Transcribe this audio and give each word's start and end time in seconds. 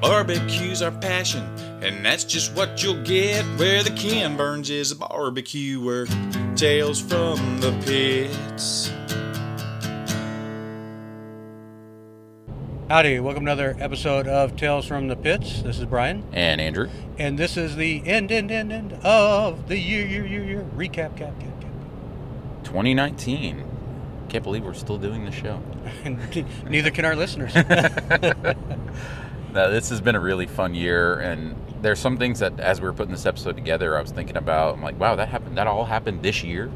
Barbecue's 0.00 0.82
our 0.82 0.90
passion, 0.90 1.42
and 1.82 2.04
that's 2.04 2.22
just 2.24 2.54
what 2.54 2.82
you'll 2.82 3.02
get 3.02 3.44
where 3.58 3.82
the 3.82 3.90
Ken 3.90 4.36
Burns 4.36 4.68
is 4.70 4.92
a 4.92 4.96
barbecuer. 4.96 6.06
Tales 6.54 7.00
from 7.00 7.60
the 7.60 7.72
pits. 7.84 8.90
Howdy, 12.88 13.18
welcome 13.20 13.44
to 13.46 13.50
another 13.52 13.76
episode 13.80 14.28
of 14.28 14.54
Tales 14.56 14.86
from 14.86 15.08
the 15.08 15.16
Pits. 15.16 15.62
This 15.62 15.78
is 15.78 15.86
Brian, 15.86 16.22
And 16.32 16.60
Andrew. 16.60 16.88
and 17.18 17.38
this 17.38 17.56
is 17.56 17.74
the 17.76 18.06
end, 18.06 18.30
end, 18.30 18.50
end, 18.50 18.72
end 18.72 18.92
of 19.02 19.66
the 19.68 19.78
year, 19.78 20.06
year, 20.06 20.24
year, 20.26 20.44
year 20.44 20.66
recap, 20.76 21.16
cap, 21.16 21.38
cap, 21.40 21.60
cap. 21.60 21.70
2019. 22.64 23.64
Can't 24.28 24.44
believe 24.44 24.64
we're 24.64 24.74
still 24.74 24.98
doing 24.98 25.24
the 25.24 25.32
show. 25.32 25.60
Neither 26.68 26.90
can 26.90 27.04
our 27.04 27.16
listeners. 27.16 27.54
Now, 29.56 29.68
this 29.70 29.88
has 29.88 30.02
been 30.02 30.14
a 30.14 30.20
really 30.20 30.46
fun 30.46 30.74
year, 30.74 31.18
and 31.18 31.56
there's 31.80 31.98
some 31.98 32.18
things 32.18 32.40
that, 32.40 32.60
as 32.60 32.78
we 32.78 32.86
were 32.86 32.92
putting 32.92 33.12
this 33.12 33.24
episode 33.24 33.56
together, 33.56 33.96
I 33.96 34.02
was 34.02 34.10
thinking 34.10 34.36
about. 34.36 34.74
I'm 34.74 34.82
like, 34.82 35.00
wow, 35.00 35.16
that 35.16 35.28
happened. 35.30 35.56
That 35.56 35.66
all 35.66 35.86
happened 35.86 36.22
this 36.22 36.44
year. 36.44 36.70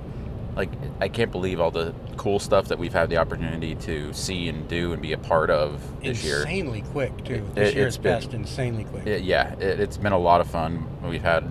Like, 0.56 0.70
I 0.98 1.08
can't 1.08 1.30
believe 1.30 1.60
all 1.60 1.70
the 1.70 1.94
cool 2.16 2.38
stuff 2.38 2.68
that 2.68 2.78
we've 2.78 2.94
had 2.94 3.10
the 3.10 3.18
opportunity 3.18 3.74
to 3.74 4.14
see 4.14 4.48
and 4.48 4.66
do 4.66 4.94
and 4.94 5.02
be 5.02 5.12
a 5.12 5.18
part 5.18 5.50
of 5.50 5.78
this 6.02 6.24
year. 6.24 6.38
insanely 6.40 6.80
quick 6.80 7.22
too. 7.22 7.34
It- 7.34 7.54
This 7.54 7.68
it- 7.68 7.76
year 7.76 7.86
it's 7.86 7.96
has 7.96 8.02
been- 8.02 8.14
passed 8.14 8.32
insanely 8.32 8.84
quick. 8.84 9.06
It- 9.06 9.22
yeah, 9.24 9.52
it, 9.58 9.78
it's 9.78 9.98
been 9.98 10.12
a 10.12 10.18
lot 10.18 10.40
of 10.40 10.46
fun. 10.48 10.86
We've 11.02 11.22
had 11.22 11.44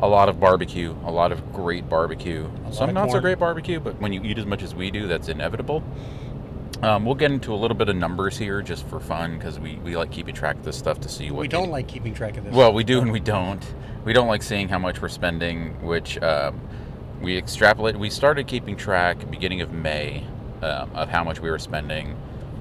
a 0.00 0.06
lot 0.08 0.28
of 0.28 0.38
barbecue, 0.38 0.94
a 1.06 1.10
lot 1.10 1.32
of 1.32 1.50
great 1.52 1.88
barbecue. 1.88 2.46
Some 2.72 2.92
not 2.92 3.10
so 3.10 3.20
great 3.20 3.38
barbecue, 3.38 3.80
but 3.80 3.98
when 4.02 4.12
you 4.12 4.22
eat 4.22 4.36
as 4.38 4.44
much 4.44 4.62
as 4.62 4.74
we 4.74 4.90
do, 4.90 5.08
that's 5.08 5.28
inevitable. 5.28 5.82
Um, 6.82 7.04
we'll 7.04 7.16
get 7.16 7.32
into 7.32 7.52
a 7.52 7.56
little 7.56 7.76
bit 7.76 7.88
of 7.88 7.96
numbers 7.96 8.38
here 8.38 8.62
just 8.62 8.86
for 8.86 9.00
fun 9.00 9.36
because 9.36 9.58
we, 9.58 9.76
we 9.76 9.96
like 9.96 10.12
keeping 10.12 10.34
track 10.34 10.56
of 10.56 10.64
this 10.64 10.76
stuff 10.76 11.00
to 11.00 11.08
see 11.08 11.30
what 11.30 11.40
we 11.40 11.48
don't 11.48 11.70
like 11.70 11.88
keeping 11.88 12.14
track 12.14 12.36
of 12.36 12.44
this. 12.44 12.54
Well, 12.54 12.72
we 12.72 12.84
do 12.84 13.00
and 13.00 13.10
we 13.10 13.20
don't. 13.20 13.64
We 14.04 14.12
don't 14.12 14.28
like 14.28 14.42
seeing 14.42 14.68
how 14.68 14.78
much 14.78 15.02
we're 15.02 15.08
spending, 15.08 15.82
which 15.84 16.22
um, 16.22 16.60
we 17.20 17.36
extrapolate. 17.36 17.98
We 17.98 18.10
started 18.10 18.46
keeping 18.46 18.76
track 18.76 19.28
beginning 19.28 19.60
of 19.60 19.72
May 19.72 20.24
um, 20.62 20.90
of 20.94 21.08
how 21.08 21.24
much 21.24 21.40
we 21.40 21.50
were 21.50 21.58
spending, 21.58 22.16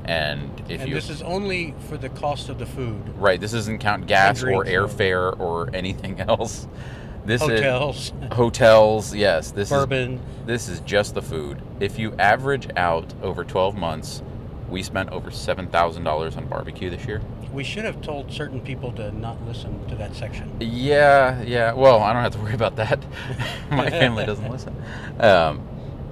and 0.05 0.51
if 0.67 0.81
and 0.81 0.89
you 0.89 0.95
this 0.95 1.11
is 1.11 1.21
only 1.21 1.75
for 1.87 1.97
the 1.97 2.09
cost 2.09 2.49
of 2.49 2.57
the 2.57 2.65
food. 2.65 3.09
right, 3.17 3.39
this 3.39 3.51
doesn't 3.51 3.77
count 3.79 4.07
gas 4.07 4.41
or 4.41 4.65
airfare 4.65 5.39
or 5.39 5.69
anything 5.75 6.19
else. 6.27 6.67
This 7.27 7.41
Hotels, 7.41 8.13
is 8.21 8.33
hotels. 8.33 9.13
Yes, 9.13 9.51
this 9.51 9.69
bourbon. 9.69 10.13
is 10.13 10.45
this 10.45 10.69
is 10.69 10.79
just 10.79 11.13
the 11.13 11.21
food. 11.21 11.61
If 11.81 11.99
you 11.99 12.13
average 12.17 12.69
out 12.77 13.13
over 13.21 13.43
12 13.43 13.75
months, 13.75 14.23
we 14.69 14.81
spent 14.81 15.09
over 15.09 15.29
seven 15.29 15.67
thousand 15.67 16.05
dollars 16.05 16.37
on 16.37 16.47
barbecue 16.47 16.89
this 16.89 17.05
year. 17.05 17.21
We 17.51 17.65
should 17.65 17.83
have 17.83 18.01
told 18.01 18.31
certain 18.31 18.61
people 18.61 18.93
to 18.93 19.11
not 19.11 19.45
listen 19.45 19.85
to 19.89 19.95
that 19.95 20.15
section. 20.15 20.55
Yeah, 20.61 21.41
yeah. 21.41 21.73
Well, 21.73 22.01
I 22.01 22.13
don't 22.13 22.23
have 22.23 22.31
to 22.31 22.39
worry 22.39 22.53
about 22.53 22.77
that. 22.77 23.03
My 23.71 23.89
family 23.89 24.25
doesn't 24.25 24.49
listen. 24.49 24.81
Um, 25.19 25.67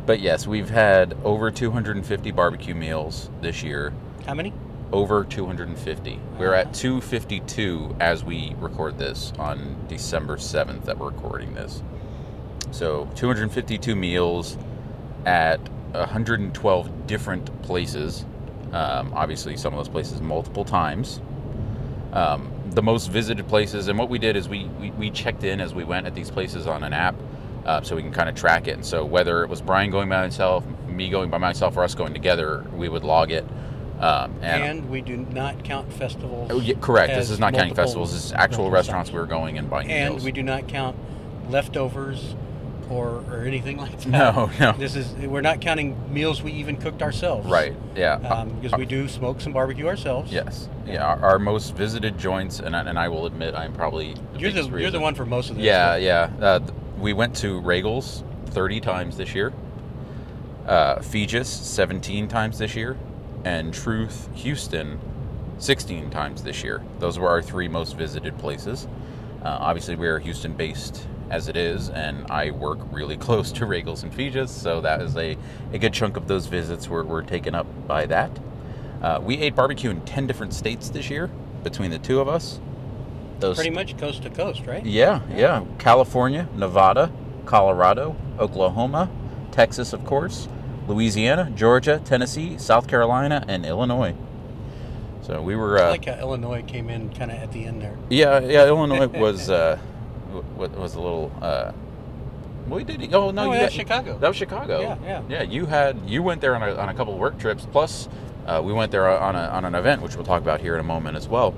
but 0.05 0.19
yes, 0.19 0.45
we've 0.45 0.69
had 0.69 1.15
over 1.23 1.49
250 1.49 2.31
barbecue 2.31 2.75
meals 2.75 3.29
this 3.39 3.63
year. 3.63 3.93
How 4.25 4.33
many? 4.33 4.51
Over 4.91 5.23
250. 5.23 6.19
We're 6.37 6.53
at 6.53 6.73
252 6.73 7.97
as 7.99 8.23
we 8.23 8.55
record 8.59 8.97
this 8.97 9.33
on 9.39 9.85
December 9.87 10.37
7th 10.37 10.85
that 10.85 10.97
we're 10.97 11.09
recording 11.09 11.53
this. 11.53 11.81
So 12.71 13.09
252 13.15 13.95
meals 13.95 14.57
at 15.25 15.59
112 15.91 17.07
different 17.07 17.61
places. 17.63 18.25
Um, 18.71 19.13
obviously, 19.13 19.57
some 19.57 19.73
of 19.73 19.77
those 19.77 19.89
places 19.89 20.21
multiple 20.21 20.65
times. 20.65 21.21
Um, 22.13 22.51
the 22.71 22.83
most 22.83 23.07
visited 23.07 23.47
places, 23.47 23.87
and 23.87 23.97
what 23.97 24.09
we 24.09 24.19
did 24.19 24.35
is 24.35 24.47
we, 24.47 24.65
we, 24.79 24.91
we 24.91 25.09
checked 25.09 25.43
in 25.43 25.61
as 25.61 25.73
we 25.73 25.83
went 25.83 26.07
at 26.07 26.15
these 26.15 26.29
places 26.29 26.67
on 26.67 26.83
an 26.83 26.93
app 26.93 27.15
uh, 27.65 27.81
so 27.81 27.95
we 27.95 28.01
can 28.01 28.11
kind 28.11 28.29
of 28.29 28.35
track 28.35 28.67
it. 28.67 28.75
And 28.75 28.85
so 28.85 29.03
whether 29.03 29.43
it 29.43 29.49
was 29.49 29.61
Brian 29.61 29.89
going 29.89 30.09
by 30.09 30.21
himself, 30.21 30.65
me 30.87 31.09
going 31.09 31.29
by 31.29 31.37
myself, 31.37 31.75
or 31.75 31.83
us 31.83 31.95
going 31.95 32.13
together, 32.13 32.65
we 32.73 32.89
would 32.89 33.03
log 33.03 33.31
it. 33.31 33.45
Um, 34.05 34.35
and, 34.41 34.63
And 34.63 34.89
we 34.89 35.01
do 35.01 35.17
not 35.17 35.63
count 35.63 35.91
festivals. 35.91 36.49
Oh, 36.51 36.59
yeah, 36.59 36.75
correct. 36.79 37.13
This 37.15 37.29
is 37.29 37.39
not 37.39 37.53
counting 37.53 37.73
festivals. 37.73 38.13
This 38.13 38.25
is 38.25 38.33
actual 38.33 38.69
restaurants 38.69 39.11
we 39.11 39.19
were 39.19 39.25
going 39.25 39.57
and 39.57 39.69
buying 39.69 39.89
And 39.89 40.13
meals. 40.15 40.23
we 40.23 40.31
do 40.31 40.43
not 40.43 40.67
count 40.67 40.95
leftovers 41.49 42.35
or, 42.89 43.23
or 43.31 43.45
anything 43.45 43.77
like 43.83 43.97
that. 44.01 44.07
No, 44.07 44.51
no. 44.59 44.73
This 44.73 44.95
is 44.95 45.11
we're 45.25 45.41
not 45.41 45.59
counting 45.59 46.13
meals 46.13 46.43
we 46.43 46.51
even 46.51 46.77
cooked 46.77 47.01
ourselves. 47.01 47.47
Right. 47.49 47.75
Yeah. 47.95 48.15
Um, 48.15 48.49
because 48.59 48.77
we 48.77 48.85
do 48.85 49.07
smoke 49.07 49.41
some 49.41 49.53
barbecue 49.53 49.87
ourselves. 49.87 50.31
yes. 50.31 50.69
Yeah. 50.85 51.03
Our, 51.03 51.19
our 51.31 51.39
most 51.39 51.73
visited 51.75 52.17
joints, 52.19 52.59
and 52.59 52.75
I, 52.75 52.81
and 52.81 52.99
I 52.99 53.07
will 53.09 53.25
admit, 53.25 53.55
I'm 53.55 53.73
probably 53.73 54.13
the 54.33 54.39
You're 54.39 54.51
the 54.51 54.61
biggest 54.63 54.81
you're 54.81 54.91
the 54.91 54.99
one 54.99 55.15
for 55.15 55.25
most 55.25 55.49
of 55.49 55.55
this. 55.55 55.65
Yeah, 55.65 55.95
yeah. 55.95 56.29
Uh, 56.39 56.59
we 56.99 57.13
went 57.13 57.35
to 57.37 57.59
Regal's 57.61 58.23
30 58.47 58.81
times 58.81 59.17
this 59.17 59.33
year, 59.33 59.51
uh, 60.67 60.97
Feges 60.97 61.45
17 61.47 62.27
times 62.27 62.59
this 62.59 62.75
year, 62.75 62.97
and 63.45 63.73
Truth 63.73 64.27
Houston 64.33 64.99
16 65.59 66.09
times 66.09 66.43
this 66.43 66.63
year. 66.63 66.83
Those 66.99 67.17
were 67.17 67.29
our 67.29 67.41
three 67.41 67.67
most 67.69 67.95
visited 67.95 68.37
places. 68.37 68.87
Uh, 69.43 69.57
obviously, 69.61 69.95
we're 69.95 70.19
Houston 70.19 70.53
based 70.53 71.07
as 71.29 71.47
it 71.47 71.55
is, 71.55 71.89
and 71.89 72.29
I 72.29 72.51
work 72.51 72.79
really 72.91 73.15
close 73.27 73.51
to 73.53 73.65
Regal's 73.65 74.03
and 74.03 74.11
Feges, 74.11 74.49
so 74.49 74.81
that 74.81 75.01
is 75.01 75.15
a, 75.15 75.37
a 75.71 75.77
good 75.77 75.93
chunk 75.93 76.17
of 76.17 76.27
those 76.27 76.47
visits 76.47 76.89
were, 76.89 77.03
were 77.03 77.21
taken 77.21 77.55
up 77.55 77.67
by 77.87 78.05
that. 78.07 78.31
Uh, 79.01 79.19
we 79.21 79.37
ate 79.37 79.55
barbecue 79.55 79.91
in 79.91 80.01
10 80.01 80.25
different 80.25 80.53
states 80.53 80.89
this 80.89 81.09
year 81.09 81.27
between 81.63 81.91
the 81.91 81.99
two 81.99 82.19
of 82.19 82.27
us. 82.27 82.59
Those 83.39 83.57
Pretty 83.57 83.69
much 83.69 83.97
coast 83.97 84.23
to 84.23 84.29
coast, 84.29 84.65
right? 84.65 84.83
yeah, 84.85 85.21
yeah. 85.29 85.63
California, 85.77 86.47
Nevada, 86.55 87.11
Colorado, 87.45 88.15
Oklahoma, 88.39 89.09
Texas, 89.51 89.93
of 89.93 90.03
course, 90.05 90.47
Louisiana, 90.87 91.51
Georgia, 91.55 92.01
Tennessee, 92.05 92.57
South 92.57 92.87
Carolina, 92.87 93.43
and 93.47 93.65
Illinois. 93.65 94.15
So 95.21 95.41
we 95.41 95.55
were. 95.55 95.79
Uh, 95.79 95.89
like 95.91 96.05
how 96.05 96.19
Illinois 96.19 96.63
came 96.63 96.89
in 96.89 97.09
kind 97.09 97.31
of 97.31 97.37
at 97.37 97.51
the 97.51 97.65
end 97.65 97.81
there. 97.81 97.97
yeah, 98.09 98.39
yeah. 98.39 98.67
Illinois 98.67 99.07
was 99.19 99.49
uh, 99.49 99.79
w- 100.31 100.79
was 100.79 100.95
a 100.95 101.01
little. 101.01 101.31
Uh, 101.41 101.71
we 102.69 102.83
did. 102.83 103.13
Oh 103.13 103.31
no, 103.31 103.49
Oh, 103.49 103.53
you 103.53 103.59
got- 103.61 103.71
Chicago. 103.71 104.17
That 104.19 104.27
was 104.27 104.37
Chicago. 104.37 104.81
Yeah, 104.81 104.97
yeah. 105.03 105.21
Yeah, 105.29 105.41
you 105.43 105.65
had 105.65 105.99
you 106.07 106.21
went 106.21 106.41
there 106.41 106.55
on 106.55 106.61
a, 106.61 106.75
on 106.75 106.89
a 106.89 106.93
couple 106.93 107.13
of 107.13 107.19
work 107.19 107.39
trips. 107.39 107.65
Plus, 107.71 108.07
uh, 108.45 108.61
we 108.63 108.71
went 108.73 108.91
there 108.91 109.07
on 109.07 109.35
a, 109.35 109.39
on 109.49 109.65
an 109.65 109.73
event, 109.73 110.01
which 110.03 110.15
we'll 110.15 110.25
talk 110.25 110.41
about 110.43 110.61
here 110.61 110.75
in 110.75 110.79
a 110.79 110.83
moment 110.83 111.17
as 111.17 111.27
well. 111.27 111.55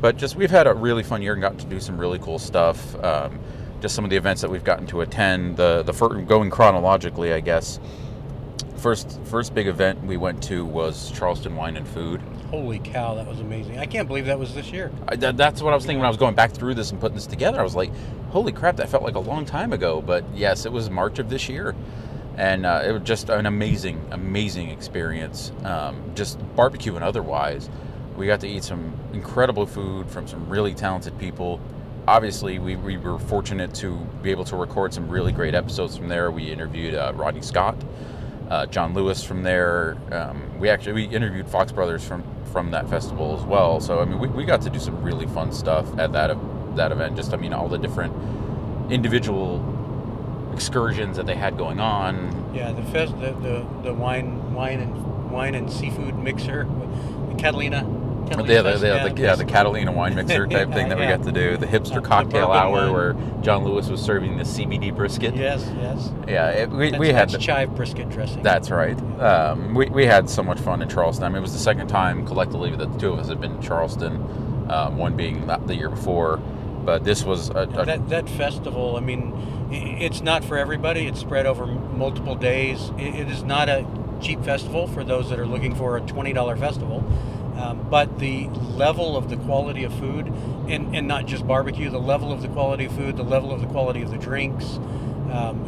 But 0.00 0.16
just 0.16 0.34
we've 0.36 0.50
had 0.50 0.66
a 0.66 0.74
really 0.74 1.02
fun 1.04 1.22
year 1.22 1.32
and 1.34 1.40
got 1.40 1.56
to 1.58 1.66
do 1.66 1.78
some 1.80 1.96
really 1.96 2.18
cool 2.18 2.38
stuff. 2.40 2.96
Um, 3.02 3.38
just 3.80 3.94
some 3.94 4.04
of 4.04 4.10
the 4.10 4.16
events 4.16 4.40
that 4.42 4.50
we've 4.50 4.64
gotten 4.64 4.86
to 4.88 5.02
attend. 5.02 5.56
The 5.56 5.84
the 5.84 5.92
fir- 5.92 6.20
going 6.22 6.50
chronologically, 6.50 7.32
I 7.32 7.38
guess. 7.40 7.78
First 8.84 9.18
first 9.24 9.54
big 9.54 9.66
event 9.66 10.04
we 10.04 10.18
went 10.18 10.42
to 10.42 10.62
was 10.62 11.10
Charleston 11.12 11.56
Wine 11.56 11.78
and 11.78 11.88
Food. 11.88 12.20
Holy 12.50 12.78
cow, 12.78 13.14
that 13.14 13.26
was 13.26 13.40
amazing! 13.40 13.78
I 13.78 13.86
can't 13.86 14.06
believe 14.06 14.26
that 14.26 14.38
was 14.38 14.54
this 14.54 14.72
year. 14.72 14.92
I, 15.08 15.16
that, 15.16 15.38
that's 15.38 15.62
what 15.62 15.72
I 15.72 15.74
was 15.74 15.86
thinking 15.86 16.00
when 16.00 16.04
I 16.04 16.10
was 16.10 16.18
going 16.18 16.34
back 16.34 16.52
through 16.52 16.74
this 16.74 16.90
and 16.90 17.00
putting 17.00 17.14
this 17.14 17.24
together. 17.24 17.58
I 17.58 17.62
was 17.62 17.74
like, 17.74 17.90
holy 18.28 18.52
crap, 18.52 18.76
that 18.76 18.90
felt 18.90 19.02
like 19.02 19.14
a 19.14 19.20
long 19.20 19.46
time 19.46 19.72
ago. 19.72 20.02
But 20.02 20.26
yes, 20.34 20.66
it 20.66 20.70
was 20.70 20.90
March 20.90 21.18
of 21.18 21.30
this 21.30 21.48
year. 21.48 21.74
And 22.36 22.66
uh, 22.66 22.82
it 22.84 22.92
was 22.92 23.00
just 23.04 23.30
an 23.30 23.46
amazing, 23.46 24.06
amazing 24.10 24.68
experience. 24.68 25.50
Um, 25.64 26.12
just 26.14 26.38
barbecue 26.54 26.94
and 26.94 27.02
otherwise. 27.02 27.70
We 28.18 28.26
got 28.26 28.40
to 28.40 28.48
eat 28.48 28.64
some 28.64 28.92
incredible 29.14 29.64
food 29.64 30.10
from 30.10 30.28
some 30.28 30.46
really 30.46 30.74
talented 30.74 31.18
people. 31.18 31.58
Obviously, 32.06 32.58
we, 32.58 32.76
we 32.76 32.98
were 32.98 33.18
fortunate 33.18 33.72
to 33.76 33.96
be 34.22 34.30
able 34.30 34.44
to 34.44 34.56
record 34.56 34.92
some 34.92 35.08
really 35.08 35.32
great 35.32 35.54
episodes 35.54 35.96
from 35.96 36.08
there. 36.08 36.30
We 36.30 36.52
interviewed 36.52 36.94
uh, 36.94 37.14
Rodney 37.14 37.40
Scott, 37.40 37.82
uh, 38.50 38.66
John 38.66 38.94
Lewis 38.94 39.22
from 39.22 39.42
there. 39.42 39.96
Um, 40.10 40.58
we 40.58 40.68
actually 40.68 40.92
we 40.92 41.04
interviewed 41.04 41.48
Fox 41.48 41.72
Brothers 41.72 42.04
from 42.06 42.24
from 42.52 42.70
that 42.70 42.88
festival 42.88 43.36
as 43.38 43.44
well. 43.44 43.80
So 43.80 44.00
I 44.00 44.04
mean, 44.04 44.18
we, 44.18 44.28
we 44.28 44.44
got 44.44 44.62
to 44.62 44.70
do 44.70 44.78
some 44.78 45.02
really 45.02 45.26
fun 45.26 45.52
stuff 45.52 45.86
at 45.98 46.12
that 46.12 46.36
that 46.76 46.92
event. 46.92 47.16
Just 47.16 47.32
I 47.32 47.36
mean, 47.36 47.52
all 47.52 47.68
the 47.68 47.78
different 47.78 48.14
individual 48.92 49.62
excursions 50.52 51.16
that 51.16 51.26
they 51.26 51.34
had 51.34 51.58
going 51.58 51.80
on. 51.80 52.52
Yeah, 52.54 52.72
the 52.72 52.82
fest, 52.84 53.18
the, 53.20 53.32
the, 53.32 53.66
the 53.82 53.92
wine, 53.92 54.54
wine 54.54 54.80
and 54.80 55.30
wine 55.30 55.54
and 55.54 55.70
seafood 55.70 56.16
mixer, 56.16 56.64
with 56.66 57.38
Catalina. 57.38 57.82
Catalina 58.28 58.52
Yeah, 58.52 58.62
the, 58.62 58.70
the, 58.72 59.14
the, 59.14 59.22
yeah, 59.22 59.34
the 59.36 59.44
Catalina 59.44 59.92
wine 59.92 60.14
mixer 60.14 60.46
type 60.48 60.72
thing 60.72 60.88
that 60.88 60.98
we 60.98 61.04
got 61.06 61.22
to 61.24 61.32
do. 61.32 61.56
The 61.56 61.66
hipster 61.66 61.94
the 61.94 62.00
cocktail 62.00 62.46
bourbon 62.48 62.56
hour 62.62 62.72
one. 62.72 62.92
where 62.92 63.42
John 63.42 63.64
Lewis 63.64 63.88
was 63.88 64.00
serving 64.00 64.36
the 64.36 64.44
CBD 64.44 64.94
brisket. 64.94 65.34
Yes, 65.36 65.70
yes. 65.76 66.10
Yeah, 66.28 66.48
it, 66.50 66.70
we, 66.70 66.90
That's, 66.90 67.00
we 67.00 67.08
had 67.08 67.16
that's 67.28 67.32
the- 67.34 67.38
chive 67.38 67.74
brisket 67.74 68.08
dressing. 68.10 68.42
That's 68.42 68.70
right. 68.70 68.98
Um, 69.20 69.74
we, 69.74 69.86
we 69.90 70.06
had 70.06 70.28
so 70.28 70.42
much 70.42 70.58
fun 70.60 70.82
in 70.82 70.88
Charleston. 70.88 71.24
I 71.24 71.28
mean, 71.28 71.36
it 71.38 71.42
was 71.42 71.52
the 71.52 71.58
second 71.58 71.88
time 71.88 72.26
collectively 72.26 72.70
that 72.74 72.92
the 72.92 72.98
two 72.98 73.12
of 73.12 73.18
us 73.18 73.28
had 73.28 73.40
been 73.40 73.60
to 73.60 73.66
Charleston, 73.66 74.16
um, 74.70 74.96
one 74.96 75.16
being 75.16 75.46
the 75.46 75.56
the 75.58 75.74
year 75.74 75.90
before. 75.90 76.38
But 76.84 77.04
this 77.04 77.24
was 77.24 77.48
a, 77.50 77.60
a 77.60 77.84
that 77.86 78.08
that 78.10 78.28
festival. 78.28 78.96
I 78.96 79.00
mean, 79.00 79.32
it's 79.70 80.20
not 80.20 80.44
for 80.44 80.58
everybody. 80.58 81.06
It's 81.06 81.20
spread 81.20 81.46
over 81.46 81.66
multiple 81.66 82.34
days. 82.34 82.90
It, 82.98 83.14
it 83.20 83.30
is 83.30 83.42
not 83.42 83.68
a 83.68 83.86
cheap 84.20 84.42
festival 84.44 84.86
for 84.86 85.02
those 85.04 85.30
that 85.30 85.38
are 85.38 85.46
looking 85.46 85.74
for 85.74 85.96
a 85.96 86.00
twenty 86.02 86.32
dollar 86.34 86.56
festival. 86.56 87.02
Um, 87.56 87.86
but 87.88 88.18
the 88.18 88.48
level 88.48 89.16
of 89.16 89.30
the 89.30 89.36
quality 89.36 89.84
of 89.84 89.94
food, 89.94 90.26
and, 90.68 90.94
and 90.96 91.06
not 91.06 91.26
just 91.26 91.46
barbecue, 91.46 91.88
the 91.88 92.00
level 92.00 92.32
of 92.32 92.42
the 92.42 92.48
quality 92.48 92.86
of 92.86 92.92
food, 92.92 93.16
the 93.16 93.22
level 93.22 93.52
of 93.52 93.60
the 93.60 93.66
quality 93.68 94.02
of 94.02 94.10
the 94.10 94.18
drinks. 94.18 94.76
Um, 95.30 95.64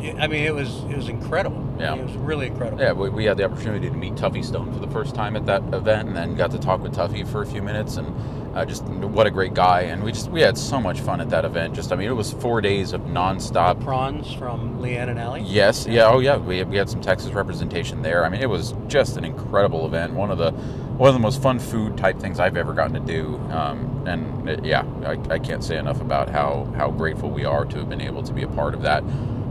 I 0.00 0.26
mean, 0.28 0.44
it 0.44 0.54
was 0.54 0.84
it 0.84 0.96
was 0.96 1.08
incredible. 1.08 1.64
I 1.78 1.82
Yeah. 1.82 1.90
mean, 1.92 2.00
it 2.00 2.06
was 2.06 2.16
really 2.16 2.46
incredible. 2.46 2.80
Yeah, 2.82 2.92
we, 2.92 3.08
we 3.10 3.24
had 3.24 3.36
the 3.36 3.44
opportunity 3.44 3.88
to 3.90 3.96
meet 3.96 4.14
Tuffy 4.14 4.44
Stone 4.44 4.72
for 4.72 4.78
the 4.78 4.88
first 4.92 5.14
time 5.14 5.36
at 5.36 5.46
that 5.46 5.62
event, 5.72 6.08
and 6.08 6.16
then 6.16 6.34
got 6.34 6.50
to 6.52 6.58
talk 6.58 6.80
with 6.82 6.94
Tuffy 6.94 7.26
for 7.26 7.42
a 7.42 7.46
few 7.46 7.62
minutes, 7.62 7.96
and 7.96 8.14
uh, 8.56 8.64
just 8.64 8.84
what 8.84 9.26
a 9.26 9.30
great 9.30 9.54
guy. 9.54 9.82
And 9.82 10.02
we 10.02 10.12
just 10.12 10.30
we 10.30 10.40
had 10.40 10.56
so 10.56 10.80
much 10.80 11.00
fun 11.00 11.20
at 11.20 11.30
that 11.30 11.44
event. 11.44 11.74
Just 11.74 11.92
I 11.92 11.96
mean, 11.96 12.08
it 12.08 12.12
was 12.16 12.32
four 12.32 12.60
days 12.60 12.92
of 12.92 13.02
nonstop. 13.02 13.82
Prawns 13.82 14.32
from 14.32 14.78
Leanne 14.80 15.08
and 15.10 15.18
Allie. 15.18 15.42
Yes, 15.42 15.86
yeah, 15.88 16.06
oh 16.06 16.20
yeah, 16.20 16.36
we 16.36 16.62
we 16.64 16.76
had 16.76 16.88
some 16.88 17.00
Texas 17.00 17.32
representation 17.32 18.02
there. 18.02 18.24
I 18.24 18.28
mean, 18.28 18.40
it 18.40 18.48
was 18.50 18.74
just 18.86 19.16
an 19.16 19.24
incredible 19.24 19.84
event. 19.86 20.12
One 20.14 20.30
of 20.30 20.38
the 20.38 20.52
one 20.52 21.08
of 21.08 21.14
the 21.14 21.20
most 21.20 21.40
fun 21.42 21.58
food 21.60 21.96
type 21.96 22.18
things 22.18 22.40
I've 22.40 22.56
ever 22.56 22.72
gotten 22.72 22.94
to 22.94 23.00
do. 23.00 23.36
Um, 23.52 24.04
and 24.06 24.48
it, 24.48 24.64
yeah, 24.64 24.84
I, 25.04 25.34
I 25.34 25.38
can't 25.38 25.62
say 25.62 25.76
enough 25.76 26.00
about 26.00 26.28
how 26.28 26.72
how 26.76 26.90
grateful 26.90 27.30
we 27.30 27.44
are 27.44 27.64
to 27.64 27.78
have 27.78 27.88
been 27.88 28.00
able 28.00 28.22
to 28.22 28.32
be 28.32 28.42
a 28.42 28.48
part 28.48 28.74
of 28.74 28.82
that. 28.82 29.04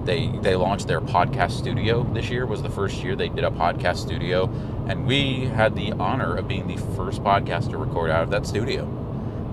They 0.07 0.27
they 0.41 0.55
launched 0.55 0.87
their 0.87 1.01
podcast 1.01 1.51
studio 1.51 2.03
this 2.13 2.29
year. 2.29 2.45
Was 2.45 2.61
the 2.63 2.69
first 2.69 3.03
year 3.03 3.13
they 3.15 3.27
did 3.27 3.43
a 3.43 3.51
podcast 3.51 3.97
studio, 3.97 4.45
and 4.87 5.05
we 5.05 5.45
had 5.47 5.75
the 5.75 5.91
honor 5.91 6.33
of 6.37 6.47
being 6.47 6.65
the 6.65 6.77
first 6.95 7.21
podcast 7.21 7.69
to 7.71 7.77
record 7.77 8.09
out 8.09 8.23
of 8.23 8.29
that 8.31 8.45
studio. 8.47 8.85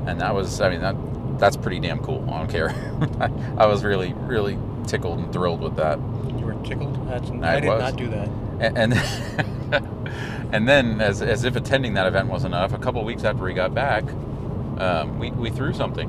And 0.06 0.20
that 0.20 0.32
was, 0.32 0.60
I 0.60 0.70
mean, 0.70 0.80
that 0.80 0.94
that's 1.40 1.56
pretty 1.56 1.80
damn 1.80 1.98
cool. 1.98 2.24
I 2.30 2.38
don't 2.38 2.50
care. 2.50 2.70
I 3.58 3.66
was 3.66 3.82
really 3.82 4.12
really 4.12 4.56
tickled 4.86 5.18
and 5.18 5.32
thrilled 5.32 5.60
with 5.60 5.74
that. 5.76 5.98
You 5.98 6.46
were 6.46 6.54
tickled. 6.64 7.04
That's, 7.08 7.28
I 7.30 7.56
I, 7.56 7.60
did 7.60 7.68
was. 7.68 7.80
not 7.80 7.96
do 7.96 8.08
that. 8.10 8.28
And 8.60 8.78
and, 8.94 8.94
and 10.52 10.68
then, 10.68 11.00
as, 11.00 11.20
as 11.20 11.42
if 11.42 11.56
attending 11.56 11.94
that 11.94 12.06
event 12.06 12.28
wasn't 12.28 12.54
enough, 12.54 12.72
a 12.72 12.78
couple 12.78 13.00
of 13.00 13.06
weeks 13.06 13.24
after 13.24 13.42
we 13.42 13.54
got 13.54 13.74
back, 13.74 14.04
um, 14.78 15.18
we, 15.18 15.32
we 15.32 15.50
threw 15.50 15.72
something. 15.72 16.08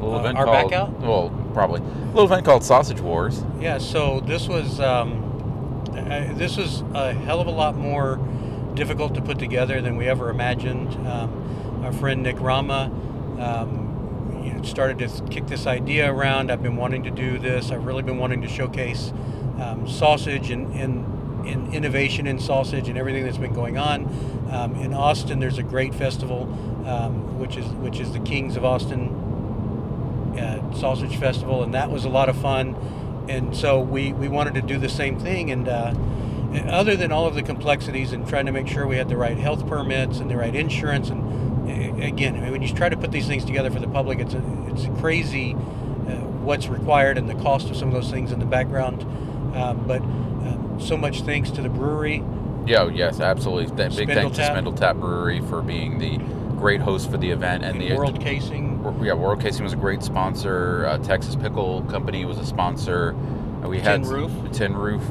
A 0.00 0.04
little 0.04 0.14
Uh, 0.16 0.20
event 0.20 0.38
our 0.38 0.44
called, 0.46 0.70
back 0.70 0.78
out? 0.80 1.00
Well, 1.00 1.28
probably 1.58 1.80
a 1.80 2.06
little 2.10 2.24
event 2.24 2.44
called 2.44 2.62
Sausage 2.62 3.00
Wars. 3.00 3.42
Yeah, 3.60 3.78
so 3.78 4.20
this 4.20 4.46
was 4.46 4.78
um, 4.78 5.82
this 6.36 6.56
was 6.56 6.82
a 6.94 7.12
hell 7.12 7.40
of 7.40 7.48
a 7.48 7.50
lot 7.50 7.76
more 7.76 8.16
difficult 8.74 9.16
to 9.16 9.20
put 9.20 9.40
together 9.40 9.80
than 9.80 9.96
we 9.96 10.06
ever 10.06 10.30
imagined. 10.30 10.94
Um, 11.04 11.82
our 11.84 11.92
friend 11.92 12.22
Nick 12.22 12.38
Rama 12.38 12.92
um, 13.40 14.62
started 14.62 15.00
to 15.00 15.24
kick 15.30 15.48
this 15.48 15.66
idea 15.66 16.12
around. 16.12 16.52
I've 16.52 16.62
been 16.62 16.76
wanting 16.76 17.02
to 17.02 17.10
do 17.10 17.40
this. 17.40 17.72
I've 17.72 17.84
really 17.86 18.04
been 18.04 18.18
wanting 18.18 18.40
to 18.42 18.48
showcase 18.48 19.12
um, 19.58 19.88
sausage 19.88 20.52
and, 20.52 20.72
and, 20.74 21.44
and 21.44 21.74
innovation 21.74 22.28
in 22.28 22.38
sausage 22.38 22.88
and 22.88 22.96
everything 22.96 23.24
that's 23.24 23.36
been 23.36 23.52
going 23.52 23.78
on. 23.78 24.04
Um, 24.52 24.76
in 24.76 24.94
Austin, 24.94 25.40
there's 25.40 25.58
a 25.58 25.64
great 25.64 25.92
festival, 25.92 26.42
um, 26.86 27.40
which 27.40 27.56
is 27.56 27.66
which 27.66 27.98
is 27.98 28.12
the 28.12 28.20
Kings 28.20 28.56
of 28.56 28.64
Austin 28.64 29.27
uh, 30.38 30.72
Sausage 30.74 31.16
Festival, 31.16 31.62
and 31.62 31.74
that 31.74 31.90
was 31.90 32.04
a 32.04 32.08
lot 32.08 32.28
of 32.28 32.36
fun. 32.36 32.76
And 33.28 33.54
so 33.54 33.78
we, 33.80 34.12
we 34.12 34.28
wanted 34.28 34.54
to 34.54 34.62
do 34.62 34.78
the 34.78 34.88
same 34.88 35.18
thing. 35.18 35.50
And 35.50 35.68
uh, 35.68 35.94
other 36.70 36.96
than 36.96 37.12
all 37.12 37.26
of 37.26 37.34
the 37.34 37.42
complexities 37.42 38.12
and 38.12 38.26
trying 38.26 38.46
to 38.46 38.52
make 38.52 38.68
sure 38.68 38.86
we 38.86 38.96
had 38.96 39.08
the 39.08 39.16
right 39.16 39.36
health 39.36 39.66
permits 39.66 40.18
and 40.18 40.30
the 40.30 40.36
right 40.36 40.54
insurance, 40.54 41.10
and 41.10 42.02
again, 42.02 42.36
I 42.36 42.40
mean, 42.40 42.52
when 42.52 42.62
you 42.62 42.72
try 42.74 42.88
to 42.88 42.96
put 42.96 43.12
these 43.12 43.26
things 43.26 43.44
together 43.44 43.70
for 43.70 43.80
the 43.80 43.88
public, 43.88 44.18
it's 44.18 44.34
a, 44.34 44.42
it's 44.68 44.86
crazy 45.00 45.54
uh, 45.54 46.16
what's 46.44 46.68
required 46.68 47.18
and 47.18 47.28
the 47.28 47.34
cost 47.34 47.68
of 47.70 47.76
some 47.76 47.88
of 47.88 47.94
those 47.94 48.10
things 48.10 48.32
in 48.32 48.38
the 48.38 48.46
background. 48.46 49.02
Um, 49.54 49.86
but 49.86 50.00
um, 50.00 50.78
so 50.80 50.96
much 50.96 51.22
thanks 51.22 51.50
to 51.52 51.62
the 51.62 51.68
brewery. 51.68 52.22
Yeah, 52.66 52.82
oh, 52.82 52.88
yes, 52.88 53.20
absolutely. 53.20 53.74
Th- 53.76 53.96
Big 53.96 54.08
thanks 54.08 54.36
to. 54.36 54.44
Spindle 54.44 54.74
Tap 54.74 54.96
Brewery 54.96 55.40
for 55.40 55.62
being 55.62 55.98
the 55.98 56.18
great 56.58 56.80
host 56.80 57.10
for 57.10 57.16
the 57.16 57.30
event 57.30 57.64
and 57.64 57.80
the 57.80 57.94
World 57.94 58.20
Casing. 58.20 58.67
Yeah, 59.02 59.14
World 59.14 59.40
Casing 59.40 59.64
was 59.64 59.72
a 59.72 59.76
great 59.76 60.02
sponsor. 60.02 60.86
Uh, 60.86 60.98
Texas 60.98 61.36
Pickle 61.36 61.82
Company 61.82 62.24
was 62.24 62.38
a 62.38 62.46
sponsor. 62.46 63.14
Uh, 63.62 63.68
we 63.68 63.80
had 63.80 64.02
Tin 64.02 64.10
Roof. 64.10 64.52
Tin 64.52 64.76
Roof, 64.76 65.02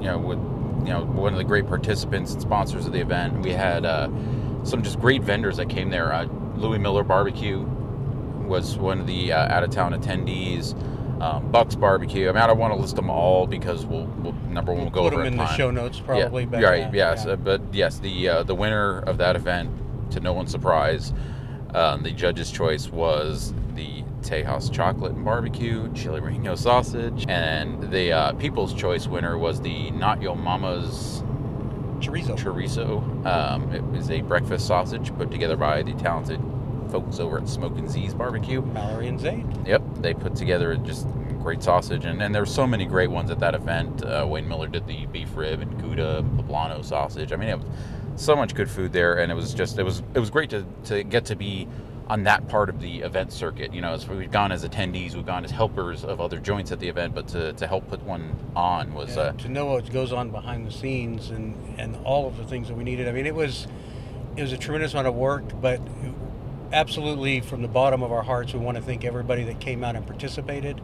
you 0.00 0.06
know, 0.06 0.18
with 0.18 0.38
you 0.86 0.92
know 0.92 1.04
one 1.04 1.32
of 1.32 1.38
the 1.38 1.44
great 1.44 1.66
participants 1.66 2.32
and 2.32 2.40
sponsors 2.40 2.86
of 2.86 2.92
the 2.92 3.00
event. 3.00 3.40
We 3.42 3.50
had 3.50 3.84
uh, 3.84 4.08
some 4.64 4.82
just 4.82 5.00
great 5.00 5.22
vendors 5.22 5.56
that 5.56 5.68
came 5.68 5.90
there. 5.90 6.12
Uh, 6.12 6.26
Louie 6.56 6.78
Mueller 6.78 7.02
Barbecue 7.02 7.66
was 8.46 8.78
one 8.78 9.00
of 9.00 9.06
the 9.06 9.32
uh, 9.32 9.54
out 9.54 9.64
of 9.64 9.70
town 9.70 9.92
attendees. 9.92 10.74
Um, 11.20 11.50
Bucks 11.50 11.74
Barbecue. 11.74 12.28
I 12.28 12.32
mean, 12.32 12.42
I 12.42 12.46
don't 12.46 12.58
want 12.58 12.74
to 12.74 12.80
list 12.80 12.94
them 12.94 13.08
all 13.08 13.46
because 13.46 13.86
we'll, 13.86 14.04
we'll 14.04 14.34
number 14.50 14.72
one 14.72 14.82
we'll 14.82 14.90
go 14.90 15.02
Put 15.04 15.14
over 15.14 15.24
them 15.24 15.32
in 15.32 15.38
the 15.38 15.56
show 15.56 15.70
notes 15.70 15.98
probably. 15.98 16.46
Yeah, 16.52 16.60
right. 16.60 16.94
yes, 16.94 17.24
yeah. 17.24 17.32
uh, 17.32 17.36
but 17.36 17.62
yes, 17.72 17.98
the 17.98 18.28
uh, 18.28 18.42
the 18.42 18.54
winner 18.54 18.98
of 19.00 19.16
that 19.18 19.34
event, 19.34 19.70
to 20.12 20.20
no 20.20 20.34
one's 20.34 20.50
surprise, 20.50 21.14
um, 21.76 22.02
the 22.02 22.10
judge's 22.10 22.50
choice 22.50 22.88
was 22.88 23.52
the 23.74 24.02
Tejas 24.22 24.72
Chocolate 24.72 25.12
and 25.12 25.24
Barbecue 25.24 25.92
Chile 25.92 26.20
Relleno 26.20 26.56
Sausage, 26.56 27.26
and 27.28 27.92
the 27.92 28.12
uh, 28.12 28.32
People's 28.32 28.74
Choice 28.74 29.06
winner 29.06 29.38
was 29.38 29.60
the 29.60 29.90
Not 29.92 30.22
Yo 30.22 30.34
Mama's 30.34 31.22
chorizo. 32.00 32.36
Chorizo. 32.36 33.26
Um, 33.26 33.72
it 33.72 33.84
was 33.84 34.10
a 34.10 34.22
breakfast 34.22 34.66
sausage 34.66 35.14
put 35.16 35.30
together 35.30 35.56
by 35.56 35.82
the 35.82 35.92
talented 35.94 36.40
folks 36.90 37.18
over 37.18 37.38
at 37.38 37.48
Smokin' 37.48 37.88
Z's 37.88 38.14
Barbecue. 38.14 38.62
Mallory 38.62 39.08
and 39.08 39.20
Zaid. 39.20 39.46
Yep, 39.66 39.82
they 39.96 40.14
put 40.14 40.34
together 40.34 40.76
just 40.76 41.06
great 41.40 41.62
sausage, 41.62 42.04
and, 42.06 42.22
and 42.22 42.34
there 42.34 42.42
were 42.42 42.46
so 42.46 42.66
many 42.66 42.86
great 42.86 43.10
ones 43.10 43.30
at 43.30 43.38
that 43.40 43.54
event. 43.54 44.02
Uh, 44.02 44.26
Wayne 44.28 44.48
Mueller 44.48 44.66
did 44.66 44.86
the 44.86 45.06
beef 45.06 45.36
rib 45.36 45.60
and 45.60 45.80
Gouda 45.80 46.24
poblano 46.36 46.84
sausage. 46.84 47.32
I 47.32 47.36
mean, 47.36 47.50
it 47.50 47.58
was 47.58 47.66
so 48.16 48.34
much 48.36 48.54
good 48.54 48.70
food 48.70 48.92
there, 48.92 49.18
and 49.18 49.30
it 49.30 49.34
was 49.34 49.54
just 49.54 49.78
it 49.78 49.82
was 49.84 50.02
it 50.14 50.18
was 50.18 50.30
great 50.30 50.50
to, 50.50 50.64
to 50.84 51.02
get 51.04 51.24
to 51.26 51.36
be 51.36 51.68
on 52.08 52.22
that 52.22 52.46
part 52.48 52.68
of 52.68 52.80
the 52.80 53.00
event 53.00 53.32
circuit. 53.32 53.74
You 53.74 53.80
know, 53.80 53.92
as 53.92 54.06
we've 54.08 54.30
gone 54.30 54.52
as 54.52 54.64
attendees, 54.64 55.14
we've 55.14 55.26
gone 55.26 55.44
as 55.44 55.50
helpers 55.50 56.04
of 56.04 56.20
other 56.20 56.38
joints 56.38 56.70
at 56.72 56.78
the 56.78 56.88
event, 56.88 57.14
but 57.14 57.26
to, 57.28 57.52
to 57.54 57.66
help 57.66 57.88
put 57.88 58.00
one 58.04 58.34
on 58.54 58.94
was 58.94 59.16
Yeah, 59.16 59.22
uh, 59.22 59.32
to 59.32 59.48
know 59.48 59.66
what 59.66 59.90
goes 59.92 60.12
on 60.12 60.30
behind 60.30 60.66
the 60.66 60.70
scenes 60.72 61.30
and 61.30 61.54
and 61.78 61.96
all 62.04 62.26
of 62.28 62.36
the 62.36 62.44
things 62.44 62.68
that 62.68 62.76
we 62.76 62.84
needed. 62.84 63.08
I 63.08 63.12
mean, 63.12 63.26
it 63.26 63.34
was 63.34 63.66
it 64.36 64.42
was 64.42 64.52
a 64.52 64.58
tremendous 64.58 64.92
amount 64.92 65.08
of 65.08 65.14
work, 65.14 65.44
but 65.60 65.80
absolutely 66.72 67.40
from 67.40 67.62
the 67.62 67.68
bottom 67.68 68.02
of 68.02 68.12
our 68.12 68.22
hearts, 68.22 68.52
we 68.52 68.60
want 68.60 68.76
to 68.76 68.82
thank 68.82 69.04
everybody 69.04 69.44
that 69.44 69.60
came 69.60 69.84
out 69.84 69.96
and 69.96 70.06
participated, 70.06 70.80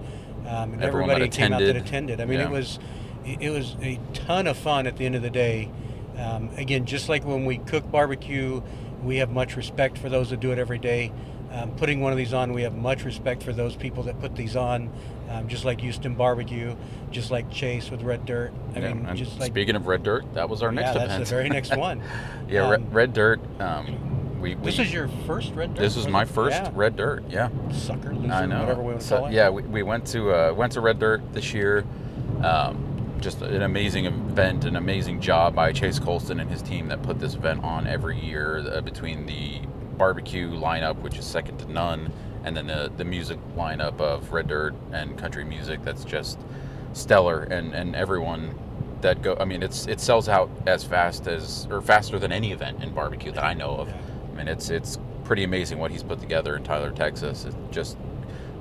um, 0.46 0.72
and 0.74 0.82
Everyone 0.82 1.10
everybody 1.10 1.24
that 1.28 1.36
came 1.36 1.52
out 1.52 1.60
that 1.60 1.76
attended. 1.76 1.86
attended. 1.86 2.20
I 2.20 2.24
mean, 2.24 2.40
Yeah. 2.40 2.46
it 2.46 2.50
was 2.50 2.78
it 3.24 3.50
was 3.50 3.76
a 3.82 4.00
ton 4.14 4.46
of 4.48 4.56
fun 4.56 4.86
at 4.88 4.96
the 4.96 5.06
end 5.06 5.14
of 5.14 5.22
the 5.22 5.30
day. 5.30 5.70
Um, 6.18 6.50
again, 6.56 6.84
just 6.84 7.08
like 7.08 7.24
when 7.24 7.44
we 7.44 7.58
cook 7.58 7.90
barbecue, 7.90 8.62
we 9.02 9.16
have 9.16 9.30
much 9.30 9.56
respect 9.56 9.98
for 9.98 10.08
those 10.08 10.30
that 10.30 10.40
do 10.40 10.52
it 10.52 10.58
every 10.58 10.78
day. 10.78 11.12
Um, 11.50 11.70
putting 11.72 12.00
one 12.00 12.12
of 12.12 12.18
these 12.18 12.32
on, 12.32 12.52
we 12.54 12.62
have 12.62 12.74
much 12.74 13.04
respect 13.04 13.42
for 13.42 13.52
those 13.52 13.76
people 13.76 14.04
that 14.04 14.18
put 14.20 14.34
these 14.34 14.56
on, 14.56 14.90
um, 15.28 15.48
just 15.48 15.66
like 15.66 15.80
Houston 15.82 16.14
Barbecue, 16.14 16.74
just 17.10 17.30
like 17.30 17.50
Chase 17.50 17.90
with 17.90 18.02
Red 18.02 18.24
Dirt. 18.24 18.52
I 18.74 18.78
yeah, 18.78 18.94
mean, 18.94 19.14
just 19.16 19.38
like 19.38 19.52
speaking 19.52 19.76
of 19.76 19.86
red 19.86 20.02
dirt, 20.02 20.32
that 20.32 20.48
was 20.48 20.62
our 20.62 20.72
next 20.72 20.88
yeah, 20.88 20.92
that's 20.94 21.04
event. 21.12 21.24
the 21.26 21.30
very 21.30 21.48
next 21.50 21.76
one. 21.76 22.02
yeah, 22.48 22.62
Um, 22.64 22.70
red, 22.70 22.94
red 22.94 23.12
dirt. 23.12 23.40
Um, 23.60 24.40
we, 24.40 24.54
we 24.54 24.64
This 24.64 24.78
is 24.78 24.92
your 24.94 25.08
first 25.26 25.52
Red 25.54 25.74
Dirt. 25.74 25.82
this 25.82 25.94
was 25.94 26.08
my 26.08 26.24
first 26.24 26.56
Yeah. 26.56 26.70
red 26.74 26.96
dirt. 26.96 27.22
Yeah. 27.28 27.50
sucker 27.70 28.14
loser, 28.14 28.32
I 28.32 28.46
know. 28.46 28.60
whatever 28.60 28.80
we 28.82 28.88
want 28.88 29.00
to 29.02 29.06
So, 29.06 29.16
call 29.18 29.26
it. 29.26 29.32
Yeah, 29.34 29.50
we, 29.50 29.62
we 29.62 29.82
went 29.82 30.06
to 30.08 30.32
uh, 30.32 30.54
went 30.54 30.72
to 30.72 30.80
Red 30.80 30.98
Dirt 30.98 31.20
this 31.34 31.52
year. 31.52 31.84
Um, 32.42 32.91
just 33.22 33.40
an 33.40 33.62
amazing 33.62 34.06
event, 34.06 34.64
an 34.64 34.76
amazing 34.76 35.20
job 35.20 35.54
by 35.54 35.72
Chase 35.72 35.98
Colston 35.98 36.40
and 36.40 36.50
his 36.50 36.60
team 36.60 36.88
that 36.88 37.02
put 37.02 37.20
this 37.20 37.34
event 37.34 37.62
on 37.62 37.86
every 37.86 38.18
year. 38.18 38.58
Uh, 38.58 38.80
between 38.80 39.26
the 39.26 39.60
barbecue 39.96 40.50
lineup, 40.50 40.96
which 41.00 41.16
is 41.16 41.24
second 41.24 41.58
to 41.58 41.70
none, 41.70 42.12
and 42.44 42.56
then 42.56 42.66
the 42.66 42.90
the 42.96 43.04
music 43.04 43.38
lineup 43.56 44.00
of 44.00 44.32
Red 44.32 44.48
Dirt 44.48 44.74
and 44.92 45.16
country 45.16 45.44
music, 45.44 45.82
that's 45.84 46.04
just 46.04 46.40
stellar. 46.92 47.44
And 47.44 47.72
and 47.74 47.94
everyone 47.94 48.58
that 49.02 49.22
go, 49.22 49.36
I 49.38 49.44
mean, 49.44 49.62
it's 49.62 49.86
it 49.86 50.00
sells 50.00 50.28
out 50.28 50.50
as 50.66 50.82
fast 50.82 51.28
as 51.28 51.68
or 51.70 51.80
faster 51.80 52.18
than 52.18 52.32
any 52.32 52.52
event 52.52 52.82
in 52.82 52.92
barbecue 52.92 53.30
that 53.32 53.44
I 53.44 53.54
know 53.54 53.70
of. 53.70 53.88
I 53.88 54.36
mean, 54.36 54.48
it's 54.48 54.68
it's 54.70 54.98
pretty 55.24 55.44
amazing 55.44 55.78
what 55.78 55.92
he's 55.92 56.02
put 56.02 56.20
together 56.20 56.56
in 56.56 56.64
Tyler, 56.64 56.90
Texas. 56.90 57.44
It 57.44 57.54
just 57.70 57.96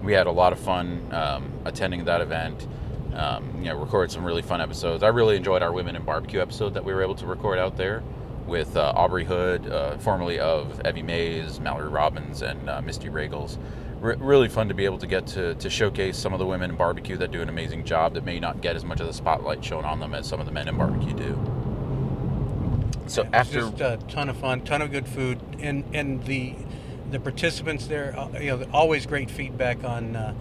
we 0.03 0.13
had 0.13 0.27
a 0.27 0.31
lot 0.31 0.53
of 0.53 0.59
fun 0.59 1.07
um, 1.11 1.51
attending 1.65 2.05
that 2.05 2.21
event. 2.21 2.67
Um, 3.13 3.57
you 3.57 3.65
know, 3.65 3.77
recorded 3.77 4.11
some 4.11 4.23
really 4.23 4.41
fun 4.41 4.61
episodes. 4.61 5.03
I 5.03 5.09
really 5.09 5.35
enjoyed 5.35 5.61
our 5.61 5.71
women 5.71 5.95
in 5.95 6.03
barbecue 6.03 6.39
episode 6.39 6.73
that 6.75 6.85
we 6.85 6.93
were 6.93 7.03
able 7.03 7.15
to 7.15 7.25
record 7.25 7.59
out 7.59 7.75
there 7.75 8.03
with 8.47 8.75
uh, 8.77 8.93
Aubrey 8.95 9.25
Hood, 9.25 9.69
uh, 9.69 9.97
formerly 9.97 10.39
of 10.39 10.81
Evie 10.85 11.03
Mae's, 11.03 11.59
Mallory 11.59 11.89
Robbins, 11.89 12.41
and 12.41 12.69
uh, 12.69 12.81
Misty 12.81 13.09
Regals. 13.09 13.57
Re- 13.99 14.15
really 14.17 14.49
fun 14.49 14.67
to 14.69 14.73
be 14.73 14.85
able 14.85 14.97
to 14.97 15.07
get 15.07 15.27
to, 15.27 15.55
to 15.55 15.69
showcase 15.69 16.17
some 16.17 16.33
of 16.33 16.39
the 16.39 16.45
women 16.45 16.71
in 16.71 16.75
barbecue 16.77 17.17
that 17.17 17.31
do 17.31 17.41
an 17.41 17.49
amazing 17.49 17.85
job 17.85 18.13
that 18.15 18.25
may 18.25 18.39
not 18.39 18.61
get 18.61 18.75
as 18.75 18.83
much 18.83 18.99
of 18.99 19.07
the 19.07 19.13
spotlight 19.13 19.63
shown 19.63 19.85
on 19.85 19.99
them 19.99 20.13
as 20.13 20.27
some 20.27 20.39
of 20.39 20.45
the 20.45 20.51
men 20.51 20.67
in 20.67 20.77
barbecue 20.77 21.13
do. 21.13 21.61
So 23.07 23.27
after 23.33 23.61
just 23.61 23.81
a 23.81 23.99
ton 24.07 24.29
of 24.29 24.37
fun, 24.37 24.61
ton 24.61 24.81
of 24.81 24.91
good 24.91 25.07
food, 25.07 25.39
and 25.59 25.83
and 25.93 26.23
the 26.23 26.55
the 27.11 27.19
participants 27.19 27.87
there, 27.87 28.17
uh, 28.17 28.39
you 28.39 28.57
know, 28.57 28.65
always 28.71 29.05
great 29.05 29.29
feedback 29.29 29.83
on 29.83 30.15
uh, 30.15 30.33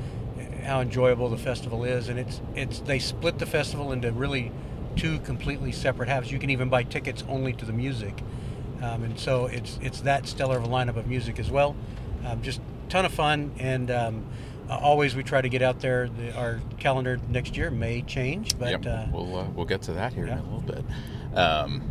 how 0.63 0.81
enjoyable 0.81 1.29
the 1.29 1.39
festival 1.39 1.85
is, 1.85 2.09
and 2.09 2.19
it's 2.19 2.41
it's 2.55 2.81
they 2.81 2.99
split 2.99 3.39
the 3.39 3.47
festival 3.47 3.93
into 3.93 4.11
really 4.13 4.53
two 4.97 5.19
completely 5.21 5.73
separate 5.73 6.09
halves. 6.09 6.31
You 6.33 6.39
can 6.39 6.51
even 6.51 6.69
buy 6.69 6.83
tickets 6.83 7.25
only 7.29 7.53
to 7.55 7.65
the 7.65 7.73
music. 7.73 8.23
um, 8.83 9.03
and 9.05 9.19
so 9.19 9.47
it's 9.47 9.79
it's 9.83 10.01
that 10.03 10.27
stellar 10.27 10.57
of 10.59 10.65
a 10.65 10.69
lineup 10.69 10.97
of 10.97 11.07
music 11.07 11.39
as 11.39 11.51
well. 11.51 11.77
Um, 12.25 12.43
just 12.43 12.61
ton 12.89 13.05
of 13.05 13.13
fun, 13.13 13.53
and 13.59 13.91
um, 13.91 14.25
uh, 14.69 14.79
always 14.79 15.15
we 15.15 15.23
try 15.23 15.41
to 15.41 15.49
get 15.49 15.63
out 15.63 15.81
there. 15.81 16.09
The, 16.09 16.35
our 16.37 16.61
calendar 16.79 17.19
next 17.29 17.57
year 17.57 17.71
may 17.71 18.03
change, 18.03 18.59
but 18.59 18.71
Yep, 18.71 18.87
uh, 18.87 19.07
we'll 19.13 19.37
uh, 19.39 19.45
we'll 19.55 19.67
get 19.67 19.83
to 19.83 19.93
that 19.93 20.13
here 20.13 20.27
in 20.27 20.33
a 20.39 20.43
little 20.43 20.61
bit. 20.61 20.85
Um, 21.37 21.83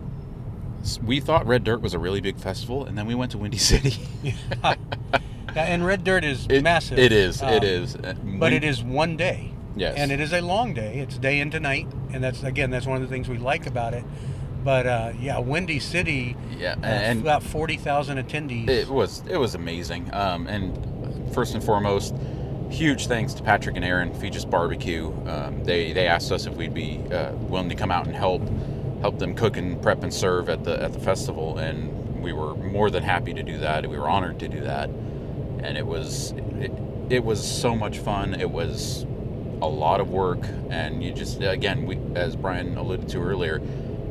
we 1.03 1.19
thought 1.19 1.45
Red 1.45 1.63
Dirt 1.65 1.81
was 1.81 1.93
a 1.93 1.99
really 1.99 2.21
big 2.21 2.37
festival, 2.37 2.85
and 2.85 2.97
then 2.97 3.05
we 3.05 3.15
went 3.15 3.31
to 3.31 3.37
Windy 3.37 3.57
City. 3.71 3.97
and 5.55 5.85
Red 5.85 6.03
Dirt 6.03 6.23
is 6.23 6.47
It- 6.49 6.63
massive. 6.63 6.97
It 6.99 7.11
is. 7.11 7.41
Um, 7.41 7.49
it 7.53 7.63
is. 7.63 7.97
But 8.23 8.53
it 8.53 8.63
is 8.63 8.83
one 8.83 9.15
day. 9.17 9.51
Yes. 9.75 9.95
and 9.97 10.11
it 10.11 10.19
is 10.19 10.33
a 10.33 10.41
long 10.41 10.73
day. 10.73 10.97
It's 10.97 11.17
day 11.17 11.39
into 11.39 11.57
night, 11.59 11.87
and 12.11 12.21
that's 12.21 12.43
again 12.43 12.69
that's 12.69 12.85
one 12.85 12.97
of 12.97 13.01
the 13.01 13.07
things 13.07 13.29
we 13.29 13.37
like 13.37 13.65
about 13.65 13.93
it. 13.93 14.03
But 14.63 14.85
uh, 14.87 15.11
yeah, 15.21 15.39
Windy 15.39 15.79
City, 15.79 16.35
Yeah, 16.57 16.75
uh, 16.83 16.85
and 16.85 17.21
about 17.21 17.43
forty 17.43 17.77
thousand 17.77 18.17
attendees. 18.17 18.67
It 18.67 18.89
was 18.89 19.23
it 19.29 19.37
was 19.37 19.55
amazing. 19.55 20.09
Um, 20.13 20.47
and 20.47 21.33
first 21.33 21.53
and 21.53 21.63
foremost, 21.63 22.13
huge 22.69 23.07
thanks 23.07 23.33
to 23.35 23.43
Patrick 23.43 23.77
and 23.77 23.85
Erin 23.85 24.11
Feges 24.11 24.49
Barbecue. 24.49 25.13
Um, 25.27 25.63
they 25.63 25.93
they 25.93 26.07
asked 26.07 26.31
us 26.33 26.45
if 26.45 26.55
we'd 26.57 26.73
be 26.73 26.99
uh, 27.13 27.31
willing 27.35 27.69
to 27.69 27.75
come 27.75 27.91
out 27.91 28.05
and 28.05 28.15
help 28.15 28.41
help 29.01 29.17
them 29.17 29.33
cook 29.33 29.55
and 29.55 29.81
prep 29.81 30.03
and 30.03 30.13
serve 30.13 30.49
at 30.49 30.65
the 30.65 30.81
at 30.83 30.91
the 30.91 30.99
festival, 30.99 31.57
and 31.57 32.21
we 32.21 32.33
were 32.33 32.53
more 32.55 32.89
than 32.89 33.03
happy 33.03 33.33
to 33.33 33.43
do 33.43 33.59
that. 33.59 33.87
We 33.89 33.97
were 33.97 34.09
honored 34.09 34.39
to 34.39 34.49
do 34.49 34.59
that, 34.61 34.89
and 35.63 35.77
it 35.77 35.85
was 35.85 36.33
it, 36.59 36.71
it 37.09 37.23
was 37.23 37.45
so 37.45 37.75
much 37.75 37.99
fun. 37.99 38.33
It 38.33 38.49
was 38.49 39.05
a 39.61 39.67
lot 39.67 39.99
of 39.99 40.09
work, 40.09 40.39
and 40.69 41.03
you 41.03 41.11
just 41.11 41.41
again 41.41 41.85
we 41.85 41.99
as 42.15 42.35
Brian 42.35 42.77
alluded 42.77 43.09
to 43.09 43.19
earlier. 43.19 43.61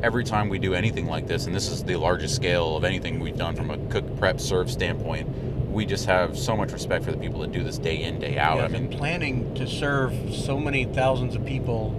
Every 0.01 0.23
time 0.23 0.47
we 0.47 0.59
do 0.59 0.73
anything 0.73 1.07
like 1.07 1.27
this, 1.27 1.45
and 1.45 1.53
this 1.53 1.69
is 1.69 1.83
the 1.83 1.97
largest 1.97 2.33
scale 2.35 2.77
of 2.77 2.85
anything 2.85 3.19
we've 3.19 3.35
done 3.35 3.55
from 3.55 3.69
a 3.69 3.77
cook, 3.89 4.17
prep, 4.17 4.39
serve 4.39 4.71
standpoint, 4.71 5.27
we 5.69 5.85
just 5.85 6.05
have 6.05 6.37
so 6.37 6.55
much 6.55 6.71
respect 6.71 7.03
for 7.03 7.11
the 7.11 7.17
people 7.17 7.41
that 7.41 7.51
do 7.51 7.63
this 7.63 7.77
day 7.77 8.03
in, 8.03 8.17
day 8.17 8.37
out. 8.37 8.57
Yeah, 8.57 8.63
I 8.63 8.67
mean, 8.69 8.89
planning 8.89 9.53
to 9.55 9.67
serve 9.67 10.13
so 10.33 10.57
many 10.57 10.85
thousands 10.85 11.35
of 11.35 11.45
people 11.45 11.93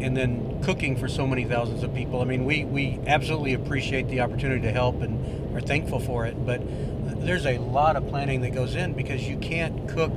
and 0.00 0.16
then 0.16 0.62
cooking 0.62 0.96
for 0.96 1.08
so 1.08 1.26
many 1.26 1.44
thousands 1.44 1.82
of 1.82 1.94
people. 1.94 2.20
I 2.20 2.24
mean, 2.24 2.44
we, 2.44 2.64
we 2.64 3.00
absolutely 3.06 3.54
appreciate 3.54 4.08
the 4.08 4.20
opportunity 4.20 4.62
to 4.62 4.72
help 4.72 5.00
and 5.00 5.56
are 5.56 5.60
thankful 5.60 6.00
for 6.00 6.26
it, 6.26 6.44
but 6.44 6.60
there's 7.26 7.46
a 7.46 7.58
lot 7.58 7.96
of 7.96 8.08
planning 8.08 8.40
that 8.42 8.54
goes 8.54 8.74
in 8.74 8.92
because 8.94 9.28
you 9.28 9.36
can't 9.36 9.88
cook 9.88 10.12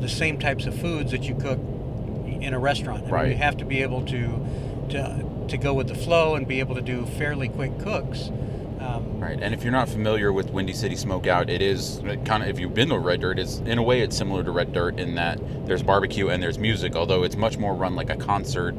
the 0.00 0.08
same 0.08 0.38
types 0.38 0.66
of 0.66 0.74
foods 0.78 1.12
that 1.12 1.22
you 1.22 1.34
cook 1.34 1.58
in 2.40 2.52
a 2.52 2.58
restaurant. 2.58 3.00
I 3.00 3.04
mean, 3.04 3.12
Right. 3.12 3.28
you 3.30 3.36
have 3.36 3.56
to 3.58 3.64
be 3.64 3.82
able 3.82 4.02
to, 4.06 4.46
to 4.90 5.24
to 5.48 5.58
go 5.58 5.74
with 5.74 5.88
the 5.88 5.94
flow 5.94 6.34
and 6.36 6.48
be 6.48 6.58
able 6.60 6.74
to 6.74 6.80
do 6.80 7.04
fairly 7.04 7.48
quick 7.48 7.78
cooks. 7.78 8.30
Um, 8.80 9.20
Right, 9.20 9.38
and 9.40 9.54
if 9.54 9.62
you're 9.62 9.72
not 9.72 9.88
familiar 9.88 10.32
with 10.32 10.50
Windy 10.50 10.72
City 10.72 10.94
Smokeout, 10.94 11.48
it 11.50 11.62
is 11.62 12.00
kind 12.24 12.42
of 12.42 12.48
if 12.48 12.58
you've 12.58 12.74
been 12.74 12.88
to 12.88 12.98
Red 12.98 13.20
Dirt, 13.20 13.38
it's 13.38 13.58
in 13.58 13.78
a 13.78 13.82
way 13.82 14.00
it's 14.00 14.16
similar 14.16 14.42
to 14.42 14.50
Red 14.50 14.72
Dirt 14.72 14.98
in 14.98 15.14
that 15.14 15.38
there's 15.66 15.82
barbecue 15.82 16.28
and 16.28 16.42
there's 16.42 16.58
music, 16.58 16.96
although 16.96 17.22
it's 17.24 17.36
much 17.36 17.56
more 17.58 17.74
run 17.74 17.94
like 17.94 18.10
a 18.10 18.16
concert 18.16 18.74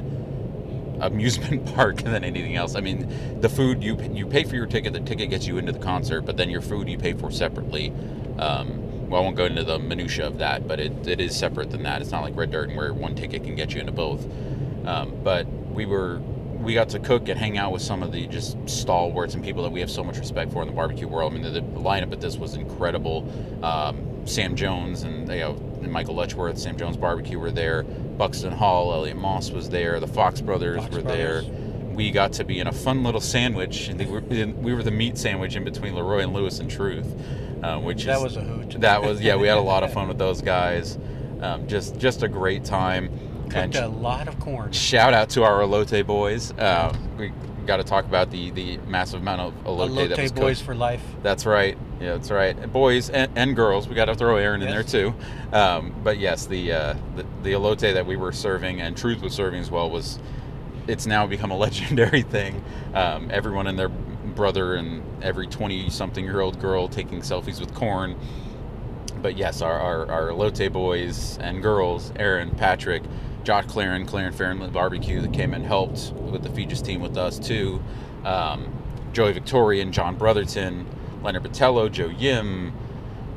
amusement 1.02 1.66
park 1.75 1.98
than 1.98 2.24
anything 2.24 2.56
else. 2.56 2.75
I 2.75 2.82
mean, 2.82 3.40
the 3.42 3.50
food 3.50 3.84
you 3.84 3.98
you 4.14 4.25
pay 4.25 4.44
for 4.44 4.56
your 4.56 4.66
ticket, 4.66 4.94
the 4.94 5.00
ticket 5.00 5.30
gets 5.30 5.48
you 5.48 5.58
into 5.58 5.72
the 5.72 5.80
concert, 5.80 6.22
but 6.22 6.38
then 6.38 6.50
your 6.50 6.62
food 6.62 6.88
you 6.88 6.98
pay 6.98 7.14
for 7.14 7.32
separately. 7.32 7.94
Um, 8.38 9.10
well, 9.10 9.22
I 9.22 9.24
won't 9.24 9.36
go 9.36 9.46
into 9.46 9.64
the 9.64 9.78
minutia 9.78 10.25
of 10.25 10.40
that, 10.40 10.68
but 10.68 10.80
it, 10.80 11.08
it 11.08 11.22
is 11.22 11.36
separate 11.36 11.70
than 11.70 11.84
that. 11.84 12.02
It's 12.02 12.12
not 12.12 12.24
like 12.24 12.36
Red 12.36 12.52
Dirt 12.52 12.75
where 12.75 12.94
one 12.94 13.16
ticket 13.16 13.44
can 13.44 13.56
get 13.56 13.74
you 13.74 13.80
into 13.80 13.92
both. 13.92 14.25
Um, 14.86 15.14
but 15.24 15.48
we 15.48 15.86
were 15.86 16.20
we 16.60 16.74
got 16.74 16.90
to 16.90 17.00
cook 17.00 17.30
and 17.30 17.40
hang 17.40 17.58
out 17.58 17.72
with 17.72 17.82
some 17.82 18.02
of 18.02 18.12
the 18.12 18.25
just 18.28 18.58
stalwarts 18.68 19.36
and 19.36 19.44
people 19.44 19.62
that 19.64 19.72
we 19.72 19.80
have 19.80 19.92
so 19.92 20.04
much 20.04 20.18
respect 20.18 20.52
for 20.52 20.64
in 20.64 20.68
the 20.68 20.74
barbecue 20.74 21.08
world. 21.08 21.32
I 21.32 21.38
mean, 21.38 21.44
the, 21.44 21.52
the 21.52 21.62
lineup 21.62 22.12
at 22.12 22.22
this 22.22 22.38
was 22.38 22.56
incredible. 22.56 23.32
Um, 23.64 24.25
Sam 24.25 24.56
Jones 24.56 25.04
and 25.04 25.30
you 25.30 25.40
know 25.40 25.54
Michael 25.82 26.16
Letchworth, 26.16 26.58
Sam 26.58 26.78
Jones 26.78 26.98
Barbecue 26.98 27.38
were 27.38 27.52
there. 27.52 27.86
Buxton 28.17 28.51
Hall, 28.51 28.93
Elliot 28.93 29.17
Moss 29.17 29.51
was 29.51 29.69
there. 29.69 30.00
The 30.00 30.07
Fox 30.07 30.41
Brothers 30.41 30.81
Fox 30.81 30.95
were 30.95 31.01
Brothers. 31.01 31.45
there. 31.48 31.53
We 31.93 32.12
got 32.12 32.34
to 32.34 32.43
be 32.43 32.60
in 32.60 32.67
a 32.67 32.72
fun 32.74 33.03
little 33.03 33.22
sandwich, 33.22 33.88
and 33.88 34.05
were, 34.10 34.19
we 34.19 34.74
were 34.74 34.84
the 34.84 34.91
meat 34.91 35.17
sandwich 35.17 35.55
in 35.55 35.63
between 35.63 35.95
Leroy 35.95 36.19
and 36.24 36.34
Lewis 36.34 36.60
and 36.60 36.69
Truth, 36.69 37.07
uh, 37.63 37.79
which 37.79 38.03
that 38.05 38.17
is 38.17 38.24
was 38.24 38.38
a 38.38 38.41
hoot. 38.41 38.81
that 38.81 39.01
was 39.01 39.22
yeah. 39.22 39.36
We 39.36 39.48
had 39.48 39.57
a 39.57 39.62
lot 39.62 39.84
of 39.84 39.93
fun 39.93 40.07
with 40.10 40.17
those 40.17 40.41
guys. 40.41 40.98
Um, 41.41 41.67
just 41.67 41.98
just 41.98 42.24
a 42.24 42.27
great 42.27 42.65
time. 42.65 43.10
Cooked 43.50 43.75
a 43.75 43.88
lot 43.88 44.27
of 44.27 44.39
corn. 44.39 44.72
Shout 44.72 45.13
out 45.13 45.29
to 45.31 45.43
our 45.43 45.60
elote 45.62 46.05
boys. 46.05 46.51
Um, 46.60 47.17
we 47.17 47.31
got 47.65 47.77
to 47.77 47.84
talk 47.84 48.05
about 48.05 48.31
the, 48.31 48.51
the 48.51 48.77
massive 48.88 49.22
amount 49.22 49.41
of 49.41 49.53
elote, 49.65 50.10
that 50.10 50.17
was 50.19 50.31
Elote 50.31 50.36
boys 50.36 50.57
cooked. 50.57 50.65
for 50.65 50.75
life. 50.75 51.03
That's 51.24 51.45
right. 51.45 51.77
Yeah, 52.00 52.13
that's 52.13 52.31
right. 52.31 52.72
Boys 52.72 53.10
and, 53.10 53.31
and 53.36 53.55
girls. 53.55 53.88
We 53.88 53.95
got 53.95 54.05
to 54.05 54.15
throw 54.15 54.38
Erin 54.38 54.62
in 54.62 54.69
there 54.69 54.84
too. 54.84 55.13
Um, 55.51 55.95
but 56.03 56.17
yes, 56.17 56.45
the, 56.45 56.72
uh, 56.72 56.95
the 57.15 57.25
the 57.43 57.53
elote 57.53 57.93
that 57.93 58.05
we 58.05 58.15
were 58.17 58.31
serving 58.31 58.81
and 58.81 58.95
Truth 58.98 59.22
was 59.22 59.34
serving 59.34 59.60
as 59.60 59.72
well 59.72 59.89
was. 59.89 60.19
It's 60.88 61.07
now 61.07 61.25
become 61.25 61.50
a 61.50 61.57
legendary 61.67 62.22
thing. 62.22 62.63
Um, 62.93 63.29
everyone 63.31 63.65
and 63.65 63.77
their 63.79 63.89
brother 63.89 64.75
and 64.75 65.01
every 65.24 65.48
twenty-something-year-old 65.48 66.60
girl 66.60 66.88
taking 66.88 67.22
selfies 67.22 67.60
with 67.60 67.74
corn. 67.74 68.15
But 69.22 69.38
yes, 69.38 69.62
our, 69.62 69.79
our, 69.79 70.12
our 70.12 70.27
elote 70.29 70.72
boys 70.72 71.39
and 71.39 71.63
girls, 71.63 72.12
Erin, 72.17 72.51
Patrick, 72.51 73.01
Josh 73.46 73.66
Claren, 73.68 74.06
Claren 74.06 74.34
Farrenley 74.34 74.74
Barbecue, 74.74 75.22
that 75.22 75.32
came 75.32 75.54
and 75.54 75.64
helped 75.64 76.12
with 76.14 76.42
the 76.42 76.50
Feges 76.50 76.84
team 76.84 77.00
with 77.00 77.16
us 77.16 77.38
too. 77.40 77.82
Um, 78.25 78.74
Joey 79.14 79.32
Victorian, 79.34 79.92
John 79.92 80.16
Brotherton, 80.18 80.86
Leonard 81.22 81.44
Botello, 81.44 81.90
Joe 81.90 82.08
Yim, 82.08 82.74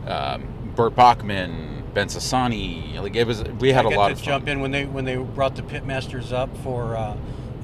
um, 0.07 0.73
Burt 0.75 0.97
Bachman, 0.97 1.85
Ben 1.93 2.09
Sassani. 2.09 3.01
Like 3.01 3.15
it 3.17 3.27
was, 3.27 3.45
we 3.61 3.73
had 3.73 3.85
I 3.87 3.91
a 3.91 3.97
lot 3.97 4.07
to 4.09 4.13
of 4.15 4.19
fun. 4.19 4.27
jump 4.27 4.49
in 4.49 4.61
when 4.61 4.71
they 4.71 4.87
when 4.87 5.05
they 5.05 5.17
brought 5.17 5.57
the 5.57 5.63
pitmasters 5.63 6.33
up 6.33 6.57
for 6.59 6.97
uh, 6.97 7.17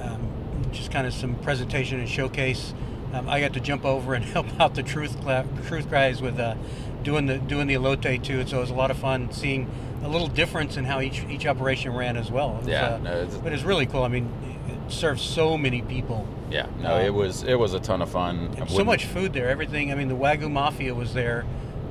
um, 0.02 0.28
just 0.70 0.90
kind 0.90 1.06
of 1.06 1.14
some 1.14 1.34
presentation 1.36 1.98
and 1.98 2.08
showcase. 2.08 2.74
Um, 3.14 3.28
I 3.28 3.40
got 3.40 3.54
to 3.54 3.60
jump 3.60 3.84
over 3.86 4.12
and 4.14 4.24
help 4.36 4.60
out 4.60 4.74
the 4.74 4.82
truth 4.82 5.18
cla- 5.22 5.46
truth 5.66 5.90
guys 5.90 6.20
with 6.20 6.38
uh, 6.38 6.56
doing 7.02 7.24
the 7.26 7.38
doing 7.38 7.68
the 7.68 7.74
elote 7.74 8.22
too, 8.22 8.40
and 8.40 8.48
so 8.48 8.58
it 8.58 8.60
was 8.60 8.70
a 8.70 8.74
lot 8.74 8.90
of 8.90 8.98
fun 8.98 9.32
seeing 9.32 9.70
a 10.04 10.08
little 10.08 10.28
difference 10.28 10.76
in 10.76 10.84
how 10.84 11.00
each 11.00 11.24
each 11.28 11.46
operation 11.46 11.94
ran 11.94 12.16
as 12.16 12.30
well. 12.30 12.54
Was, 12.60 12.68
Yeah, 12.68 12.94
uh, 12.94 12.98
no, 12.98 13.10
it's- 13.22 13.36
but 13.42 13.52
it's 13.52 13.62
really 13.64 13.86
cool. 13.86 14.02
I 14.02 14.08
mean, 14.08 14.28
it 14.68 14.92
serves 14.92 15.22
so 15.22 15.56
many 15.56 15.82
people. 15.82 16.26
Yeah, 16.50 16.66
no, 16.80 16.94
Um, 16.96 17.00
it 17.00 17.14
was 17.14 17.42
it 17.42 17.58
was 17.58 17.74
a 17.74 17.80
ton 17.80 18.02
of 18.02 18.10
fun. 18.10 18.50
So 18.68 18.84
much 18.84 19.06
food 19.06 19.32
there. 19.32 19.48
Everything. 19.48 19.90
I 19.90 19.94
mean, 19.94 20.08
the 20.08 20.14
Wagyu 20.16 20.50
Mafia 20.50 20.94
was 20.94 21.14
there, 21.14 21.44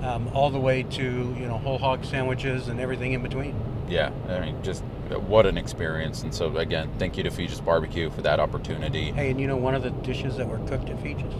um, 0.03 0.29
all 0.34 0.50
the 0.51 0.60
way 0.60 0.84
to 0.84 1.03
you 1.03 1.46
know 1.48 1.58
whole 1.58 1.77
hog 1.79 2.05
sandwiches 2.05 2.67
and 2.67 2.79
everything 2.79 3.13
in 3.13 3.22
between. 3.24 3.55
Yeah, 3.89 4.12
I 4.29 4.39
mean, 4.39 4.55
just 4.63 4.84
what 5.27 5.46
an 5.46 5.58
experience. 5.58 6.24
And 6.24 6.34
so 6.34 6.55
again, 6.58 6.89
thank 6.98 7.17
you 7.17 7.24
to 7.24 7.29
Feges 7.29 7.63
Barbecue 7.63 8.10
for 8.10 8.22
that 8.22 8.39
opportunity. 8.39 9.12
Hey, 9.12 9.32
and 9.32 9.41
you 9.41 9.48
know 9.48 9.58
one 9.58 9.75
of 9.75 9.84
the 9.84 9.91
dishes 9.91 10.38
that 10.38 10.48
were 10.48 10.60
cooked 10.60 10.89
at 10.89 10.98
Feges? 11.03 11.34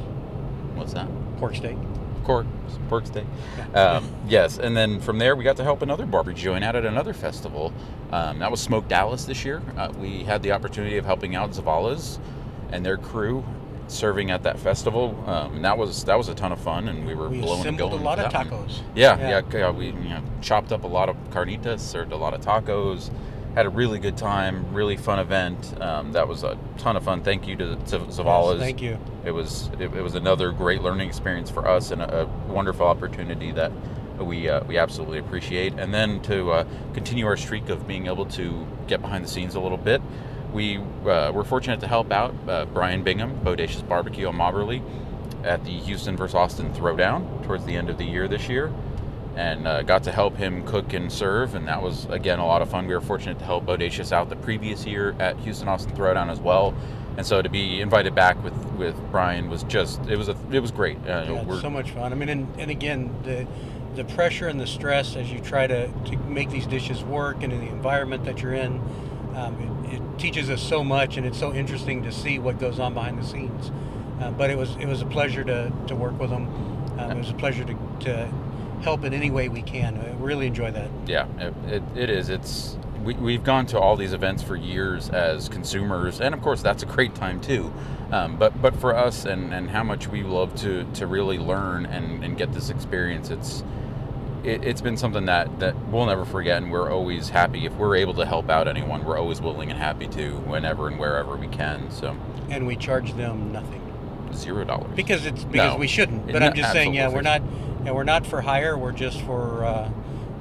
What's 0.76 0.94
that? 0.94 1.08
Pork 1.38 1.56
steak. 1.56 1.78
Cork, 2.24 2.46
pork 2.90 3.06
steak. 3.06 3.26
Um, 3.74 4.10
yes, 4.28 4.58
and 4.58 4.76
then 4.76 5.00
from 5.00 5.20
there 5.20 5.36
we 5.36 5.44
got 5.44 5.58
to 5.58 5.64
help 5.64 5.82
another 5.82 6.06
barbecue 6.06 6.44
joint 6.44 6.64
out 6.64 6.76
at 6.76 6.86
another 6.86 7.14
festival. 7.14 7.74
Um, 8.12 8.40
that 8.40 8.50
was 8.52 8.62
Smoke 8.62 8.88
Dallas 8.88 9.26
this 9.26 9.44
year. 9.44 9.62
Uh, 9.78 9.92
we 10.00 10.24
had 10.24 10.42
the 10.44 10.52
opportunity 10.52 10.98
of 10.98 11.06
helping 11.06 11.36
out 11.36 11.52
Zavala's 11.52 12.20
and 12.72 12.86
their 12.86 12.98
crew 12.98 13.44
serving 13.88 14.32
at 14.32 14.44
that 14.44 14.58
festival, 14.58 15.22
um, 15.28 15.56
and 15.56 15.66
that 15.66 15.78
was 15.78 16.04
that 16.06 16.18
was 16.18 16.30
a 16.30 16.36
ton 16.36 16.52
of 16.52 16.60
fun. 16.60 16.88
And 16.88 17.06
we 17.06 17.14
were 17.16 17.30
We 17.30 17.42
blowing 17.42 17.68
and 17.68 17.78
going 17.78 17.94
a 17.94 17.96
lot 18.04 18.20
of 18.20 18.32
tacos. 18.32 18.80
Yeah, 18.96 19.18
Yeah. 19.20 19.30
yeah, 19.30 19.42
yeah, 19.52 19.70
We 19.72 19.88
you 19.88 19.94
know 19.94 20.22
chopped 20.42 20.72
up 20.72 20.84
a 20.84 20.88
lot 20.88 21.10
of 21.10 21.16
carnitas, 21.32 21.80
served 21.80 22.12
a 22.14 22.18
lot 22.18 22.34
of 22.34 22.42
tacos, 22.42 23.10
had 23.56 23.66
a 23.66 23.70
really 23.70 24.00
good 24.00 24.18
time, 24.18 24.74
really 24.74 24.98
fun 24.98 25.20
event. 25.20 25.80
Um, 25.80 26.14
that 26.14 26.28
was 26.28 26.44
a 26.44 26.58
ton 26.78 26.96
of 26.96 27.04
fun. 27.04 27.22
Thank 27.22 27.48
you 27.48 27.56
to, 27.58 27.76
to 27.76 28.00
Zavala's. 28.00 28.60
Yes, 28.60 28.60
thank 28.60 28.82
you. 28.82 28.98
It 29.26 29.32
was 29.32 29.70
it, 29.80 29.94
it 29.94 30.02
was 30.02 30.16
another 30.16 30.52
great 30.52 30.82
learning 30.82 31.08
experience 31.08 31.50
for 31.50 31.68
us 31.68 31.92
and 31.92 32.02
a, 32.02 32.22
a 32.22 32.26
wonderful 32.48 32.86
opportunity 32.88 33.52
that 33.52 33.72
we 34.20 34.50
uh, 34.50 34.64
we 34.64 34.78
absolutely 34.78 35.20
appreciate. 35.20 35.74
And 35.74 35.94
then 35.94 36.22
to 36.24 36.52
uh, 36.52 36.68
continue 36.94 37.26
our 37.26 37.38
streak 37.38 37.70
of 37.70 37.88
being 37.88 38.08
able 38.08 38.26
to 38.28 38.66
get 38.88 39.02
behind 39.02 39.24
the 39.24 39.30
scenes 39.30 39.56
a 39.56 39.60
little 39.60 39.78
bit, 39.78 40.02
we 40.52 40.78
uh, 40.78 41.32
were 41.32 41.44
fortunate 41.44 41.80
to 41.82 41.88
help 41.88 42.12
out 42.12 42.34
uh, 42.48 42.66
Brian 42.66 43.04
Bingham, 43.04 43.40
Bodacious 43.42 43.88
Barbecue 43.88 44.28
on 44.28 44.36
Mobberly, 44.36 44.82
at 45.44 45.64
the 45.64 45.72
Houston 45.72 46.16
versus 46.16 46.36
Austin 46.36 46.74
Throwdown 46.74 47.44
towards 47.46 47.66
the 47.66 47.76
end 47.76 47.90
of 47.90 47.98
the 47.98 48.06
year 48.06 48.28
this 48.28 48.50
year. 48.50 48.72
And 49.36 49.68
uh, 49.68 49.82
got 49.82 50.04
to 50.04 50.12
help 50.12 50.38
him 50.38 50.64
cook 50.64 50.94
and 50.94 51.12
serve, 51.12 51.56
and 51.56 51.68
that 51.68 51.82
was 51.82 52.06
again 52.06 52.38
a 52.38 52.46
lot 52.46 52.62
of 52.62 52.70
fun. 52.70 52.86
We 52.86 52.94
were 52.94 53.02
fortunate 53.02 53.40
to 53.40 53.46
help 53.46 53.66
Bodacious 53.66 54.12
out 54.12 54.30
the 54.30 54.36
previous 54.36 54.86
year 54.86 55.16
at 55.20 55.38
Houston 55.40 55.68
Austin 55.68 55.96
Throwdown 55.96 56.30
as 56.30 56.40
well, 56.40 56.76
and 57.18 57.26
so 57.26 57.42
to 57.42 57.50
be 57.50 57.82
invited 57.82 58.14
back 58.14 58.42
with 58.44 58.54
with 58.74 58.96
Brian 59.12 59.50
was 59.50 59.64
just 59.64 60.06
it 60.06 60.18
was 60.18 60.30
a 60.30 60.38
it 60.52 60.60
was 60.60 60.70
great. 60.70 60.98
Uh, 60.98 61.26
Yeah, 61.28 61.46
it's 61.54 61.62
so 61.62 61.70
much 61.72 61.90
fun. 61.90 62.12
I 62.14 62.16
mean, 62.16 62.30
and, 62.30 62.48
and 62.60 62.70
again, 62.70 63.12
the 63.24 63.48
the 63.96 64.06
pressure 64.14 64.48
and 64.48 64.60
the 64.60 64.68
stress 64.68 65.16
as 65.16 65.32
you 65.32 65.40
try 65.40 65.66
to, 65.66 65.88
to 65.88 66.18
make 66.28 66.52
these 66.52 66.68
dishes 66.68 67.04
work 67.04 67.42
and 67.42 67.52
in 67.54 67.60
the 67.60 67.72
environment 67.72 68.26
that 68.26 68.42
you're 68.42 68.54
in, 68.54 68.82
um, 69.36 69.86
it, 69.88 69.96
it 69.96 70.20
teaches 70.20 70.50
us 70.52 70.62
so 70.62 70.84
much, 70.84 71.18
and 71.18 71.26
it's 71.26 71.40
so 71.40 71.54
interesting 71.54 72.04
to 72.04 72.12
see 72.12 72.38
what 72.38 72.60
goes 72.60 72.80
on 72.80 72.94
behind 72.94 73.18
the 73.18 73.26
scenes. 73.26 73.72
Uh, 74.22 74.30
but 74.32 74.52
it 74.52 74.58
was 74.58 74.76
it 74.76 74.86
was 74.86 75.02
a 75.02 75.08
pleasure 75.08 75.44
to, 75.44 75.72
to 75.88 75.96
work 75.96 76.20
with 76.20 76.30
him. 76.30 76.48
Um, 77.00 77.12
it 77.12 77.18
was 77.18 77.32
a 77.32 77.34
pleasure 77.34 77.64
to, 77.64 77.76
to 78.02 78.32
help 78.84 79.04
in 79.04 79.14
any 79.14 79.32
way 79.32 79.50
we 79.50 79.62
can. 79.62 79.98
I 79.98 80.12
really 80.22 80.48
enjoy 80.48 80.72
that. 80.72 80.90
Yeah, 81.08 81.28
it, 81.40 81.54
it, 81.68 81.84
it 81.96 82.10
is. 82.10 82.30
It's 82.30 82.78
we, 83.04 83.16
we've 83.16 83.44
gone 83.44 83.66
to 83.68 83.80
all 83.80 83.96
these 83.96 84.14
events 84.14 84.44
for 84.44 84.56
years 84.56 85.10
as 85.10 85.50
consumers, 85.50 86.22
and 86.22 86.36
of 86.36 86.42
course 86.42 86.62
that's 86.62 86.84
a 86.84 86.86
great 86.86 87.16
time 87.16 87.42
too. 87.42 87.74
Um, 88.12 88.38
but 88.38 88.62
but 88.62 88.76
for 88.76 88.96
us 88.96 89.26
and, 89.26 89.54
and 89.54 89.70
how 89.70 89.84
much 89.84 90.08
we 90.08 90.24
love 90.24 90.54
to 90.62 90.84
to 90.96 91.08
really 91.08 91.38
learn 91.38 91.86
and, 91.86 92.24
and 92.24 92.38
get 92.38 92.54
this 92.54 92.70
experience, 92.70 93.30
it's 93.30 93.64
it, 94.44 94.64
has 94.64 94.82
been 94.82 94.98
something 94.98 95.26
that, 95.26 95.60
that 95.62 95.74
we'll 95.88 96.06
never 96.06 96.26
forget, 96.26 96.62
and 96.62 96.72
we're 96.72 96.92
always 96.92 97.30
happy 97.30 97.66
if 97.66 97.74
we're 97.76 97.96
able 97.96 98.14
to 98.16 98.26
help 98.26 98.50
out 98.50 98.68
anyone. 98.68 99.06
We're 99.06 99.18
always 99.18 99.42
willing 99.42 99.72
and 99.72 99.80
happy 99.80 100.08
to 100.10 100.32
whenever 100.32 100.88
and 100.88 101.00
wherever 101.00 101.36
we 101.38 101.48
can. 101.48 101.90
So 101.92 102.16
and 102.50 102.68
we 102.68 102.76
charge 102.76 103.14
them 103.14 103.52
nothing 103.52 103.80
zero 104.34 104.66
dollars 104.66 104.96
because 104.96 105.26
it's 105.26 105.44
because 105.44 105.74
No. 105.74 105.78
we 105.78 105.88
shouldn't. 105.88 106.32
But 106.32 106.44
I'm 106.44 106.54
just 106.54 106.72
saying, 106.72 106.94
yeah, 106.94 107.08
we're 107.08 107.22
not 107.22 107.42
yeah, 107.86 107.92
we're 107.92 108.04
not 108.04 108.26
for 108.26 108.42
hire. 108.42 108.78
We're 108.78 108.92
just 108.92 109.22
for 109.22 109.64
uh, 109.66 109.92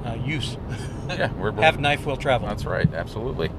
uh, 0.05 0.13
use. 0.15 0.57
yeah, 1.09 1.31
we're, 1.33 1.51
Have 1.53 1.79
knife 1.79 2.05
will 2.05 2.17
travel. 2.17 2.47
That's 2.47 2.65
right, 2.65 2.91
absolutely. 2.93 3.51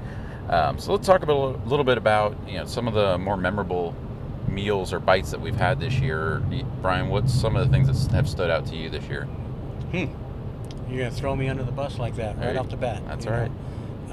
Um, 0.49 0.79
so 0.79 0.93
let's 0.93 1.07
talk 1.07 1.23
about 1.23 1.61
a 1.65 1.69
little 1.69 1.85
bit 1.85 1.97
about 1.99 2.37
you 2.47 2.59
know 2.59 2.67
some 2.67 2.87
of 2.87 2.95
the 2.95 3.17
more 3.19 3.37
memorable 3.37 3.95
meals 4.49 4.93
or 4.93 5.01
bites 5.01 5.31
that 5.31 5.41
we've 5.41 5.57
had 5.57 5.81
this 5.81 5.95
year. 6.01 6.43
Brian, 6.83 7.09
what's 7.09 7.33
some 7.33 7.57
of 7.57 7.67
the 7.67 7.73
things 7.73 8.07
that 8.07 8.15
have 8.15 8.29
stood 8.29 8.51
out 8.51 8.67
to 8.67 8.77
you 8.77 8.91
this 8.91 9.05
year? 9.09 9.25
Hmm. 9.93 10.07
You're 10.89 11.05
gonna 11.05 11.11
throw 11.11 11.35
me 11.35 11.49
under 11.49 11.63
the 11.63 11.73
bus 11.73 11.99
like 11.99 12.17
that 12.17 12.37
right 12.37 12.53
Hey, 12.53 12.57
off 12.57 12.69
the 12.69 12.77
bat. 12.77 13.03
that's 13.07 13.25
know? 13.25 13.51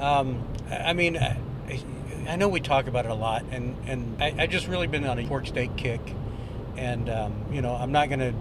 Um, 0.00 0.42
I 0.70 0.94
mean, 0.94 1.16
I, 1.18 1.38
I 2.28 2.36
know 2.36 2.48
we 2.48 2.60
talk 2.60 2.86
about 2.86 3.04
it 3.04 3.10
a 3.10 3.14
lot, 3.14 3.44
and 3.50 3.76
and 3.86 4.22
I, 4.22 4.34
I 4.38 4.46
just 4.46 4.66
really 4.68 4.86
been 4.86 5.04
on 5.04 5.18
a 5.18 5.26
pork 5.26 5.46
steak 5.46 5.76
kick, 5.76 6.00
and 6.76 7.08
um, 7.10 7.34
you 7.52 7.60
know 7.62 7.74
I'm 7.74 7.92
not 7.92 8.08
gonna 8.08 8.32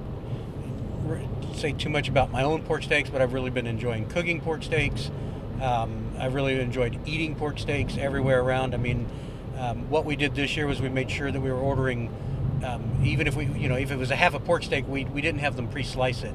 say 1.55 1.73
too 1.73 1.89
much 1.89 2.09
about 2.09 2.31
my 2.31 2.43
own 2.43 2.63
pork 2.63 2.83
steaks, 2.83 3.09
but 3.09 3.21
I've 3.21 3.33
really 3.33 3.49
been 3.49 3.67
enjoying 3.67 4.07
cooking 4.07 4.41
pork 4.41 4.63
steaks. 4.63 5.11
Um, 5.61 6.11
I've 6.17 6.33
really 6.33 6.59
enjoyed 6.59 6.99
eating 7.05 7.35
pork 7.35 7.59
steaks 7.59 7.97
everywhere 7.97 8.41
around. 8.41 8.73
I 8.73 8.77
mean, 8.77 9.07
um, 9.57 9.89
what 9.89 10.05
we 10.05 10.15
did 10.15 10.33
this 10.33 10.57
year 10.57 10.65
was 10.65 10.81
we 10.81 10.89
made 10.89 11.11
sure 11.11 11.31
that 11.31 11.39
we 11.39 11.51
were 11.51 11.59
ordering, 11.59 12.09
um, 12.63 13.01
even 13.03 13.27
if 13.27 13.35
we, 13.35 13.45
you 13.45 13.69
know, 13.69 13.75
if 13.75 13.91
it 13.91 13.97
was 13.97 14.09
a 14.09 14.15
half 14.15 14.33
a 14.33 14.39
pork 14.39 14.63
steak, 14.63 14.87
we, 14.87 15.05
we 15.05 15.21
didn't 15.21 15.41
have 15.41 15.55
them 15.55 15.67
pre-slice 15.67 16.23
it. 16.23 16.33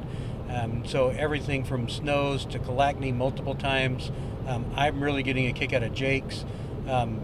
Um, 0.48 0.86
so 0.86 1.08
everything 1.08 1.64
from 1.64 1.88
Snows 1.88 2.44
to 2.46 2.58
Calacne 2.58 3.12
multiple 3.14 3.56
times. 3.56 4.12
Um, 4.46 4.64
I'm 4.76 5.02
really 5.02 5.24
getting 5.24 5.46
a 5.48 5.52
kick 5.52 5.72
out 5.72 5.82
of 5.82 5.92
Jake's. 5.92 6.44
Um, 6.86 7.20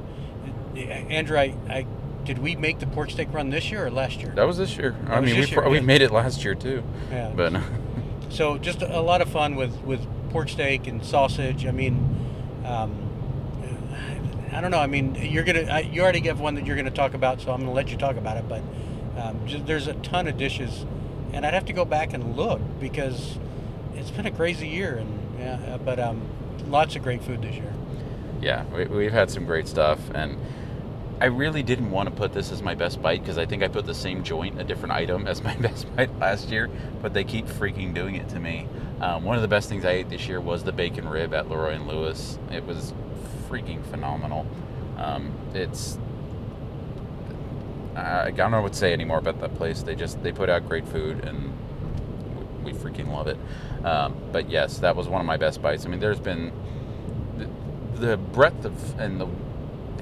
Andrew, 0.76 1.38
I, 1.38 1.54
I 1.68 1.86
did 2.24 2.38
we 2.38 2.54
make 2.56 2.78
the 2.78 2.86
pork 2.86 3.10
steak 3.10 3.32
run 3.32 3.50
this 3.50 3.70
year 3.70 3.86
or 3.86 3.90
last 3.90 4.20
year? 4.20 4.32
That 4.36 4.46
was 4.46 4.56
this 4.58 4.76
year. 4.76 4.94
I 5.08 5.20
mean, 5.20 5.36
we 5.40 5.68
we 5.68 5.74
yeah. 5.76 5.80
made 5.82 6.02
it 6.02 6.10
last 6.10 6.44
year 6.44 6.54
too, 6.54 6.82
Yeah. 7.10 7.32
but 7.34 7.52
So 8.30 8.56
just 8.58 8.80
a 8.82 9.00
lot 9.00 9.20
of 9.20 9.28
fun 9.28 9.56
with, 9.56 9.76
with 9.82 10.06
pork 10.30 10.48
steak 10.48 10.86
and 10.86 11.04
sausage. 11.04 11.66
I 11.66 11.70
mean, 11.70 11.94
um, 12.64 13.10
I 14.52 14.60
don't 14.60 14.70
know. 14.70 14.78
I 14.78 14.86
mean, 14.86 15.14
you're 15.16 15.44
gonna 15.44 15.64
I, 15.70 15.80
you 15.80 16.02
already 16.02 16.20
have 16.28 16.40
one 16.40 16.54
that 16.54 16.66
you're 16.66 16.76
gonna 16.76 16.90
talk 16.90 17.14
about, 17.14 17.40
so 17.40 17.52
I'm 17.52 17.60
gonna 17.60 17.72
let 17.72 17.90
you 17.90 17.96
talk 17.96 18.16
about 18.16 18.36
it. 18.36 18.48
But 18.48 18.62
um, 19.18 19.40
just, 19.46 19.66
there's 19.66 19.86
a 19.86 19.94
ton 19.94 20.28
of 20.28 20.36
dishes, 20.36 20.86
and 21.32 21.44
I'd 21.44 21.54
have 21.54 21.66
to 21.66 21.72
go 21.72 21.84
back 21.84 22.12
and 22.14 22.36
look 22.36 22.60
because 22.80 23.38
it's 23.94 24.10
been 24.10 24.26
a 24.26 24.30
crazy 24.30 24.68
year, 24.68 24.96
and 24.96 25.38
yeah, 25.38 25.78
but 25.84 25.98
um, 25.98 26.22
lots 26.68 26.96
of 26.96 27.02
great 27.02 27.22
food 27.22 27.42
this 27.42 27.56
year. 27.56 27.72
yeah, 28.40 28.64
we, 28.74 28.84
we've 28.86 29.12
had 29.12 29.30
some 29.30 29.44
great 29.44 29.68
stuff, 29.68 29.98
and 30.14 30.38
I 31.22 31.26
really 31.26 31.62
didn't 31.62 31.92
want 31.92 32.08
to 32.08 32.14
put 32.16 32.32
this 32.32 32.50
as 32.50 32.62
my 32.62 32.74
best 32.74 33.00
bite 33.00 33.22
because 33.22 33.38
I 33.38 33.46
think 33.46 33.62
I 33.62 33.68
put 33.68 33.86
the 33.86 33.94
same 33.94 34.24
joint, 34.24 34.60
a 34.60 34.64
different 34.64 34.92
item, 34.92 35.28
as 35.28 35.40
my 35.40 35.54
best 35.60 35.86
bite 35.94 36.18
last 36.18 36.48
year, 36.48 36.68
but 37.00 37.14
they 37.14 37.22
keep 37.22 37.46
freaking 37.46 37.94
doing 37.94 38.16
it 38.16 38.28
to 38.30 38.40
me. 38.40 38.66
Um, 39.00 39.22
one 39.22 39.36
of 39.36 39.42
the 39.42 39.46
best 39.46 39.68
things 39.68 39.84
I 39.84 39.92
ate 39.92 40.10
this 40.10 40.26
year 40.26 40.40
was 40.40 40.64
the 40.64 40.72
bacon 40.72 41.08
rib 41.08 41.32
at 41.32 41.48
Leroy 41.48 41.74
and 41.74 41.86
Lewis. 41.86 42.40
It 42.50 42.64
was 42.66 42.92
freaking 43.48 43.84
phenomenal. 43.84 44.48
Um, 44.96 45.32
it's 45.54 45.96
I 47.94 48.32
don't 48.32 48.50
know 48.50 48.62
what 48.62 48.72
to 48.72 48.78
say 48.80 48.92
anymore 48.92 49.18
about 49.18 49.40
that 49.42 49.54
place. 49.54 49.84
They 49.84 49.94
just 49.94 50.20
they 50.24 50.32
put 50.32 50.50
out 50.50 50.68
great 50.68 50.88
food 50.88 51.24
and 51.24 51.56
we, 52.64 52.72
we 52.72 52.76
freaking 52.76 53.12
love 53.12 53.28
it. 53.28 53.38
Um, 53.84 54.16
but 54.32 54.50
yes, 54.50 54.78
that 54.78 54.96
was 54.96 55.06
one 55.06 55.20
of 55.20 55.26
my 55.28 55.36
best 55.36 55.62
bites. 55.62 55.86
I 55.86 55.88
mean, 55.88 56.00
there's 56.00 56.18
been 56.18 56.50
the, 57.38 58.06
the 58.06 58.16
breadth 58.16 58.64
of 58.64 58.98
and 58.98 59.20
the 59.20 59.28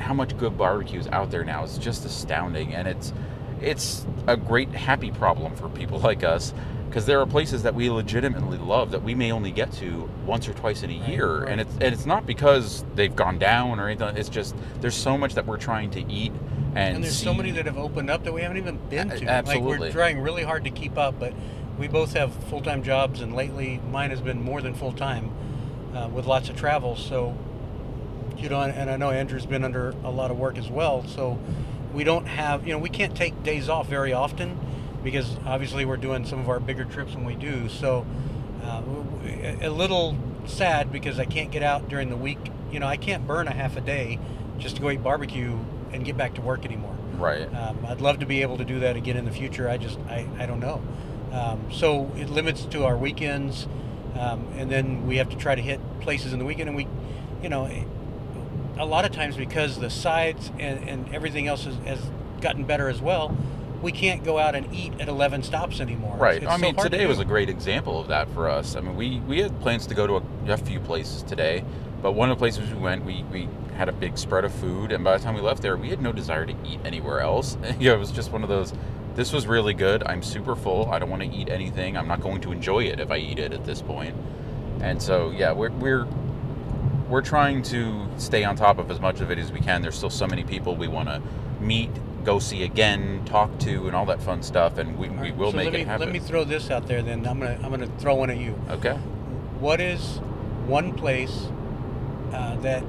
how 0.01 0.15
much 0.15 0.37
good 0.39 0.57
barbecue 0.57 0.99
is 0.99 1.07
out 1.09 1.31
there 1.31 1.45
now 1.45 1.65
is 1.65 1.79
just 1.79 2.05
astounding, 2.05 2.75
and 2.75 2.89
it's 2.89 3.13
it's 3.61 4.07
a 4.27 4.37
great 4.37 4.71
happy 4.71 5.11
problem 5.11 5.55
for 5.55 5.69
people 5.69 5.99
like 6.11 6.25
us 6.25 6.55
because 6.91 7.07
there 7.07 7.21
are 7.21 7.27
places 7.27 7.63
that 7.63 7.75
we 7.75 7.89
legitimately 7.89 8.59
love 8.59 8.91
that 8.91 9.03
we 9.03 9.15
may 9.15 9.31
only 9.31 9.53
get 9.53 9.71
to 9.71 10.11
once 10.27 10.49
or 10.49 10.55
twice 10.55 10.83
in 10.83 10.91
a 10.91 11.09
year, 11.09 11.45
and 11.45 11.61
it's 11.61 11.73
and 11.75 11.95
it's 11.95 12.07
not 12.07 12.27
because 12.27 12.85
they've 12.97 13.15
gone 13.15 13.39
down 13.39 13.79
or 13.79 13.89
anything. 13.89 14.17
It's 14.17 14.29
just 14.29 14.57
there's 14.81 14.97
so 14.97 15.17
much 15.17 15.35
that 15.35 15.47
we're 15.47 15.57
trying 15.57 15.91
to 15.93 16.01
eat. 16.13 16.33
And, 16.75 16.97
And 16.97 17.05
there's 17.05 17.17
so 17.17 17.35
many 17.35 17.51
that 17.53 17.67
have 17.67 17.79
opened 17.79 18.11
up 18.11 18.25
that 18.25 18.33
we 18.33 18.43
haven't 18.43 18.57
even 18.57 18.79
been 18.89 19.09
to. 19.09 19.15
Like 19.15 19.29
absolutely. 19.29 19.79
we're 19.79 19.93
trying 19.93 20.21
really 20.21 20.43
hard 20.43 20.65
to 20.65 20.71
keep 20.71 20.99
up, 20.99 21.19
but 21.19 21.33
we 21.79 21.89
both 21.89 22.13
have 22.15 22.33
full 22.45 22.61
time 22.61 22.83
jobs, 22.83 23.21
and 23.21 23.35
lately 23.35 23.81
mine 23.91 24.11
has 24.11 24.21
been 24.21 24.43
more 24.43 24.61
than 24.61 24.75
full 24.75 24.93
time, 24.93 25.33
uh, 25.95 26.09
with 26.09 26.27
lots 26.27 26.49
of 26.49 26.57
travel. 26.57 26.97
So, 26.97 27.37
you 28.42 28.48
know, 28.48 28.61
and, 28.61 28.72
and 28.74 28.90
I 28.90 28.96
know 28.96 29.11
Andrew's 29.11 29.46
been 29.46 29.64
under 29.64 29.90
a 30.05 30.11
lot 30.11 30.31
of 30.31 30.38
work 30.38 30.59
as 30.59 30.68
well. 30.68 31.07
So, 31.07 31.38
we 31.92 32.05
don't 32.05 32.26
have, 32.26 32.66
you 32.66 32.72
know, 32.72 32.79
we 32.79 32.88
can't 32.88 33.16
take 33.16 33.42
days 33.42 33.68
off 33.68 33.88
very 33.88 34.12
often 34.12 34.59
because 35.03 35.37
obviously 35.44 35.85
we're 35.85 35.96
doing 35.96 36.24
some 36.24 36.38
of 36.38 36.48
our 36.48 36.61
bigger 36.61 36.85
trips 36.85 37.14
when 37.14 37.24
we 37.24 37.35
do. 37.35 37.68
So, 37.68 38.07
uh, 38.62 38.83
a 39.61 39.70
little 39.70 40.16
sad 40.46 40.92
because 40.92 41.18
I 41.18 41.24
can't 41.24 41.50
get 41.50 41.62
out 41.62 41.88
during 41.88 42.11
the 42.11 42.16
week. 42.16 42.38
You 42.70 42.81
know, 42.81 42.87
I 42.87 42.96
can't 42.96 43.26
burn 43.26 43.48
a 43.48 43.53
half 43.53 43.76
a 43.76 43.81
day 43.81 44.18
just 44.59 44.76
to 44.76 44.83
go 44.83 44.90
eat 44.90 45.03
barbecue 45.03 45.59
and 45.92 46.05
get 46.05 46.16
back 46.16 46.35
to 46.35 46.40
work 46.40 46.64
anymore. 46.64 46.94
right. 47.14 47.53
Um, 47.55 47.85
I'd 47.87 48.00
love 48.00 48.20
to 48.20 48.26
be 48.26 48.42
able 48.42 48.59
to 48.59 48.64
do 48.64 48.81
that 48.81 48.96
again 48.96 49.16
in 49.16 49.24
the 49.24 49.33
future. 49.33 49.68
I 49.68 49.76
just, 49.76 49.98
I, 50.09 50.26
I 50.38 50.46
don't 50.46 50.61
know. 50.61 50.83
Um, 51.33 51.72
so 51.72 52.12
it 52.16 52.29
limits 52.31 52.64
to 52.66 52.85
our 52.85 52.96
weekends, 52.96 53.66
um, 54.14 54.46
and 54.57 54.70
then 54.70 55.07
we 55.07 55.16
have 55.16 55.29
to 55.31 55.37
try 55.37 55.55
to 55.55 55.62
hit 55.62 55.81
places 56.00 56.33
in 56.33 56.38
the 56.38 56.44
weekend. 56.44 56.68
And 56.68 56.76
we, 56.76 56.87
you 57.42 57.48
know, 57.48 57.68
a 58.81 58.85
lot 58.87 59.05
of 59.05 59.12
times 59.12 59.37
because 59.37 59.79
the 59.79 59.90
sides 59.90 60.51
and, 60.59 60.88
and 60.88 61.14
everything 61.14 61.47
else 61.47 61.64
has, 61.64 61.77
has 61.87 62.01
gotten 62.40 62.64
better 62.64 62.88
as 62.88 63.01
well, 63.01 63.37
we 63.83 63.93
can't 63.93 64.25
go 64.25 64.38
out 64.38 64.55
and 64.55 64.75
eat 64.75 64.93
at 65.01 65.09
11 65.09 65.43
stops 65.43 65.81
anymore. 65.81 66.16
Right. 66.16 66.43
it's 66.43 66.47
I 66.47 66.57
so 66.57 66.62
mean, 66.62 66.75
hard 66.75 66.90
to 66.90 66.97
today 66.97 67.07
was 67.07 67.19
a 67.19 67.25
great 67.25 67.49
example 67.49 68.01
of 68.01 68.09
that 68.09 68.29
for 68.31 68.49
us. 68.49 68.77
I 68.77 68.81
mean, 68.81 68.97
we, 68.97 69.21
we 69.21 69.40
had 69.40 69.59
plans 69.61 69.87
to 69.88 69.95
go 69.95 70.07
to 70.07 70.16
a, 70.16 70.53
a 70.53 70.57
few 70.57 70.81
places 70.81 71.23
today, 71.23 71.64
but 72.03 72.12
one 72.12 72.31
of 72.31 72.37
the 72.37 72.40
places 72.40 72.73
we 72.73 72.79
went, 72.79 73.05
we, 73.05 73.23
we 73.25 73.49
had 73.77 73.88
a 73.88 73.93
big 73.93 74.19
spread 74.19 74.45
of 74.45 74.53
food, 74.53 74.93
and 74.93 75.05
by 75.05 75.16
the 75.16 75.23
time 75.23 75.35
we 75.35 75.40
left 75.40 75.62
there, 75.62 75.77
we 75.77 75.90
had 75.90 76.01
no 76.01 76.12
desire 76.12 76.47
to 76.47 76.55
eat 76.64 76.81
anywhere 76.85 77.21
else. 77.21 77.57
you 77.79 77.90
know, 77.90 77.95
it 77.95 77.99
was 77.99 78.11
just 78.11 78.33
one 78.33 78.43
of 78.43 78.49
those. 78.49 78.73
This 79.14 79.33
was 79.33 79.47
really 79.47 79.75
good. 79.75 80.03
I'm 80.05 80.23
super 80.23 80.55
full. 80.55 80.90
I 80.90 80.99
don't 80.99 81.11
want 81.11 81.23
to 81.23 81.29
eat 81.29 81.49
anything. 81.49 81.97
I'm 81.97 82.09
not 82.09 82.21
going 82.21 82.40
to 82.43 82.53
enjoy 82.53 82.85
it 82.85 83.01
if 83.01 83.11
I 83.11 83.16
eat 83.16 83.38
it 83.38 83.53
at 83.53 83.64
this 83.64 83.83
point. 83.83 84.14
And 84.81 85.03
so, 85.03 85.31
yeah, 85.31 85.53
we're 85.53 85.71
we're 85.71 86.07
we're 87.11 87.20
trying 87.23 87.61
to 87.62 88.07
stay 88.16 88.44
on 88.44 88.57
top 88.57 88.79
of 88.79 88.90
as 88.90 89.01
much 89.01 89.20
of 89.20 89.31
it 89.31 89.38
as 89.38 89.53
we 89.53 89.61
can. 89.61 89.83
There's 89.83 89.96
still 89.96 90.11
so 90.11 90.27
many 90.27 90.44
people 90.44 90.77
we 90.77 90.88
want 90.88 91.09
to 91.09 91.20
meet, 91.61 91.90
go 92.25 92.38
see 92.38 92.62
again, 92.62 93.23
talk 93.25 93.59
to, 93.61 93.87
and 93.88 93.96
all 93.96 94.07
that 94.07 94.23
fun 94.23 94.42
stuff. 94.42 94.79
And 94.79 94.96
we, 94.96 95.09
we 95.11 95.33
will 95.33 95.51
so 95.51 95.57
make 95.57 95.66
let 95.66 95.73
me, 95.75 95.81
it 95.81 95.87
happen. 95.88 96.07
Let 96.07 96.12
me 96.12 96.20
throw 96.20 96.44
this 96.44 96.70
out 96.70 96.87
there. 96.87 97.03
Then 97.03 97.27
I'm 97.27 97.40
gonna 97.40 97.59
I'm 97.62 97.70
gonna 97.70 97.90
throw 97.99 98.14
one 98.14 98.31
at 98.31 98.38
you. 98.38 98.59
okay. 98.70 98.94
What 99.59 99.81
is 99.81 100.18
one 100.66 100.94
place 100.94 101.49
uh, 102.33 102.57
that 102.61 102.83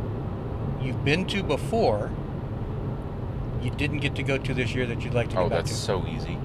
you've 0.82 1.04
been 1.04 1.26
to 1.28 1.44
before 1.44 2.12
you 3.62 3.72
didn't 3.72 4.00
get 4.00 4.16
to 4.16 4.24
go 4.24 4.38
to 4.38 4.54
this 4.54 4.74
year 4.74 4.86
that 4.86 5.02
you'd 5.04 5.14
like 5.14 5.30
to 5.30 5.36
go 5.36 5.44
Oh, 5.44 5.50
that's 5.50 5.72
to? 5.72 5.76
so 5.76 6.06
easy. 6.08 6.38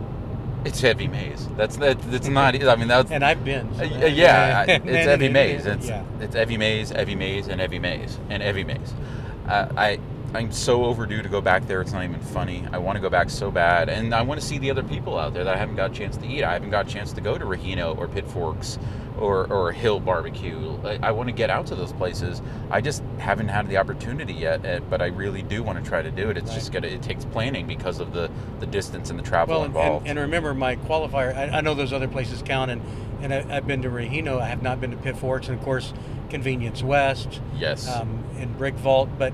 It's 0.66 0.82
Evie 0.82 1.06
Mae's. 1.08 1.46
That's 1.56 1.76
that. 1.76 2.00
That's 2.10 2.28
not. 2.28 2.54
I 2.62 2.74
mean, 2.76 2.88
that's. 2.88 3.10
and 3.10 3.24
I've 3.24 3.44
been. 3.44 3.72
so- 3.76 3.82
Uh, 3.84 4.06
yeah, 4.06 4.64
I- 4.66 4.72
it's 4.72 5.06
and- 5.24 5.32
Maze. 5.32 5.64
It's 5.66 5.86
yeah. 5.88 6.02
it's 6.20 6.34
Evie 6.36 6.58
Mae's, 6.58 6.90
Evie 6.92 7.14
Mae's, 7.14 7.48
and 7.48 7.60
Evie 7.60 7.78
Mae's, 7.78 8.18
and 8.30 8.42
Evie 8.42 8.64
Mae's. 8.64 8.92
Uh, 9.48 9.68
I 9.76 9.98
I'm 10.36 10.52
so 10.52 10.84
overdue 10.84 11.22
to 11.22 11.28
go 11.28 11.40
back 11.40 11.66
there. 11.66 11.80
It's 11.80 11.92
not 11.92 12.04
even 12.04 12.20
funny. 12.20 12.64
I 12.72 12.78
want 12.78 12.96
to 12.96 13.00
go 13.00 13.08
back 13.08 13.30
so 13.30 13.50
bad, 13.50 13.88
and 13.88 14.14
I 14.14 14.22
want 14.22 14.38
to 14.40 14.46
see 14.46 14.58
the 14.58 14.70
other 14.70 14.82
people 14.82 15.18
out 15.18 15.32
there 15.34 15.44
that 15.44 15.54
I 15.54 15.58
haven't 15.58 15.76
got 15.76 15.90
a 15.90 15.94
chance 15.94 16.16
to 16.18 16.26
eat. 16.26 16.44
I 16.44 16.52
haven't 16.52 16.70
got 16.70 16.86
a 16.86 16.90
chance 16.90 17.12
to 17.14 17.20
go 17.20 17.38
to 17.38 17.44
Rahino 17.44 17.96
or 17.96 18.06
Pit 18.06 18.28
Forks 18.28 18.78
or 19.18 19.50
or 19.50 19.72
Hill 19.72 19.98
Barbecue. 19.98 20.76
I, 20.84 20.98
I 21.04 21.10
want 21.12 21.28
to 21.28 21.32
get 21.34 21.48
out 21.48 21.66
to 21.68 21.74
those 21.74 21.92
places. 21.94 22.42
I 22.70 22.82
just 22.82 23.02
haven't 23.18 23.48
had 23.48 23.68
the 23.68 23.78
opportunity 23.78 24.34
yet, 24.34 24.64
uh, 24.66 24.80
but 24.90 25.00
I 25.00 25.06
really 25.06 25.40
do 25.42 25.62
want 25.62 25.82
to 25.82 25.88
try 25.88 26.02
to 26.02 26.10
do 26.10 26.28
it. 26.28 26.36
It's 26.36 26.52
just 26.52 26.70
gonna 26.70 26.88
it 26.88 27.02
takes 27.02 27.24
planning 27.24 27.66
because 27.66 27.98
of 27.98 28.12
the 28.12 28.30
the 28.60 28.66
distance 28.66 29.08
and 29.08 29.18
the 29.18 29.22
travel 29.24 29.56
Well, 29.56 29.64
involved. 29.64 30.06
and, 30.06 30.18
and 30.18 30.26
remember 30.26 30.52
my 30.52 30.76
qualifier. 30.76 31.34
I, 31.34 31.48
I 31.58 31.60
know 31.62 31.72
those 31.74 31.94
other 31.94 32.08
places 32.08 32.42
count, 32.42 32.70
and 32.70 32.82
and 33.22 33.32
I, 33.32 33.56
I've 33.56 33.66
been 33.66 33.80
to 33.82 33.88
Rahino. 33.88 34.38
I 34.40 34.46
have 34.46 34.60
not 34.60 34.82
been 34.82 34.90
to 34.90 34.96
Pit 34.98 35.16
Forks, 35.16 35.48
and 35.48 35.58
of 35.58 35.64
course, 35.64 35.94
Convenience 36.28 36.82
West. 36.82 37.40
yes. 37.56 37.88
um, 37.88 38.22
and 38.36 38.56
Brick 38.58 38.74
Vault. 38.74 39.08
But 39.18 39.32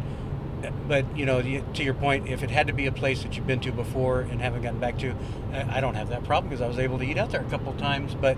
but 0.88 1.16
you 1.16 1.26
know, 1.26 1.42
to 1.42 1.82
your 1.82 1.94
point, 1.94 2.28
if 2.28 2.42
it 2.42 2.50
had 2.50 2.66
to 2.66 2.72
be 2.72 2.86
a 2.86 2.92
place 2.92 3.22
that 3.22 3.36
you've 3.36 3.46
been 3.46 3.60
to 3.60 3.72
before 3.72 4.20
and 4.20 4.40
haven't 4.40 4.62
gotten 4.62 4.80
back 4.80 4.98
to, 4.98 5.14
I 5.52 5.80
don't 5.80 5.94
have 5.94 6.08
that 6.10 6.24
problem 6.24 6.50
because 6.50 6.62
I 6.62 6.68
was 6.68 6.78
able 6.78 6.98
to 6.98 7.04
eat 7.04 7.18
out 7.18 7.30
there 7.30 7.40
a 7.40 7.50
couple 7.50 7.72
times. 7.74 8.14
But 8.14 8.36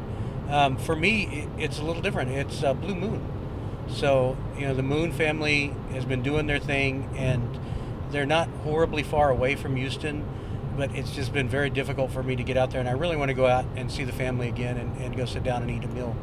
um, 0.48 0.76
for 0.76 0.96
me, 0.96 1.48
it's 1.58 1.78
a 1.78 1.82
little 1.82 2.02
different. 2.02 2.30
It's 2.30 2.62
uh, 2.62 2.74
Blue 2.74 2.94
Moon. 2.94 3.26
So 3.88 4.36
you 4.58 4.66
know, 4.66 4.74
the 4.74 4.82
Moon 4.82 5.12
family 5.12 5.74
has 5.92 6.04
been 6.04 6.22
doing 6.22 6.46
their 6.46 6.58
thing, 6.58 7.10
and 7.16 7.58
they're 8.10 8.26
not 8.26 8.48
horribly 8.62 9.02
far 9.02 9.30
away 9.30 9.56
from 9.56 9.76
Houston. 9.76 10.24
But 10.76 10.92
it's 10.96 11.12
just 11.12 11.32
been 11.32 11.48
very 11.48 11.70
difficult 11.70 12.10
for 12.10 12.22
me 12.22 12.34
to 12.34 12.42
get 12.42 12.56
out 12.56 12.72
there, 12.72 12.80
and 12.80 12.88
I 12.88 12.92
really 12.92 13.16
want 13.16 13.28
to 13.28 13.34
go 13.34 13.46
out 13.46 13.64
and 13.76 13.92
see 13.92 14.02
the 14.02 14.12
family 14.12 14.48
again 14.48 14.76
and, 14.76 14.96
and 15.00 15.16
go 15.16 15.24
sit 15.24 15.44
down 15.44 15.62
and 15.62 15.70
eat 15.70 15.84
a 15.84 15.88
meal. 15.88 16.16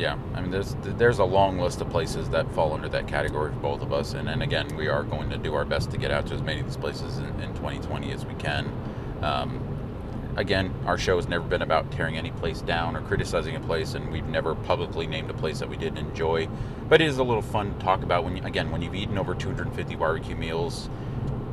Yeah, 0.00 0.16
I 0.34 0.40
mean, 0.40 0.50
there's 0.50 0.74
there's 0.80 1.18
a 1.18 1.24
long 1.26 1.58
list 1.58 1.82
of 1.82 1.90
places 1.90 2.30
that 2.30 2.50
fall 2.54 2.72
under 2.72 2.88
that 2.88 3.06
category 3.06 3.52
for 3.52 3.58
both 3.58 3.82
of 3.82 3.92
us, 3.92 4.14
and, 4.14 4.30
and 4.30 4.42
again, 4.42 4.74
we 4.74 4.88
are 4.88 5.02
going 5.02 5.28
to 5.28 5.36
do 5.36 5.52
our 5.52 5.66
best 5.66 5.90
to 5.90 5.98
get 5.98 6.10
out 6.10 6.26
to 6.28 6.34
as 6.34 6.40
many 6.40 6.60
of 6.60 6.66
these 6.66 6.78
places 6.78 7.18
in, 7.18 7.26
in 7.38 7.52
2020 7.52 8.10
as 8.10 8.24
we 8.24 8.32
can. 8.36 8.72
Um, 9.20 9.60
again, 10.36 10.72
our 10.86 10.96
show 10.96 11.16
has 11.16 11.28
never 11.28 11.46
been 11.46 11.60
about 11.60 11.92
tearing 11.92 12.16
any 12.16 12.30
place 12.30 12.62
down 12.62 12.96
or 12.96 13.02
criticizing 13.02 13.56
a 13.56 13.60
place, 13.60 13.92
and 13.92 14.10
we've 14.10 14.24
never 14.24 14.54
publicly 14.54 15.06
named 15.06 15.28
a 15.28 15.34
place 15.34 15.58
that 15.58 15.68
we 15.68 15.76
didn't 15.76 15.98
enjoy. 15.98 16.48
But 16.88 17.02
it 17.02 17.08
is 17.08 17.18
a 17.18 17.22
little 17.22 17.42
fun 17.42 17.74
to 17.74 17.78
talk 17.84 18.02
about 18.02 18.24
when, 18.24 18.38
you, 18.38 18.42
again, 18.44 18.70
when 18.70 18.80
you've 18.80 18.94
eaten 18.94 19.18
over 19.18 19.34
250 19.34 19.96
barbecue 19.96 20.34
meals, 20.34 20.88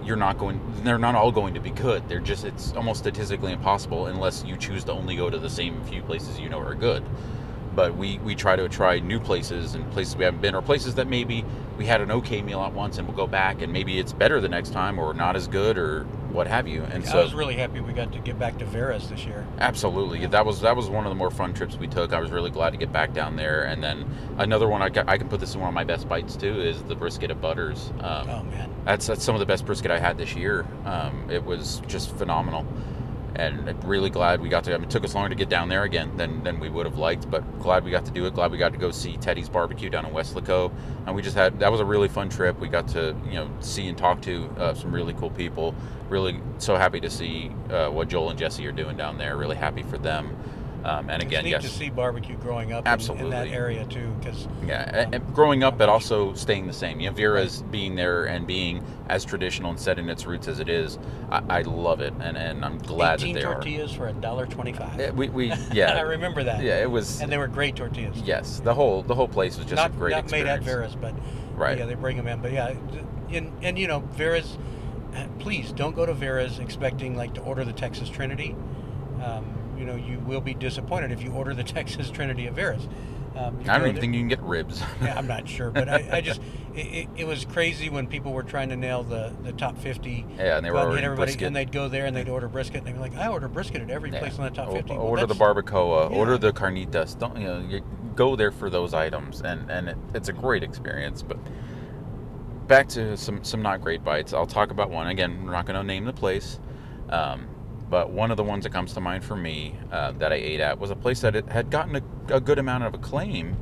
you're 0.05 0.15
not 0.15 0.37
going. 0.37 0.61
They're 0.85 0.97
not 0.97 1.15
all 1.15 1.33
going 1.33 1.53
to 1.55 1.59
be 1.59 1.71
good. 1.71 2.07
They're 2.07 2.21
just. 2.21 2.45
It's 2.45 2.71
almost 2.77 3.01
statistically 3.01 3.51
impossible 3.51 4.05
unless 4.05 4.45
you 4.45 4.55
choose 4.55 4.85
to 4.85 4.93
only 4.93 5.17
go 5.17 5.29
to 5.29 5.37
the 5.37 5.49
same 5.49 5.83
few 5.83 6.01
places 6.01 6.39
you 6.39 6.47
know 6.47 6.59
are 6.59 6.75
good 6.75 7.03
but 7.77 7.95
we, 7.95 8.17
we 8.25 8.33
try 8.33 8.55
to 8.55 8.67
try 8.67 8.97
new 8.99 9.19
places 9.19 9.75
and 9.75 9.89
places 9.91 10.17
we 10.17 10.25
haven't 10.25 10.41
been 10.41 10.55
or 10.55 10.63
places 10.63 10.95
that 10.95 11.07
maybe 11.07 11.45
we 11.77 11.85
had 11.85 12.01
an 12.01 12.09
okay 12.11 12.41
meal 12.41 12.59
at 12.63 12.73
once 12.73 12.97
and 12.97 13.07
we'll 13.07 13.15
go 13.15 13.27
back 13.27 13.61
and 13.61 13.71
maybe 13.71 13.99
it's 13.99 14.11
better 14.11 14.41
the 14.41 14.49
next 14.49 14.71
time 14.73 14.97
or 14.97 15.13
not 15.13 15.35
as 15.35 15.47
good 15.47 15.77
or 15.77 16.03
what 16.31 16.47
have 16.47 16.67
you 16.67 16.81
and 16.85 17.03
I 17.03 17.07
so 17.07 17.19
I 17.19 17.23
was 17.23 17.35
really 17.35 17.53
happy 17.53 17.79
we 17.79 17.93
got 17.93 18.11
to 18.13 18.19
get 18.19 18.39
back 18.39 18.57
to 18.57 18.65
Vera's 18.65 19.07
this 19.09 19.25
year. 19.25 19.45
absolutely 19.59 20.25
that 20.25 20.43
was 20.43 20.59
that 20.61 20.75
was 20.75 20.89
one 20.89 21.05
of 21.05 21.11
the 21.11 21.15
more 21.15 21.29
fun 21.29 21.53
trips 21.53 21.77
we 21.77 21.87
took 21.87 22.13
i 22.13 22.19
was 22.19 22.31
really 22.31 22.49
glad 22.49 22.71
to 22.71 22.77
get 22.77 22.91
back 22.91 23.13
down 23.13 23.35
there 23.35 23.63
and 23.63 23.83
then 23.83 24.05
another 24.39 24.67
one 24.67 24.81
i, 24.81 24.89
ca- 24.89 25.03
I 25.07 25.19
can 25.19 25.29
put 25.29 25.39
this 25.39 25.53
in 25.53 25.61
one 25.61 25.69
of 25.69 25.75
my 25.75 25.83
best 25.83 26.09
bites 26.09 26.35
too 26.35 26.59
is 26.59 26.81
the 26.83 26.95
brisket 26.95 27.29
at 27.29 27.39
butters 27.39 27.91
um, 28.01 28.27
Oh 28.27 28.43
man. 28.43 28.73
that's 28.85 29.05
that's 29.05 29.23
some 29.23 29.35
of 29.35 29.39
the 29.39 29.45
best 29.45 29.65
brisket 29.67 29.91
I 29.91 29.99
had 29.99 30.17
this 30.17 30.33
year. 30.35 30.65
Um, 30.85 31.29
it 31.29 31.43
was 31.45 31.81
just 31.87 32.09
phenomenal, 32.17 32.65
and 33.37 33.69
I'm 33.69 33.79
really 33.81 34.09
glad 34.09 34.41
we 34.41 34.49
got 34.49 34.63
to. 34.65 34.73
I 34.73 34.77
mean, 34.77 34.85
it 34.85 34.89
took 34.89 35.03
us 35.03 35.13
longer 35.13 35.29
to 35.29 35.35
get 35.35 35.47
down 35.47 35.69
there 35.69 35.83
again 35.83 36.17
than 36.17 36.43
than 36.43 36.59
we 36.59 36.69
would 36.69 36.85
have 36.85 36.97
liked, 36.97 37.29
but 37.29 37.43
glad 37.59 37.83
we 37.83 37.91
got 37.91 38.03
to 38.05 38.11
do 38.11 38.25
it. 38.25 38.33
Glad 38.33 38.51
we 38.51 38.57
got 38.57 38.73
to 38.73 38.79
go 38.79 38.89
see 38.89 39.15
Teddy's 39.17 39.47
Barbecue 39.47 39.89
down 39.89 40.05
in 40.05 40.11
Weslaco, 40.11 40.71
and 41.05 41.15
we 41.15 41.21
just 41.21 41.35
had 41.35 41.59
that 41.59 41.71
was 41.71 41.79
a 41.79 41.85
really 41.85 42.07
fun 42.07 42.29
trip. 42.29 42.59
We 42.59 42.67
got 42.67 42.87
to 42.89 43.15
you 43.25 43.35
know 43.35 43.49
see 43.59 43.87
and 43.87 43.97
talk 43.97 44.21
to 44.23 44.45
uh, 44.57 44.73
some 44.73 44.91
really 44.91 45.13
cool 45.13 45.29
people. 45.29 45.75
Really 46.09 46.39
so 46.57 46.75
happy 46.75 46.99
to 46.99 47.09
see 47.09 47.51
uh, 47.69 47.89
what 47.89 48.07
Joel 48.07 48.31
and 48.31 48.39
Jesse 48.39 48.65
are 48.65 48.71
doing 48.71 48.97
down 48.97 49.17
there. 49.17 49.37
Really 49.37 49.55
happy 49.57 49.83
for 49.83 49.99
them. 49.99 50.35
Um, 50.83 51.09
and 51.09 51.21
again, 51.21 51.39
it's 51.39 51.43
neat 51.45 51.49
yes, 51.51 51.61
to 51.63 51.69
see 51.69 51.89
barbecue 51.89 52.37
growing 52.37 52.71
up 52.71 52.87
in- 52.87 53.17
in, 53.17 53.29
that 53.31 53.47
area 53.47 53.83
too, 53.85 54.07
because 54.19 54.47
Yeah, 54.65 54.89
and, 54.93 55.15
and 55.15 55.33
growing 55.33 55.63
up, 55.63 55.77
but 55.77 55.89
also 55.89 56.33
staying 56.35 56.67
the 56.67 56.73
same. 56.73 56.99
You 56.99 57.09
know, 57.09 57.15
Vera's 57.15 57.61
being 57.63 57.95
there 57.95 58.25
and 58.25 58.47
being 58.47 58.83
as 59.09 59.25
traditional 59.25 59.71
and 59.71 59.79
setting 59.79 60.07
its 60.07 60.25
roots 60.25 60.47
as 60.47 60.59
it 60.59 60.69
is. 60.69 60.97
I, 61.31 61.41
I 61.49 61.61
love 61.63 61.99
it, 61.99 62.13
and, 62.21 62.37
and 62.37 62.63
I'm 62.63 62.77
glad 62.77 63.19
that 63.19 63.23
18 63.25 63.35
they 63.35 63.41
tortillas 63.41 63.91
for 63.91 64.07
a 64.07 64.13
dollar 64.13 64.45
twenty-five. 64.45 64.97
are. 64.97 65.01
Yeah, 65.01 65.11
We, 65.11 65.29
we 65.29 65.53
yeah, 65.73 65.93
I 65.97 66.01
remember 66.01 66.43
that. 66.43 66.61
Yeah, 66.63 66.81
it 66.81 66.89
was. 66.89 67.19
and 67.21 67.31
they 67.31 67.37
were 67.37 67.47
great 67.47 67.75
tortillas. 67.75 68.17
yes, 68.21 68.59
the 68.61 68.73
whole 68.73 69.01
the 69.03 69.15
whole 69.15 69.27
place 69.27 69.57
was 69.57 69.65
just 69.65 69.75
not 69.75 69.91
a 69.91 69.93
great 69.93 70.11
not 70.11 70.23
experience. 70.23 70.47
made 70.47 70.53
at 70.53 70.63
Vera's, 70.63 70.95
but 70.95 71.13
Right. 71.55 71.77
yeah, 71.79 71.85
they 71.85 71.95
bring 71.95 72.15
them 72.17 72.27
in. 72.27 72.39
But 72.41 72.51
yeah, 72.53 72.75
and 73.31 73.51
and 73.61 73.77
you 73.79 73.87
know 73.87 73.99
Vera's. 74.13 74.57
uh, 75.15 75.25
Please 75.39 75.71
don't 75.71 75.95
go 75.95 76.05
to 76.05 76.13
Vera's 76.13 76.59
expecting 76.59 77.15
like 77.17 77.33
to 77.33 77.41
order 77.41 77.65
the 77.65 77.73
Texas 77.73 78.09
Trinity. 78.09 78.55
Um, 79.23 79.45
you 79.77 79.85
know 79.85 79.95
you 79.95 80.19
will 80.19 80.41
be 80.41 80.53
disappointed 80.53 81.11
if 81.11 81.21
you 81.23 81.31
order 81.31 81.53
the 81.53 81.63
Texas 81.75 82.09
Trinity 82.09 82.47
at 82.47 82.53
Vera's. 82.53 82.87
Um, 83.35 83.59
I 83.67 83.77
don't 83.77 83.89
even 83.89 84.01
think 84.01 84.15
you 84.15 84.21
can 84.21 84.29
get 84.29 84.41
ribs. 84.41 84.81
yeah, 85.01 85.15
I'm 85.15 85.27
not 85.27 85.47
sure, 85.47 85.69
but 85.69 85.87
I, 85.87 86.09
I 86.11 86.21
just 86.29 86.41
it, 86.73 87.07
it, 87.15 87.27
was 87.27 87.45
crazy 87.45 87.89
when 87.89 88.07
people 88.07 88.33
were 88.33 88.41
trying 88.41 88.69
to 88.69 88.75
nail 88.75 89.03
the, 89.03 89.35
the 89.43 89.51
top 89.51 89.77
50. 89.77 90.25
Yeah, 90.37 90.57
and 90.57 90.65
they 90.65 90.71
were 90.71 90.77
out 90.77 90.87
and 90.87 90.93
hit 90.95 91.03
ordering 91.03 91.03
everybody, 91.05 91.25
brisket. 91.27 91.47
and 91.47 91.55
they'd 91.55 91.71
go 91.71 91.87
there 91.87 92.05
and 92.07 92.15
they'd 92.15 92.29
order 92.29 92.47
brisket, 92.47 92.77
and 92.77 92.87
they'd 92.87 92.93
be 92.93 92.99
like, 92.99 93.15
I 93.15 93.27
order 93.27 93.47
brisket 93.47 93.81
at 93.81 93.91
every 93.91 94.11
Yeah. 94.11 94.19
place 94.19 94.37
in 94.37 94.43
the 94.43 94.49
top 94.49 94.69
O- 94.69 94.75
50. 94.75 94.93
Well, 94.93 95.01
Order 95.01 95.27
the 95.27 95.35
barbacoa. 95.35 96.09
Yeah. 96.09 96.17
Order 96.17 96.37
the 96.39 96.51
carnitas. 96.51 97.17
Don't 97.19 97.37
you 97.39 97.47
know? 97.47 97.59
You 97.59 97.83
go 98.15 98.35
there 98.35 98.51
for 98.51 98.71
those 98.71 98.95
items, 98.95 99.41
and 99.41 99.69
and 99.69 99.89
it, 99.89 99.97
it's 100.15 100.29
a 100.29 100.33
great 100.33 100.63
experience. 100.63 101.21
But 101.21 101.37
back 102.67 102.87
to 102.89 103.15
some 103.17 103.43
some 103.43 103.61
not 103.61 103.81
great 103.81 104.03
bites. 104.03 104.33
I'll 104.33 104.47
talk 104.47 104.71
about 104.71 104.89
one 104.89 105.07
again. 105.07 105.43
We're 105.45 105.51
not 105.51 105.65
going 105.65 105.79
to 105.79 105.83
name 105.85 106.05
the 106.05 106.13
place, 106.13 106.59
um, 107.09 107.47
but 107.89 108.09
one 108.09 108.31
of 108.31 108.37
the 108.37 108.43
ones 108.43 108.63
that 108.63 108.71
comes 108.73 108.93
to 108.93 109.01
mind 109.01 109.23
for 109.23 109.35
me 109.35 109.75
uh, 109.91 110.11
that 110.13 110.31
I 110.31 110.35
ate 110.35 110.59
at 110.59 110.77
was 110.79 110.91
a 110.91 110.95
place 110.95 111.21
that 111.21 111.35
it 111.35 111.47
had 111.47 111.69
gotten 111.69 111.95
a, 111.95 112.35
a 112.35 112.39
good 112.39 112.59
amount 112.59 112.83
of 112.83 112.93
acclaim, 112.93 113.55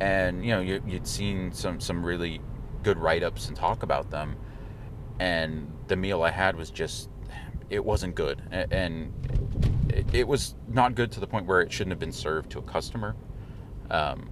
and 0.00 0.44
you 0.44 0.52
know 0.52 0.60
you, 0.60 0.82
you'd 0.86 1.06
seen 1.06 1.52
some 1.52 1.80
some 1.80 2.04
really 2.04 2.40
good 2.82 2.98
write 2.98 3.22
ups 3.22 3.48
and 3.48 3.56
talk 3.56 3.82
about 3.82 4.10
them, 4.10 4.36
and 5.18 5.70
the 5.88 5.96
meal 5.96 6.22
I 6.22 6.30
had 6.30 6.56
was 6.56 6.70
just 6.70 7.10
it 7.68 7.84
wasn't 7.84 8.14
good, 8.14 8.40
A- 8.52 8.72
and 8.72 9.12
it, 9.88 10.06
it 10.14 10.28
was 10.28 10.54
not 10.68 10.94
good 10.94 11.12
to 11.12 11.20
the 11.20 11.26
point 11.26 11.46
where 11.46 11.60
it 11.60 11.72
shouldn't 11.72 11.92
have 11.92 12.00
been 12.00 12.12
served 12.12 12.50
to 12.52 12.58
a 12.58 12.62
customer. 12.62 13.14
Um, 13.90 14.30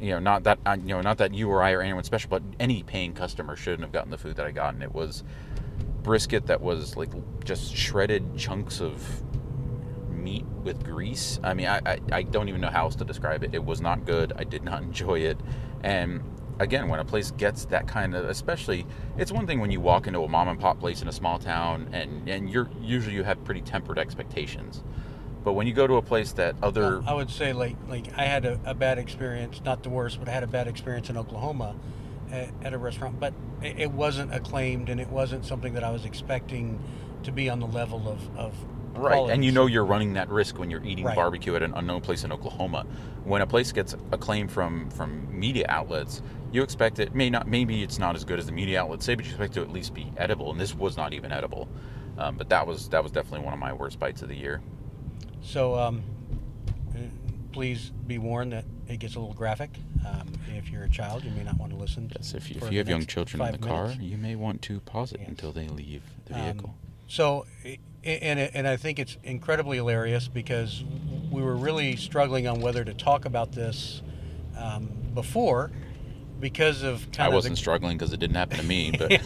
you 0.00 0.10
know, 0.10 0.18
not 0.18 0.44
that 0.44 0.58
you 0.78 0.94
know, 0.94 1.02
not 1.02 1.18
that 1.18 1.34
you 1.34 1.50
or 1.50 1.62
I 1.62 1.72
or 1.72 1.82
anyone 1.82 2.04
special, 2.04 2.30
but 2.30 2.42
any 2.58 2.82
paying 2.82 3.12
customer 3.12 3.54
shouldn't 3.54 3.82
have 3.82 3.92
gotten 3.92 4.10
the 4.10 4.18
food 4.18 4.36
that 4.36 4.46
I 4.46 4.50
got, 4.50 4.72
and 4.72 4.82
it 4.82 4.94
was 4.94 5.24
brisket 6.02 6.46
that 6.46 6.60
was 6.60 6.96
like 6.96 7.10
just 7.44 7.74
shredded 7.74 8.36
chunks 8.36 8.80
of 8.80 9.22
meat 10.10 10.44
with 10.62 10.84
grease. 10.84 11.40
I 11.42 11.54
mean, 11.54 11.66
I, 11.66 11.80
I, 11.86 11.98
I 12.12 12.22
don't 12.22 12.48
even 12.48 12.60
know 12.60 12.70
how 12.70 12.84
else 12.84 12.96
to 12.96 13.04
describe 13.04 13.42
it. 13.42 13.54
It 13.54 13.64
was 13.64 13.80
not 13.80 14.04
good. 14.04 14.32
I 14.36 14.44
did 14.44 14.62
not 14.62 14.82
enjoy 14.88 15.20
it. 15.20 15.38
And 15.82 16.22
again, 16.58 16.88
when 16.88 17.00
a 17.00 17.04
place 17.04 17.30
gets 17.32 17.64
that 17.66 17.88
kind 17.88 18.14
of, 18.14 18.26
especially, 18.26 18.86
it's 19.16 19.32
one 19.32 19.46
thing 19.46 19.60
when 19.60 19.70
you 19.70 19.80
walk 19.80 20.06
into 20.06 20.22
a 20.22 20.28
mom 20.28 20.48
and 20.48 20.60
pop 20.60 20.78
place 20.78 21.02
in 21.02 21.08
a 21.08 21.12
small 21.12 21.38
town 21.38 21.88
and, 21.92 22.28
and 22.28 22.50
you're 22.50 22.70
usually 22.80 23.14
you 23.14 23.24
have 23.24 23.42
pretty 23.44 23.62
tempered 23.62 23.98
expectations. 23.98 24.82
But 25.42 25.54
when 25.54 25.66
you 25.66 25.72
go 25.72 25.86
to 25.86 25.94
a 25.94 26.02
place 26.02 26.32
that 26.32 26.54
other, 26.62 27.02
I 27.06 27.14
would 27.14 27.30
say 27.30 27.54
like 27.54 27.76
like 27.88 28.12
I 28.14 28.26
had 28.26 28.44
a, 28.44 28.60
a 28.66 28.74
bad 28.74 28.98
experience, 28.98 29.62
not 29.64 29.82
the 29.82 29.88
worst, 29.88 30.18
but 30.18 30.28
I 30.28 30.32
had 30.32 30.42
a 30.42 30.46
bad 30.46 30.68
experience 30.68 31.08
in 31.08 31.16
Oklahoma 31.16 31.76
at, 32.32 32.50
at 32.62 32.72
a 32.72 32.78
restaurant. 32.78 33.18
But 33.20 33.34
it, 33.62 33.78
it 33.80 33.90
wasn't 33.92 34.34
acclaimed, 34.34 34.88
and 34.88 35.00
it 35.00 35.08
wasn't 35.08 35.44
something 35.44 35.74
that 35.74 35.84
I 35.84 35.90
was 35.90 36.04
expecting 36.04 36.82
to 37.22 37.32
be 37.32 37.48
on 37.48 37.60
the 37.60 37.66
level 37.66 38.08
of 38.08 38.36
of 38.36 38.54
Right, 38.94 39.30
and 39.30 39.44
you 39.44 39.52
know 39.52 39.66
you're 39.66 39.84
running 39.84 40.14
that 40.14 40.28
risk 40.28 40.58
when 40.58 40.68
you're 40.68 40.84
eating 40.84 41.04
Right. 41.04 41.14
barbecue 41.14 41.54
at 41.54 41.62
an 41.62 41.72
unknown 41.74 42.00
place 42.00 42.24
in 42.24 42.32
Oklahoma. 42.32 42.84
When 43.24 43.40
a 43.40 43.46
place 43.46 43.72
gets 43.72 43.94
acclaim 44.12 44.48
from 44.48 44.90
from 44.90 45.26
media 45.38 45.66
outlets, 45.68 46.22
you 46.52 46.62
expect 46.62 46.98
it 46.98 47.14
may 47.14 47.30
not 47.30 47.46
maybe 47.46 47.82
it's 47.82 47.98
not 47.98 48.16
as 48.16 48.24
good 48.24 48.38
as 48.38 48.46
the 48.46 48.52
media 48.52 48.82
outlets 48.82 49.04
say, 49.06 49.14
but 49.14 49.24
you 49.24 49.30
expect 49.30 49.56
it 49.56 49.60
to 49.60 49.62
at 49.62 49.72
least 49.72 49.94
be 49.94 50.12
edible. 50.16 50.50
And 50.50 50.60
this 50.60 50.74
was 50.74 50.96
not 50.96 51.12
even 51.12 51.30
edible. 51.32 51.68
Um, 52.18 52.36
but 52.36 52.48
that 52.48 52.66
was 52.66 52.88
that 52.88 53.02
was 53.02 53.12
definitely 53.12 53.44
one 53.44 53.54
of 53.54 53.60
my 53.60 53.72
worst 53.72 53.98
bites 53.98 54.22
of 54.22 54.28
the 54.28 54.36
year. 54.36 54.60
So 55.40 55.78
um, 55.78 56.02
please 57.52 57.92
be 58.06 58.18
warned 58.18 58.52
that 58.52 58.64
it 58.88 58.98
gets 58.98 59.14
a 59.14 59.20
little 59.20 59.34
graphic. 59.34 59.70
Um, 60.06 60.32
if 60.56 60.70
you're 60.70 60.84
a 60.84 60.88
child, 60.88 61.24
you 61.24 61.30
may 61.32 61.42
not 61.44 61.58
want 61.58 61.72
to 61.72 61.78
listen. 61.78 62.10
Yes, 62.16 62.34
if 62.34 62.50
you, 62.50 62.56
if 62.56 62.64
the 62.64 62.72
you 62.72 62.78
have 62.78 62.88
young 62.88 63.04
children 63.06 63.42
in 63.42 63.52
the 63.52 63.58
car, 63.58 63.88
minutes. 63.88 64.02
you 64.02 64.16
may 64.16 64.34
want 64.36 64.62
to 64.62 64.80
pause 64.80 65.12
it 65.12 65.20
Yes. 65.20 65.28
until 65.28 65.52
they 65.52 65.68
leave 65.68 66.02
the 66.26 66.34
Um, 66.34 66.40
vehicle. 66.42 66.74
So, 67.06 67.46
and 68.04 68.38
and 68.40 68.66
I 68.68 68.76
think 68.76 68.98
it's 68.98 69.16
incredibly 69.24 69.76
hilarious 69.76 70.28
because 70.28 70.84
we 71.30 71.42
were 71.42 71.56
really 71.56 71.96
struggling 71.96 72.46
on 72.46 72.60
whether 72.60 72.84
to 72.84 72.94
talk 72.94 73.24
about 73.24 73.52
this 73.52 74.00
um, 74.56 74.88
before 75.14 75.70
because 76.40 76.82
of 76.82 77.02
kind 77.12 77.24
I 77.24 77.28
of 77.28 77.34
wasn't 77.34 77.56
the, 77.56 77.60
struggling 77.60 77.98
because 77.98 78.12
it 78.14 78.20
didn't 78.20 78.36
happen 78.36 78.56
to 78.58 78.64
me, 78.64 78.92
but 78.98 79.10
Yeah, 79.10 79.20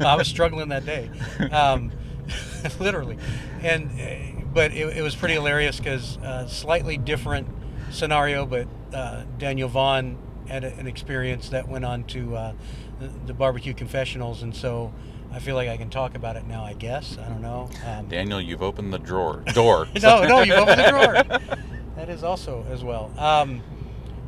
I 0.00 0.14
was 0.14 0.28
struggling 0.28 0.68
that 0.68 0.86
day, 0.86 1.10
um, 1.50 1.90
literally, 2.78 3.18
and 3.62 3.90
uh, 4.00 4.42
but 4.54 4.72
it, 4.72 4.98
it 4.98 5.02
was 5.02 5.16
pretty 5.16 5.34
hilarious 5.34 5.78
because 5.78 6.16
uh, 6.18 6.46
slightly 6.46 6.96
different 6.96 7.48
scenario, 7.90 8.46
but 8.46 8.68
uh, 8.94 9.24
Daniel 9.38 9.68
Vaughn 9.68 10.18
had 10.48 10.64
a, 10.64 10.72
an 10.74 10.86
experience 10.86 11.48
that 11.50 11.68
went 11.68 11.84
on 11.84 12.04
to 12.04 12.36
uh, 12.36 12.52
the, 12.98 13.08
the 13.26 13.34
barbecue 13.34 13.74
confessionals, 13.74 14.42
and 14.42 14.54
so 14.54 14.92
I 15.32 15.38
feel 15.38 15.54
like 15.54 15.68
I 15.68 15.76
can 15.76 15.90
talk 15.90 16.14
about 16.14 16.36
it 16.36 16.46
now. 16.46 16.64
I 16.64 16.74
guess 16.74 17.16
I 17.18 17.28
don't 17.28 17.42
know. 17.42 17.68
Um, 17.86 18.08
Daniel, 18.08 18.40
you've 18.40 18.62
opened 18.62 18.92
the 18.92 18.98
drawer 18.98 19.42
door. 19.54 19.86
no, 20.02 20.24
no, 20.24 20.42
you 20.42 20.54
opened 20.54 20.80
the 20.80 20.88
drawer. 21.38 21.58
That 21.96 22.08
is 22.08 22.24
also 22.24 22.64
as 22.70 22.82
well. 22.82 23.12
Um, 23.16 23.62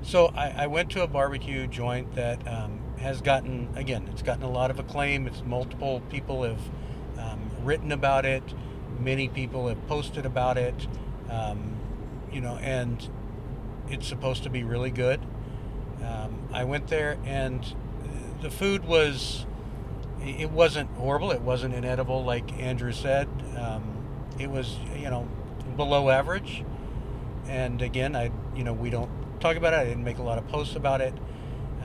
so 0.02 0.26
I, 0.36 0.64
I 0.64 0.66
went 0.66 0.90
to 0.90 1.02
a 1.02 1.06
barbecue 1.06 1.66
joint 1.66 2.14
that 2.14 2.46
um, 2.46 2.80
has 2.98 3.20
gotten 3.20 3.68
again, 3.76 4.08
it's 4.12 4.22
gotten 4.22 4.44
a 4.44 4.50
lot 4.50 4.70
of 4.70 4.78
acclaim. 4.78 5.26
It's 5.26 5.42
multiple 5.42 6.00
people 6.08 6.44
have 6.44 6.60
um, 7.18 7.50
written 7.62 7.92
about 7.92 8.24
it. 8.24 8.42
Many 9.00 9.28
people 9.28 9.68
have 9.68 9.86
posted 9.88 10.24
about 10.24 10.56
it. 10.56 10.86
Um, 11.28 11.76
you 12.30 12.40
know, 12.40 12.56
and 12.56 13.08
it's 13.92 14.08
supposed 14.08 14.42
to 14.44 14.50
be 14.50 14.64
really 14.64 14.90
good. 14.90 15.20
Um, 16.02 16.48
I 16.52 16.64
went 16.64 16.88
there 16.88 17.18
and 17.24 17.64
the 18.40 18.50
food 18.50 18.84
was, 18.84 19.46
it 20.24 20.50
wasn't 20.50 20.90
horrible. 20.92 21.30
It 21.30 21.42
wasn't 21.42 21.74
inedible, 21.74 22.24
like 22.24 22.52
Andrew 22.58 22.92
said. 22.92 23.28
Um, 23.56 23.98
it 24.38 24.50
was, 24.50 24.76
you 24.96 25.10
know, 25.10 25.28
below 25.76 26.08
average. 26.08 26.64
And 27.46 27.82
again, 27.82 28.16
I, 28.16 28.30
you 28.56 28.64
know, 28.64 28.72
we 28.72 28.88
don't 28.90 29.10
talk 29.40 29.56
about 29.56 29.74
it. 29.74 29.76
I 29.76 29.84
didn't 29.84 30.04
make 30.04 30.18
a 30.18 30.22
lot 30.22 30.38
of 30.38 30.48
posts 30.48 30.74
about 30.74 31.00
it. 31.00 31.14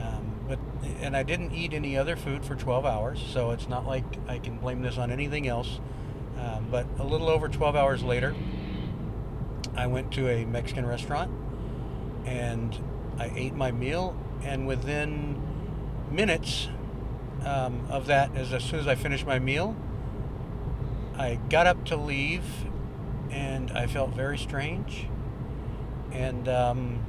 Um, 0.00 0.40
but 0.48 0.58
and 1.00 1.16
I 1.16 1.22
didn't 1.24 1.52
eat 1.52 1.74
any 1.74 1.96
other 1.96 2.16
food 2.16 2.44
for 2.44 2.54
12 2.54 2.86
hours, 2.86 3.22
so 3.32 3.50
it's 3.50 3.68
not 3.68 3.86
like 3.86 4.04
I 4.28 4.38
can 4.38 4.58
blame 4.58 4.80
this 4.80 4.96
on 4.96 5.10
anything 5.10 5.46
else. 5.46 5.80
Um, 6.38 6.68
but 6.70 6.86
a 6.98 7.04
little 7.04 7.28
over 7.28 7.48
12 7.48 7.74
hours 7.74 8.02
later, 8.04 8.34
I 9.76 9.88
went 9.88 10.12
to 10.12 10.28
a 10.28 10.44
Mexican 10.44 10.86
restaurant 10.86 11.32
and 12.28 12.78
I 13.18 13.32
ate 13.34 13.54
my 13.54 13.72
meal, 13.72 14.16
and 14.42 14.66
within 14.66 15.40
minutes 16.10 16.68
um, 17.44 17.86
of 17.88 18.06
that, 18.06 18.36
as, 18.36 18.52
as 18.52 18.62
soon 18.62 18.80
as 18.80 18.86
I 18.86 18.94
finished 18.94 19.26
my 19.26 19.38
meal, 19.38 19.74
I 21.16 21.36
got 21.48 21.66
up 21.66 21.84
to 21.86 21.96
leave, 21.96 22.44
and 23.30 23.70
I 23.70 23.86
felt 23.86 24.10
very 24.14 24.38
strange. 24.38 25.08
And 26.12 26.48
um, 26.48 27.04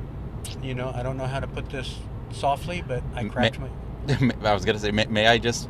you 0.64 0.74
know, 0.74 0.92
I 0.96 1.04
don't 1.04 1.18
know 1.18 1.28
how 1.28 1.40
to 1.40 1.48
put 1.48 1.70
this 1.70 2.00
softly, 2.32 2.84
but 2.88 3.04
I 3.14 3.26
cracked 3.26 3.60
ma- 3.60 3.68
my 4.08 4.34
I 4.50 4.54
was 4.54 4.66
gonna 4.66 4.80
say, 4.80 4.92
may, 4.92 5.06
may 5.06 5.28
I 5.28 5.38
just 5.38 5.70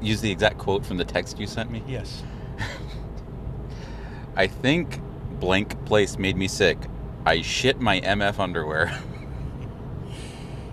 use 0.00 0.20
the 0.20 0.30
exact 0.30 0.58
quote 0.58 0.84
from 0.86 0.96
the 0.96 1.04
text 1.04 1.38
you 1.38 1.46
sent 1.46 1.70
me? 1.70 1.82
yes. 1.86 2.22
I 4.36 4.46
think 4.46 5.00
blank 5.40 5.84
place 5.84 6.16
made 6.18 6.36
me 6.36 6.48
sick. 6.48 6.78
I 7.28 7.42
shit 7.42 7.78
my 7.78 8.00
MF 8.00 8.38
underwear. 8.38 8.98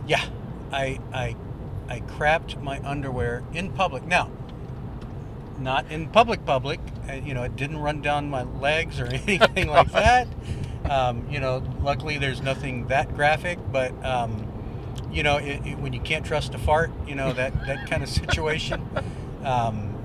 Yeah, 0.07 0.23
I 0.71 0.99
I 1.11 1.35
I 1.89 1.99
crapped 2.01 2.61
my 2.61 2.79
underwear 2.87 3.43
in 3.53 3.71
public. 3.71 4.05
Now, 4.05 4.29
not 5.57 5.91
in 5.91 6.09
public 6.09 6.45
public. 6.45 6.79
uh, 7.09 7.13
You 7.13 7.33
know, 7.33 7.41
it 7.41 7.55
didn't 7.55 7.79
run 7.79 8.01
down 8.01 8.29
my 8.29 8.43
legs 8.43 8.99
or 8.99 9.05
anything 9.27 9.67
like 9.67 9.91
that. 9.93 10.27
Um, 10.87 11.27
you 11.31 11.39
know, 11.39 11.63
luckily 11.81 12.19
there's 12.19 12.41
nothing 12.43 12.85
that 12.87 13.15
graphic, 13.15 13.57
but 13.71 13.91
um, 14.05 14.47
you 15.11 15.23
know, 15.23 15.37
it, 15.37 15.65
it, 15.65 15.79
when 15.79 15.91
you 15.91 16.01
can't 16.01 16.23
trust 16.23 16.53
a 16.53 16.59
fart, 16.59 16.91
you 17.07 17.15
know 17.15 17.33
that 17.33 17.65
that 17.65 17.89
kind 17.89 18.03
of 18.03 18.09
situation. 18.09 18.87
Um, 19.43 19.95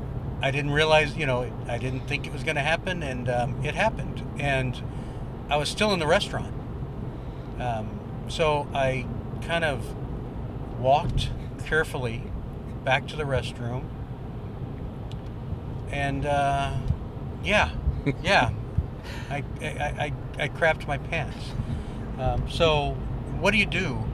I 0.42 0.50
didn't 0.50 0.70
realize, 0.70 1.14
you 1.14 1.26
know, 1.26 1.52
I 1.68 1.76
didn't 1.76 2.08
think 2.08 2.26
it 2.26 2.32
was 2.32 2.42
going 2.42 2.56
to 2.56 2.62
happen, 2.62 3.02
and 3.02 3.28
um, 3.28 3.62
it 3.62 3.74
happened. 3.74 4.24
And 4.38 4.82
I 5.50 5.56
was 5.56 5.68
still 5.68 5.92
in 5.92 5.98
the 5.98 6.06
restaurant. 6.06 6.54
Um, 7.58 8.00
so 8.28 8.68
I 8.72 9.06
kind 9.42 9.64
of 9.64 9.84
walked 10.78 11.30
carefully 11.66 12.22
back 12.84 13.06
to 13.08 13.16
the 13.16 13.24
restroom. 13.24 13.84
And 15.90 16.24
uh, 16.24 16.74
yeah, 17.42 17.70
yeah, 18.22 18.52
I, 19.28 19.44
I, 19.60 19.66
I, 19.66 20.12
I 20.38 20.48
crapped 20.48 20.86
my 20.86 20.98
pants. 20.98 21.36
Um, 22.18 22.48
so 22.48 22.92
what 23.40 23.50
do 23.50 23.58
you 23.58 23.66
do? 23.66 24.04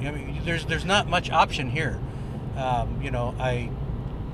I 0.00 0.10
mean, 0.10 0.40
there's 0.44 0.66
there's 0.66 0.84
not 0.84 1.08
much 1.08 1.30
option 1.30 1.70
here. 1.70 1.98
Um, 2.56 3.00
you 3.02 3.10
know, 3.10 3.34
I 3.38 3.70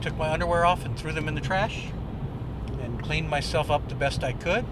took 0.00 0.16
my 0.16 0.30
underwear 0.30 0.66
off 0.66 0.84
and 0.84 0.98
threw 0.98 1.12
them 1.12 1.28
in 1.28 1.34
the 1.34 1.40
trash, 1.40 1.86
and 2.80 3.02
cleaned 3.02 3.30
myself 3.30 3.70
up 3.70 3.88
the 3.88 3.94
best 3.94 4.22
I 4.22 4.32
could, 4.32 4.64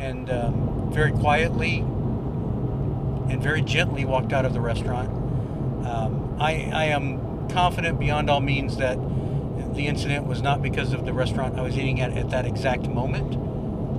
and 0.00 0.30
um, 0.30 0.90
very 0.92 1.12
quietly 1.12 1.78
and 1.78 3.42
very 3.42 3.62
gently 3.62 4.04
walked 4.04 4.32
out 4.32 4.44
of 4.44 4.52
the 4.54 4.60
restaurant. 4.60 5.10
Um, 5.86 6.36
I, 6.40 6.70
I 6.72 6.84
am 6.86 7.48
confident 7.48 8.00
beyond 8.00 8.30
all 8.30 8.40
means 8.40 8.76
that 8.78 8.96
the 9.74 9.86
incident 9.86 10.26
was 10.26 10.42
not 10.42 10.62
because 10.62 10.92
of 10.92 11.04
the 11.04 11.12
restaurant 11.12 11.58
I 11.58 11.62
was 11.62 11.76
eating 11.78 12.00
at 12.00 12.16
at 12.16 12.30
that 12.30 12.46
exact 12.46 12.88
moment. 12.88 13.34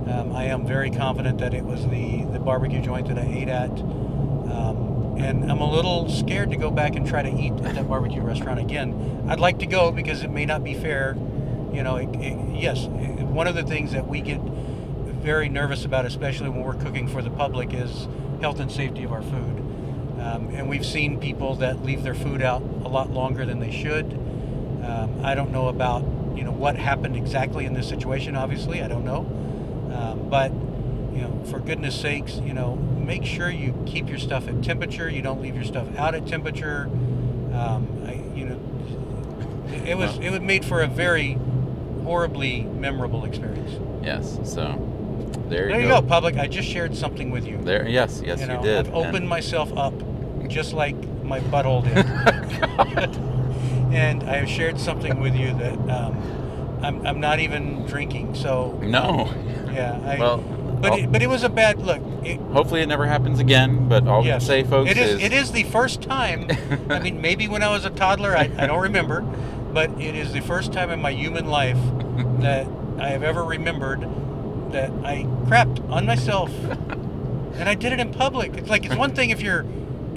Um, 0.09 0.35
I 0.35 0.45
am 0.45 0.65
very 0.65 0.89
confident 0.91 1.37
that 1.39 1.53
it 1.53 1.63
was 1.63 1.87
the, 1.87 2.25
the 2.33 2.39
barbecue 2.39 2.81
joint 2.81 3.07
that 3.07 3.17
I 3.17 3.25
ate 3.25 3.47
at. 3.47 3.69
Um, 3.71 5.15
and 5.17 5.49
I'm 5.49 5.61
a 5.61 5.69
little 5.71 6.09
scared 6.09 6.49
to 6.51 6.57
go 6.57 6.71
back 6.71 6.95
and 6.95 7.07
try 7.07 7.21
to 7.21 7.29
eat 7.29 7.53
at 7.63 7.75
that 7.75 7.87
barbecue 7.87 8.21
restaurant 8.21 8.59
again. 8.59 9.25
I'd 9.29 9.39
like 9.39 9.59
to 9.59 9.67
go 9.67 9.91
because 9.91 10.23
it 10.23 10.31
may 10.31 10.45
not 10.45 10.63
be 10.63 10.73
fair. 10.73 11.15
You 11.71 11.83
know, 11.83 11.95
it, 11.97 12.09
it, 12.15 12.55
yes, 12.59 12.85
it- 12.85 13.21
one 13.31 13.47
of 13.47 13.55
the 13.55 13.63
things 13.63 13.93
that 13.93 14.07
we 14.09 14.19
get 14.19 14.41
very 15.21 15.49
nervous 15.49 15.85
about, 15.85 16.05
especially 16.05 16.49
when 16.49 16.63
we're 16.63 16.73
cooking 16.73 17.07
for 17.07 17.21
the 17.21 17.29
public, 17.29 17.73
is 17.73 18.07
health 18.41 18.59
and 18.59 18.71
safety 18.71 19.03
of 19.03 19.11
our 19.11 19.21
food. 19.21 19.59
Um, 20.19 20.49
and 20.53 20.69
we've 20.69 20.85
seen 20.85 21.19
people 21.19 21.55
that 21.55 21.83
leave 21.83 22.03
their 22.03 22.13
food 22.13 22.41
out 22.41 22.61
a 22.61 22.87
lot 22.87 23.11
longer 23.11 23.45
than 23.45 23.59
they 23.59 23.71
should. 23.71 24.05
Um, 24.83 25.21
I 25.23 25.35
don't 25.35 25.51
know 25.51 25.67
about 25.67 26.03
you 26.35 26.43
know 26.43 26.51
what 26.51 26.75
happened 26.75 27.15
exactly 27.15 27.65
in 27.65 27.73
this 27.73 27.87
situation. 27.87 28.35
Obviously, 28.35 28.81
I 28.81 28.87
don't 28.87 29.05
know. 29.05 29.19
Um, 29.93 30.29
but 30.29 30.51
you 30.51 31.21
know, 31.21 31.43
for 31.49 31.59
goodness 31.59 31.99
sakes, 31.99 32.35
you 32.37 32.53
know, 32.53 32.75
make 32.75 33.25
sure 33.25 33.49
you 33.49 33.83
keep 33.85 34.09
your 34.09 34.17
stuff 34.19 34.47
at 34.47 34.63
temperature. 34.63 35.09
You 35.09 35.21
don't 35.21 35.41
leave 35.41 35.55
your 35.55 35.65
stuff 35.65 35.87
out 35.97 36.15
at 36.15 36.27
temperature. 36.27 36.89
Um, 37.53 38.03
I, 38.07 38.13
you 38.35 38.45
know, 38.45 38.59
it 39.85 39.97
was 39.97 40.17
it 40.19 40.29
was 40.29 40.39
made 40.39 40.65
for 40.65 40.81
a 40.81 40.87
very 40.87 41.37
horribly 42.03 42.61
memorable 42.63 43.25
experience. 43.25 43.79
yes. 44.03 44.39
So 44.43 44.90
there 45.51 45.65
you 45.67 45.71
There 45.73 45.81
you 45.81 45.87
go. 45.87 46.01
go, 46.01 46.07
public. 46.07 46.37
I 46.37 46.47
just 46.47 46.67
shared 46.67 46.95
something 46.95 47.29
with 47.29 47.45
you. 47.45 47.57
There. 47.61 47.87
Yes. 47.87 48.21
Yes, 48.25 48.39
you, 48.41 48.51
you 48.51 48.61
did. 48.61 48.87
I've 48.87 48.93
opened 48.93 49.17
And- 49.17 49.29
myself 49.29 49.71
up 49.77 49.93
just 50.47 50.73
like 50.73 50.95
my 51.23 51.39
butthole 51.39 51.83
did. 51.83 51.97
and 53.93 54.23
I 54.23 54.37
have 54.37 54.49
shared 54.49 54.79
something 54.79 55.19
with 55.19 55.35
you 55.35 55.53
that 55.55 55.77
um, 55.89 56.79
I'm, 56.81 57.05
I'm 57.05 57.19
not 57.19 57.39
even 57.39 57.85
drinking. 57.85 58.35
So 58.35 58.79
no. 58.81 59.33
yeah, 59.71 59.99
I, 60.05 60.17
Well, 60.19 60.37
but 60.37 60.93
I'll- 60.93 60.99
it, 60.99 61.11
but 61.11 61.21
it 61.21 61.27
was 61.27 61.43
a 61.43 61.49
bad 61.49 61.79
look. 61.79 62.01
It, 62.23 62.39
Hopefully 62.39 62.81
it 62.81 62.87
never 62.87 63.05
happens 63.05 63.39
again. 63.39 63.87
But 63.87 64.07
all 64.07 64.21
we 64.21 64.27
yes, 64.27 64.43
can 64.43 64.47
say, 64.47 64.63
folks, 64.63 64.89
it 64.91 64.97
is, 64.97 65.21
it 65.21 65.33
is 65.33 65.51
the 65.51 65.63
first 65.63 66.01
time. 66.01 66.47
I 66.89 66.99
mean, 66.99 67.21
maybe 67.27 67.47
when 67.47 67.61
I 67.63 67.69
was 67.69 67.85
a 67.85 67.89
toddler, 67.89 68.35
I, 68.35 68.51
I 68.57 68.67
don't 68.67 68.81
remember, 68.81 69.21
but 69.21 69.89
it 70.01 70.15
is 70.15 70.33
the 70.33 70.41
first 70.41 70.71
time 70.73 70.89
in 70.89 71.01
my 71.01 71.11
human 71.11 71.47
life 71.47 71.77
that 72.39 72.67
I 72.99 73.09
have 73.09 73.23
ever 73.23 73.43
remembered 73.43 74.07
that 74.71 74.91
I 75.03 75.23
crapped 75.47 75.87
on 75.89 76.05
myself, 76.05 76.51
and 77.55 77.67
I 77.69 77.75
did 77.75 77.93
it 77.93 77.99
in 77.99 78.11
public. 78.13 78.55
It's 78.55 78.69
like 78.69 78.85
it's 78.85 78.95
one 78.95 79.13
thing 79.13 79.29
if 79.29 79.41
you're 79.41 79.65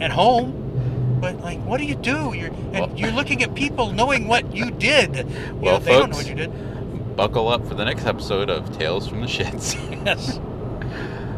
at 0.01 0.11
home, 0.13 1.19
but 1.21 1.41
like, 1.41 1.61
what 1.65 1.79
do 1.79 1.85
you 1.85 1.95
do? 1.95 2.33
You're 2.35 2.49
and 2.73 2.73
Well- 2.73 2.93
you're 2.97 3.11
looking 3.13 3.43
at 3.43 3.55
people 3.55 3.93
knowing 3.93 4.27
what 4.29 4.55
you 4.55 4.71
did. 4.71 5.17
You 5.29 5.55
Well, 5.61 5.79
know, 5.79 5.85
they 5.85 5.93
don't 5.93 6.11
know 6.11 6.17
folks- 6.17 6.17
what 6.17 6.27
you 6.29 6.35
did. 6.35 7.17
buckle 7.17 7.49
up 7.49 7.67
for 7.67 7.75
the 7.75 7.85
next 7.85 8.07
episode 8.07 8.51
of 8.51 8.77
Tales 8.77 9.09
from 9.09 9.21
the 9.21 9.27
Shits. 9.27 9.77
Yes. 10.05 10.41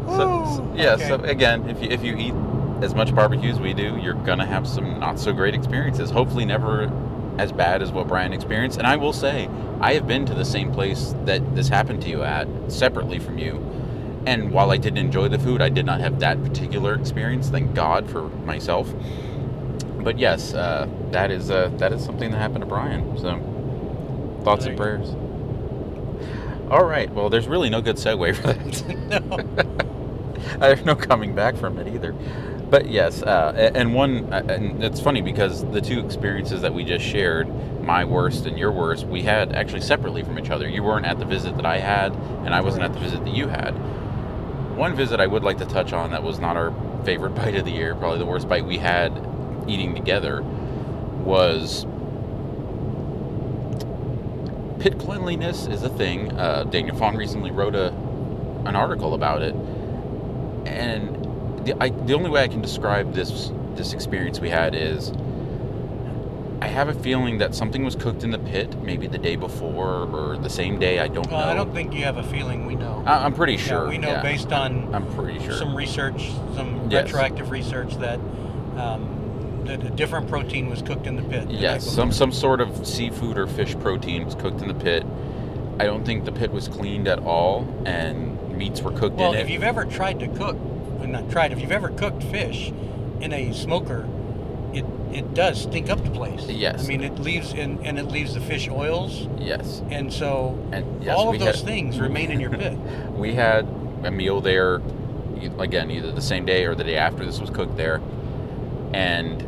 So, 0.07 0.15
so- 0.17 0.73
yeah. 0.75 0.93
okay. 0.93 1.07
So 1.09 1.15
again, 1.15 1.69
if 1.69 1.81
you 1.83 1.89
if 1.89 2.01
you 2.03 2.15
eat 2.15 2.33
as 2.81 2.95
much 2.95 3.13
barbecue 3.13 3.49
as 3.51 3.59
we 3.59 3.73
do, 3.73 3.97
you're 4.01 4.13
gonna 4.13 4.45
have 4.45 4.65
some 4.65 4.99
not 5.01 5.19
so 5.19 5.33
great 5.33 5.53
experiences. 5.53 6.09
Hopefully, 6.09 6.45
never 6.45 6.87
as 7.37 7.51
bad 7.51 7.81
as 7.81 7.91
what 7.91 8.07
Brian 8.07 8.33
experienced. 8.33 8.77
And 8.77 8.87
I 8.87 8.95
will 8.95 9.13
say, 9.13 9.49
I 9.79 9.93
have 9.93 10.07
been 10.07 10.25
to 10.25 10.33
the 10.33 10.45
same 10.45 10.71
place 10.71 11.13
that 11.25 11.55
this 11.55 11.69
happened 11.69 12.01
to 12.03 12.09
you 12.09 12.23
at, 12.23 12.47
separately 12.67 13.19
from 13.19 13.37
you. 13.37 13.55
And 14.25 14.51
while 14.51 14.71
I 14.71 14.77
didn't 14.77 14.97
enjoy 14.97 15.29
the 15.29 15.39
food, 15.39 15.61
I 15.61 15.69
did 15.69 15.85
not 15.85 16.01
have 16.01 16.19
that 16.19 16.43
particular 16.43 16.95
experience. 16.95 17.49
Thank 17.49 17.73
God 17.73 18.09
for 18.09 18.23
myself. 18.23 18.93
But 19.99 20.19
yes, 20.19 20.53
uh, 20.53 20.87
that 21.11 21.31
is 21.31 21.49
uh, 21.49 21.69
that 21.77 21.93
is 21.93 22.03
something 22.03 22.31
that 22.31 22.37
happened 22.37 22.61
to 22.61 22.65
Brian. 22.65 23.17
So 23.17 23.39
thoughts 24.43 24.65
and 24.65 24.77
prayers. 24.77 25.09
All 26.69 26.85
right. 26.85 27.09
Well, 27.13 27.29
there's 27.29 27.47
really 27.47 27.69
no 27.69 27.81
good 27.81 27.95
segue 27.95 28.35
for 28.35 28.47
that. 28.47 29.67
no. 29.79 30.61
I 30.61 30.67
have 30.67 30.85
no 30.85 30.95
coming 30.95 31.33
back 31.33 31.55
from 31.55 31.77
it 31.77 31.93
either. 31.93 32.13
But 32.69 32.89
yes, 32.89 33.23
uh, 33.23 33.71
and 33.75 33.93
one, 33.93 34.31
uh, 34.33 34.43
and 34.49 34.83
it's 34.83 34.99
funny 34.99 35.21
because 35.21 35.63
the 35.71 35.79
two 35.79 36.01
experiences 36.01 36.61
that 36.63 36.73
we 36.73 36.83
just 36.83 37.05
shared, 37.05 37.47
my 37.81 38.03
worst 38.03 38.45
and 38.45 38.59
your 38.59 38.73
worst, 38.73 39.07
we 39.07 39.21
had 39.21 39.53
actually 39.53 39.81
separately 39.81 40.21
from 40.21 40.37
each 40.37 40.49
other. 40.49 40.67
You 40.67 40.83
weren't 40.83 41.05
at 41.05 41.17
the 41.17 41.23
visit 41.25 41.55
that 41.55 41.65
I 41.65 41.77
had, 41.77 42.11
and 42.13 42.53
I 42.53 42.59
wasn't 42.59 42.83
at 42.83 42.91
the 42.91 42.99
visit 42.99 43.23
that 43.23 43.33
you 43.33 43.47
had. 43.47 43.71
One 44.75 44.95
visit 44.95 45.21
I 45.21 45.27
would 45.27 45.43
like 45.43 45.59
to 45.59 45.65
touch 45.65 45.93
on 45.93 46.11
that 46.11 46.23
was 46.23 46.39
not 46.39 46.57
our 46.57 46.73
favorite 47.05 47.29
bite 47.35 47.55
of 47.55 47.63
the 47.63 47.71
year, 47.71 47.95
probably 47.95 48.19
the 48.19 48.25
worst 48.25 48.49
bite 48.49 48.65
we 48.65 48.77
had 48.77 49.13
eating 49.67 49.95
together, 49.95 50.41
was 51.23 51.85
pit 54.79 54.99
cleanliness 54.99 55.67
is 55.67 55.83
a 55.83 55.89
thing. 55.89 56.37
Uh, 56.37 56.65
Daniel 56.65 56.97
Vaughn 56.97 57.15
recently 57.15 57.51
wrote 57.51 57.75
a 57.75 57.93
an 58.65 58.75
article 58.75 59.13
about 59.13 59.41
it, 59.41 59.55
and 60.65 61.16
the 61.67 61.83
I, 61.83 61.89
the 61.89 62.13
only 62.13 62.29
way 62.29 62.41
I 62.43 62.47
can 62.47 62.61
describe 62.61 63.13
this 63.13 63.51
this 63.75 63.93
experience 63.93 64.39
we 64.39 64.49
had 64.49 64.73
is 64.73 65.11
I 66.59 66.67
have 66.67 66.87
a 66.89 66.93
feeling 66.93 67.37
that 67.37 67.53
something 67.53 67.85
was 67.85 67.95
cooked 67.95 68.23
in 68.23 68.31
the 68.31 68.39
pit, 68.39 68.81
maybe 68.81 69.05
the 69.05 69.19
day 69.19 69.35
before 69.35 70.07
or 70.11 70.37
the 70.37 70.49
same 70.49 70.79
day. 70.79 70.97
I 70.99 71.07
don't 71.07 71.29
Well, 71.29 71.45
know. 71.45 71.51
I 71.51 71.53
don't 71.53 71.71
think 71.71 71.93
you 71.93 72.03
have 72.03 72.17
a 72.17 72.23
feeling 72.23 72.65
we 72.65 72.73
know. 72.75 73.03
I, 73.05 73.25
I'm 73.25 73.33
pretty 73.33 73.53
Yeah, 73.53 73.59
sure. 73.59 73.87
we 73.87 73.99
know 73.99 74.07
yeah. 74.09 74.23
based 74.23 74.51
on 74.51 74.93
I'm 74.95 75.05
pretty 75.13 75.39
sure. 75.39 75.53
some 75.53 75.75
research, 75.75 76.31
some 76.55 76.89
Yes. 76.89 77.05
retroactive 77.05 77.51
research 77.51 77.95
that 77.97 78.19
um, 78.77 79.61
that 79.65 79.83
a 79.83 79.89
different 79.89 80.29
protein 80.29 80.69
was 80.69 80.81
cooked 80.81 81.05
in 81.05 81.15
the 81.17 81.21
pit. 81.23 81.47
the 81.47 81.53
Yes, 81.53 81.85
some 81.85 82.11
some 82.11 82.31
sort 82.31 82.61
of 82.61 82.87
seafood 82.87 83.37
or 83.37 83.45
fish 83.45 83.77
protein 83.79 84.25
was 84.25 84.33
cooked 84.35 84.61
in 84.61 84.67
the 84.69 84.73
pit. 84.73 85.05
I 85.79 85.85
don't 85.85 86.05
think 86.05 86.25
the 86.25 86.31
pit 86.31 86.51
was 86.51 86.67
cleaned 86.67 87.07
at 87.07 87.19
all, 87.19 87.67
and 87.85 88.57
meats 88.57 88.81
were 88.81 88.91
cooked 88.91 89.17
Well, 89.17 89.33
in 89.33 89.35
it. 89.35 89.37
Well, 89.37 89.45
if 89.45 89.49
you've 89.51 89.63
ever 89.63 89.85
tried 89.85 90.19
to 90.21 90.27
cook, 90.29 90.57
well, 90.97 91.07
not 91.07 91.29
tried, 91.29 91.51
if 91.51 91.59
you've 91.61 91.71
ever 91.71 91.89
cooked 91.89 92.23
fish 92.23 92.71
in 93.21 93.33
a 93.33 93.53
smoker, 93.53 94.07
it 94.73 94.85
it 95.11 95.33
does 95.33 95.61
stink 95.63 95.89
up 95.89 96.03
the 96.03 96.09
place. 96.09 96.45
Yes. 96.47 96.83
I 96.83 96.87
mean, 96.87 97.01
it 97.01 97.17
leaves 97.19 97.53
in, 97.53 97.83
and 97.85 97.97
it 97.97 98.07
leaves 98.07 98.33
the 98.33 98.41
fish 98.41 98.67
oils, 98.67 99.27
yes, 99.39 99.81
and 99.89 100.11
so 100.11 100.57
and 100.71 101.03
yes, 101.03 101.17
all 101.17 101.33
of 101.33 101.39
those 101.39 101.55
had- 101.57 101.65
things 101.65 101.99
remain 101.99 102.31
in 102.31 102.39
your 102.39 102.49
pit. 102.51 102.77
We 103.17 103.33
had 103.33 103.67
a 104.03 104.11
meal 104.11 104.41
there, 104.41 104.75
again, 105.57 105.89
either 105.89 106.11
the 106.11 106.21
same 106.21 106.45
day 106.45 106.65
or 106.65 106.75
the 106.75 106.83
day 106.83 106.97
after 106.97 107.25
this 107.25 107.39
was 107.39 107.49
cooked 107.49 107.75
there, 107.77 107.99
and 108.93 109.43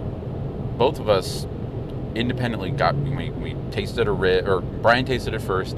both 0.78 1.00
of 1.00 1.08
us 1.10 1.46
independently 2.16 2.72
got 2.72 2.96
we, 2.96 3.30
we 3.30 3.56
tasted 3.72 4.08
a 4.08 4.12
rib, 4.12 4.48
or 4.48 4.62
Brian 4.62 5.06
tasted 5.06 5.34
it 5.36 5.42
first, 5.42 5.78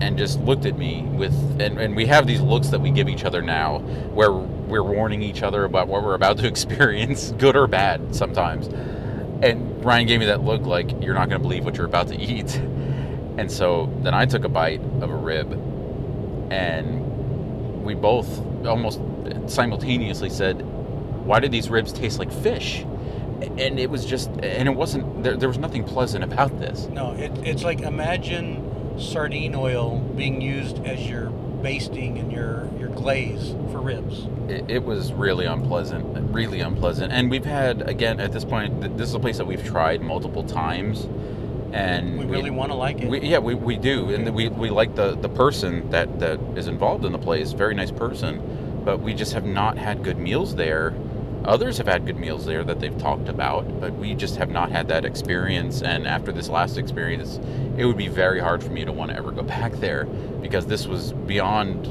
and 0.00 0.16
just 0.16 0.38
looked 0.40 0.64
at 0.66 0.78
me 0.78 1.02
with, 1.02 1.32
and, 1.60 1.78
and 1.80 1.96
we 1.96 2.06
have 2.06 2.26
these 2.26 2.40
looks 2.40 2.68
that 2.68 2.80
we 2.80 2.90
give 2.92 3.08
each 3.08 3.24
other 3.24 3.42
now, 3.42 3.78
where 4.14 4.30
we're 4.68 4.82
warning 4.82 5.22
each 5.22 5.42
other 5.42 5.64
about 5.64 5.88
what 5.88 6.02
we're 6.02 6.14
about 6.14 6.38
to 6.38 6.46
experience, 6.54 7.32
good 7.38 7.56
or 7.56 7.66
bad, 7.66 8.14
sometimes. 8.14 8.68
And 9.42 9.84
Ryan 9.84 10.06
gave 10.06 10.20
me 10.20 10.26
that 10.26 10.42
look 10.42 10.62
like 10.62 11.02
you're 11.02 11.14
not 11.14 11.28
going 11.28 11.40
to 11.40 11.48
believe 11.48 11.64
what 11.64 11.76
you're 11.76 11.86
about 11.86 12.08
to 12.08 12.16
eat. 12.16 12.60
And 13.38 13.48
so 13.52 13.88
then 14.02 14.14
I 14.14 14.26
took 14.26 14.42
a 14.42 14.48
bite 14.48 14.80
of 15.00 15.10
a 15.10 15.14
rib, 15.14 15.52
and 16.50 17.84
we 17.84 17.94
both 17.94 18.44
almost 18.66 19.00
simultaneously 19.46 20.28
said, 20.28 20.60
"Why 21.24 21.38
did 21.38 21.52
these 21.52 21.70
ribs 21.70 21.92
taste 21.92 22.18
like 22.18 22.32
fish?" 22.32 22.84
And 23.40 23.78
it 23.78 23.90
was 23.90 24.04
just, 24.04 24.28
and 24.42 24.68
it 24.68 24.74
wasn't. 24.74 25.22
There, 25.22 25.36
there 25.36 25.48
was 25.48 25.58
nothing 25.58 25.84
pleasant 25.84 26.24
about 26.24 26.58
this. 26.58 26.88
No, 26.88 27.12
it, 27.12 27.30
it's 27.46 27.62
like 27.62 27.82
imagine 27.82 28.98
sardine 28.98 29.54
oil 29.54 30.00
being 30.16 30.40
used 30.40 30.84
as 30.84 31.08
your 31.08 31.30
basting 31.30 32.18
and 32.18 32.32
your 32.32 32.68
glaze 32.98 33.54
for 33.70 33.80
ribs. 33.80 34.26
It, 34.48 34.64
it 34.68 34.84
was 34.84 35.12
really 35.12 35.46
unpleasant, 35.46 36.04
really 36.32 36.60
unpleasant. 36.60 37.12
And 37.12 37.30
we've 37.30 37.44
had 37.44 37.88
again 37.88 38.20
at 38.20 38.32
this 38.32 38.44
point, 38.44 38.80
th- 38.82 38.92
this 38.96 39.08
is 39.08 39.14
a 39.14 39.20
place 39.20 39.38
that 39.38 39.46
we've 39.46 39.64
tried 39.64 40.00
multiple 40.02 40.42
times, 40.42 41.08
and 41.72 42.18
We 42.18 42.24
really 42.24 42.50
want 42.50 42.70
to 42.72 42.76
like 42.76 43.00
it. 43.00 43.08
We, 43.08 43.20
yeah, 43.20 43.38
we, 43.38 43.54
we 43.54 43.76
do, 43.76 44.10
and 44.10 44.34
we, 44.34 44.48
we 44.48 44.70
like 44.70 44.94
the, 44.94 45.16
the 45.16 45.28
person 45.28 45.88
that, 45.90 46.18
that 46.18 46.40
is 46.56 46.66
involved 46.66 47.04
in 47.04 47.12
the 47.12 47.18
place. 47.18 47.52
Very 47.52 47.74
nice 47.74 47.90
person, 47.90 48.82
but 48.84 49.00
we 49.00 49.12
just 49.14 49.32
have 49.34 49.44
not 49.44 49.76
had 49.76 50.02
good 50.02 50.18
meals 50.18 50.54
there. 50.56 50.94
Others 51.44 51.78
have 51.78 51.86
had 51.86 52.04
good 52.04 52.18
meals 52.18 52.46
there 52.46 52.64
that 52.64 52.80
they've 52.80 52.98
talked 52.98 53.28
about, 53.28 53.80
but 53.80 53.94
we 53.94 54.14
just 54.14 54.36
have 54.36 54.50
not 54.50 54.70
had 54.70 54.88
that 54.88 55.04
experience. 55.04 55.82
And 55.82 56.06
after 56.06 56.32
this 56.32 56.48
last 56.48 56.78
experience, 56.78 57.38
it 57.76 57.84
would 57.84 57.96
be 57.96 58.08
very 58.08 58.40
hard 58.40 58.62
for 58.62 58.70
me 58.70 58.84
to 58.84 58.92
want 58.92 59.10
to 59.10 59.16
ever 59.16 59.30
go 59.30 59.42
back 59.58 59.72
there 59.74 60.04
because 60.04 60.66
this 60.66 60.86
was 60.86 61.12
beyond 61.12 61.86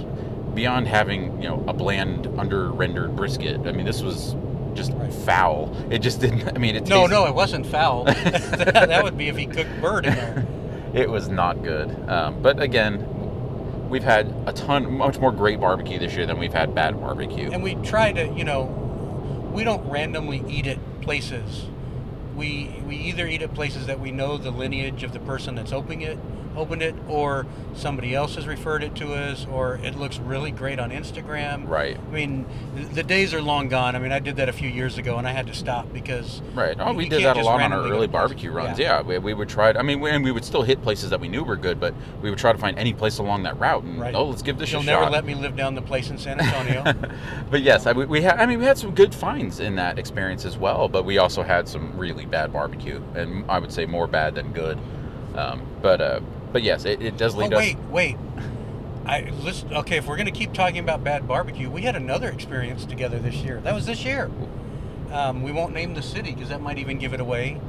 beyond 0.57 0.87
having 0.87 1.39
you 1.41 1.47
know 1.47 1.63
a 1.67 1.73
bland 1.73 2.25
under 2.37 2.69
rendered 2.71 3.15
brisket. 3.15 3.61
I 3.67 3.71
mean, 3.71 3.85
this 3.85 4.01
was 4.01 4.35
just 4.73 4.91
Right. 4.93 5.13
foul. 5.13 5.71
It 5.91 5.99
just 5.99 6.19
didn't. 6.19 6.49
I 6.55 6.57
mean, 6.57 6.75
it 6.75 6.87
no, 6.87 7.01
tasted- 7.01 7.13
no, 7.13 7.25
it 7.27 7.35
wasn't 7.35 7.65
foul. 7.67 8.03
that, 8.05 9.01
would 9.03 9.17
be 9.17 9.27
if 9.27 9.37
he 9.37 9.45
cooked 9.45 9.79
bird 9.81 10.05
in 10.07 10.15
there. 10.15 10.45
it 10.93 11.09
was 11.09 11.29
not 11.29 11.61
good. 11.63 11.89
Um, 12.09 12.41
but 12.41 12.59
again, 12.59 13.05
we've 13.89 14.03
had 14.03 14.33
a 14.47 14.53
ton, 14.53 14.91
much 14.97 15.19
more 15.19 15.31
great 15.31 15.59
barbecue 15.59 15.99
this 15.99 16.15
year 16.15 16.25
than 16.25 16.39
we've 16.39 16.53
had 16.53 16.73
bad 16.73 16.99
barbecue. 16.99 17.51
And 17.51 17.61
we 17.63 17.75
try 17.75 18.11
to, 18.11 18.27
you 18.33 18.43
know, 18.43 18.63
we 19.53 19.63
don't 19.63 19.87
randomly 19.89 20.43
eat 20.47 20.65
at 20.67 20.79
places. 21.01 21.65
We 22.35 22.81
we 22.87 22.95
either 22.95 23.27
eat 23.27 23.41
at 23.43 23.53
places 23.53 23.85
that 23.85 23.99
we 23.99 24.11
know 24.11 24.37
the 24.37 24.51
lineage 24.51 25.03
of 25.03 25.11
the 25.13 25.19
person 25.19 25.53
that's 25.55 25.71
opening 25.71 26.01
it, 26.01 26.17
opened 26.57 26.81
it, 26.81 26.95
or 27.07 27.45
somebody 27.75 28.13
else 28.15 28.35
has 28.35 28.47
referred 28.47 28.83
it 28.83 28.95
to 28.95 29.13
us, 29.13 29.45
or 29.51 29.75
it 29.83 29.95
looks 29.95 30.17
really 30.17 30.51
great 30.51 30.79
on 30.79 30.89
Instagram. 30.89 31.67
Right, 31.67 31.97
I 31.97 32.13
mean, 32.13 32.45
the 32.93 33.03
days 33.03 33.33
are 33.33 33.41
long 33.41 33.69
gone. 33.69 33.95
I 33.95 33.99
mean, 33.99 34.11
I 34.11 34.19
did 34.19 34.35
that 34.37 34.49
a 34.49 34.53
few 34.53 34.69
years 34.69 34.97
ago, 34.97 35.17
and 35.17 35.27
I 35.27 35.31
had 35.31 35.47
to 35.47 35.53
stop 35.53 35.93
because 35.93 36.41
right. 36.53 36.75
Oh, 36.79 36.91
You- 36.91 36.97
we 36.97 37.03
you 37.05 37.09
did 37.11 37.23
that 37.23 37.37
a 37.37 37.41
lot 37.43 37.61
on 37.61 37.71
our 37.71 37.83
early 37.87 38.07
barbecue 38.07 38.51
runs. 38.51 38.79
Yeah. 38.79 38.87
Yeah, 38.87 39.01
we, 39.01 39.17
we 39.17 39.33
would 39.33 39.49
try. 39.49 39.73
To, 39.73 39.79
I 39.79 39.81
mean, 39.81 39.99
we, 39.99 40.09
and 40.09 40.23
we 40.23 40.31
would 40.31 40.45
still 40.45 40.63
hit 40.63 40.81
places 40.81 41.09
that 41.09 41.19
we 41.19 41.27
knew 41.27 41.43
were 41.43 41.57
good, 41.57 41.77
but 41.79 41.93
we 42.21 42.29
would 42.29 42.39
try 42.39 42.53
to 42.53 42.57
find 42.57 42.79
any 42.79 42.93
place 42.93 43.17
along 43.17 43.43
that 43.43 43.59
route 43.59 43.83
and 43.83 43.99
Right. 43.99 44.15
oh, 44.15 44.25
let's 44.29 44.41
give 44.41 44.57
this 44.57 44.71
you'll 44.71 44.81
a 44.81 44.85
never 44.85 45.09
let 45.09 45.25
me 45.25 45.35
live 45.35 45.55
down 45.57 45.75
the 45.75 45.81
place 45.81 46.09
in 46.09 46.17
San 46.17 46.39
Antonio. 46.39 46.83
but 47.51 47.61
yes, 47.61 47.85
I, 47.85 47.91
we, 47.91 48.05
we 48.05 48.21
had. 48.21 48.39
I 48.39 48.45
mean, 48.45 48.59
we 48.59 48.65
had 48.65 48.77
some 48.77 48.95
good 48.95 49.13
finds 49.13 49.59
in 49.59 49.75
that 49.75 49.99
experience 49.99 50.45
as 50.45 50.57
well. 50.57 50.87
But 50.87 51.03
we 51.03 51.17
also 51.17 51.43
had 51.43 51.67
some 51.67 51.97
really 51.97 52.25
bad 52.25 52.53
barbecue, 52.53 53.01
and 53.15 53.43
I 53.51 53.59
would 53.59 53.71
say 53.71 53.85
more 53.85 54.07
bad 54.07 54.35
than 54.35 54.53
good. 54.53 54.77
Um, 55.35 55.61
but 55.81 56.01
uh, 56.01 56.21
but 56.51 56.63
yes, 56.63 56.85
it, 56.85 57.01
it 57.01 57.17
does 57.17 57.35
oh 57.35 57.39
lead 57.39 57.53
us. 57.53 57.59
wait, 57.59 57.77
wait. 57.89 58.17
I 59.05 59.29
listen. 59.41 59.73
Okay, 59.73 59.97
if 59.97 60.07
we're 60.07 60.17
gonna 60.17 60.31
keep 60.31 60.53
talking 60.53 60.79
about 60.79 61.03
bad 61.03 61.27
barbecue, 61.27 61.69
we 61.69 61.81
had 61.83 61.95
another 61.95 62.29
experience 62.29 62.85
together 62.85 63.19
this 63.19 63.35
year. 63.35 63.61
That 63.61 63.73
was 63.73 63.85
this 63.85 64.03
year. 64.03 64.29
Um, 65.11 65.43
we 65.43 65.53
won't 65.53 65.73
name 65.73 65.93
the 65.93 66.01
city 66.01 66.33
because 66.33 66.49
that 66.49 66.61
might 66.61 66.77
even 66.77 66.97
give 66.97 67.13
it 67.13 67.21
away. 67.21 67.61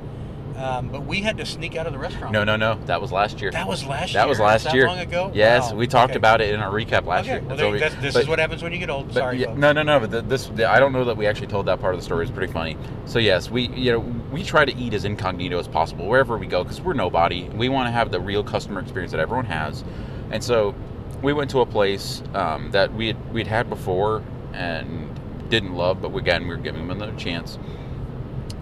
Um, 0.59 0.89
but 0.89 1.07
we 1.07 1.21
had 1.21 1.37
to 1.39 1.47
sneak 1.47 1.77
out 1.77 1.87
of 1.87 1.93
the 1.93 1.99
restaurant. 1.99 2.33
No, 2.33 2.43
no, 2.43 2.57
no. 2.57 2.79
That 2.87 3.01
was 3.01 3.13
last 3.13 3.41
year. 3.41 3.53
That 3.53 3.69
was 3.69 3.85
last 3.87 4.13
year. 4.13 4.21
That 4.23 4.29
was 4.29 4.41
last 4.41 4.65
that 4.65 4.75
year. 4.75 4.87
long 4.89 4.99
ago. 4.99 5.31
Yes, 5.33 5.71
Wow. 5.71 5.77
we 5.79 5.87
talked 5.87 6.11
Okay. 6.11 6.17
about 6.19 6.41
it 6.41 6.53
in 6.53 6.61
our 6.61 6.73
recap 6.73 7.07
last 7.07 7.27
okay. 7.27 7.35
year. 7.35 7.43
Well, 7.47 7.57
there, 7.57 7.71
we- 7.71 7.79
this 7.79 7.95
but- 8.15 8.23
is 8.23 8.29
what 8.29 8.41
happens 8.41 8.63
when 8.63 8.73
you 8.73 8.79
get 8.79 8.91
old. 8.91 9.13
Sorry, 9.13 9.39
yeah, 9.39 9.55
no, 9.55 9.73
no, 9.73 9.83
no. 9.85 10.01
But 10.01 10.11
the, 10.11 10.23
this, 10.23 10.47
the, 10.49 10.69
I 10.69 10.81
don't 10.81 10.93
know 10.93 11.05
that 11.05 11.17
we 11.17 11.27
actually 11.27 11.47
told 11.47 11.67
that 11.67 11.81
part 11.81 11.95
of 11.95 12.01
the 12.01 12.05
story. 12.05 12.25
It's 12.25 12.35
pretty 12.35 12.53
funny. 12.53 12.77
So 13.07 13.21
yes, 13.21 13.51
we, 13.51 13.69
you 13.69 13.93
know, 13.93 14.01
we 14.33 14.43
try 14.43 14.65
to 14.65 14.75
eat 14.77 14.95
as 14.95 15.05
incognito 15.05 15.59
as 15.61 15.69
possible 15.69 16.07
wherever 16.07 16.37
we 16.37 16.47
go 16.47 16.65
because 16.65 16.81
we're 16.81 16.93
nobody. 16.95 17.45
We 17.51 17.69
want 17.69 17.87
to 17.87 17.93
have 17.93 18.11
the 18.11 18.21
real 18.21 18.43
customer 18.43 18.81
experience 18.81 19.13
that 19.13 19.21
everyone 19.21 19.47
has, 19.47 19.85
and 20.33 20.43
so 20.43 20.75
we 21.23 21.33
went 21.33 21.51
to 21.51 21.61
a 21.61 21.67
place 21.67 22.23
um, 22.35 22.73
that 22.73 22.93
we 22.95 23.09
had 23.09 23.33
we'd 23.33 23.47
had 23.47 23.71
before 23.71 24.23
and 24.53 25.19
didn't 25.51 25.75
love, 25.75 26.03
but 26.03 26.15
again, 26.17 26.43
we 26.43 26.49
were 26.51 26.57
giving 26.57 26.87
them 26.89 26.91
another 27.01 27.17
chance. 27.17 27.59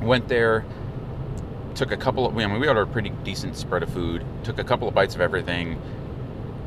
Went 0.02 0.28
there, 0.28 0.64
took 1.76 1.92
a 1.92 1.96
couple 1.96 2.26
of. 2.26 2.36
I 2.36 2.46
mean, 2.46 2.58
we 2.58 2.66
ordered 2.66 2.82
a 2.82 2.86
pretty 2.86 3.10
decent 3.10 3.56
spread 3.56 3.82
of 3.82 3.90
food. 3.90 4.24
Took 4.44 4.58
a 4.58 4.64
couple 4.64 4.88
of 4.88 4.94
bites 4.94 5.14
of 5.14 5.20
everything. 5.20 5.80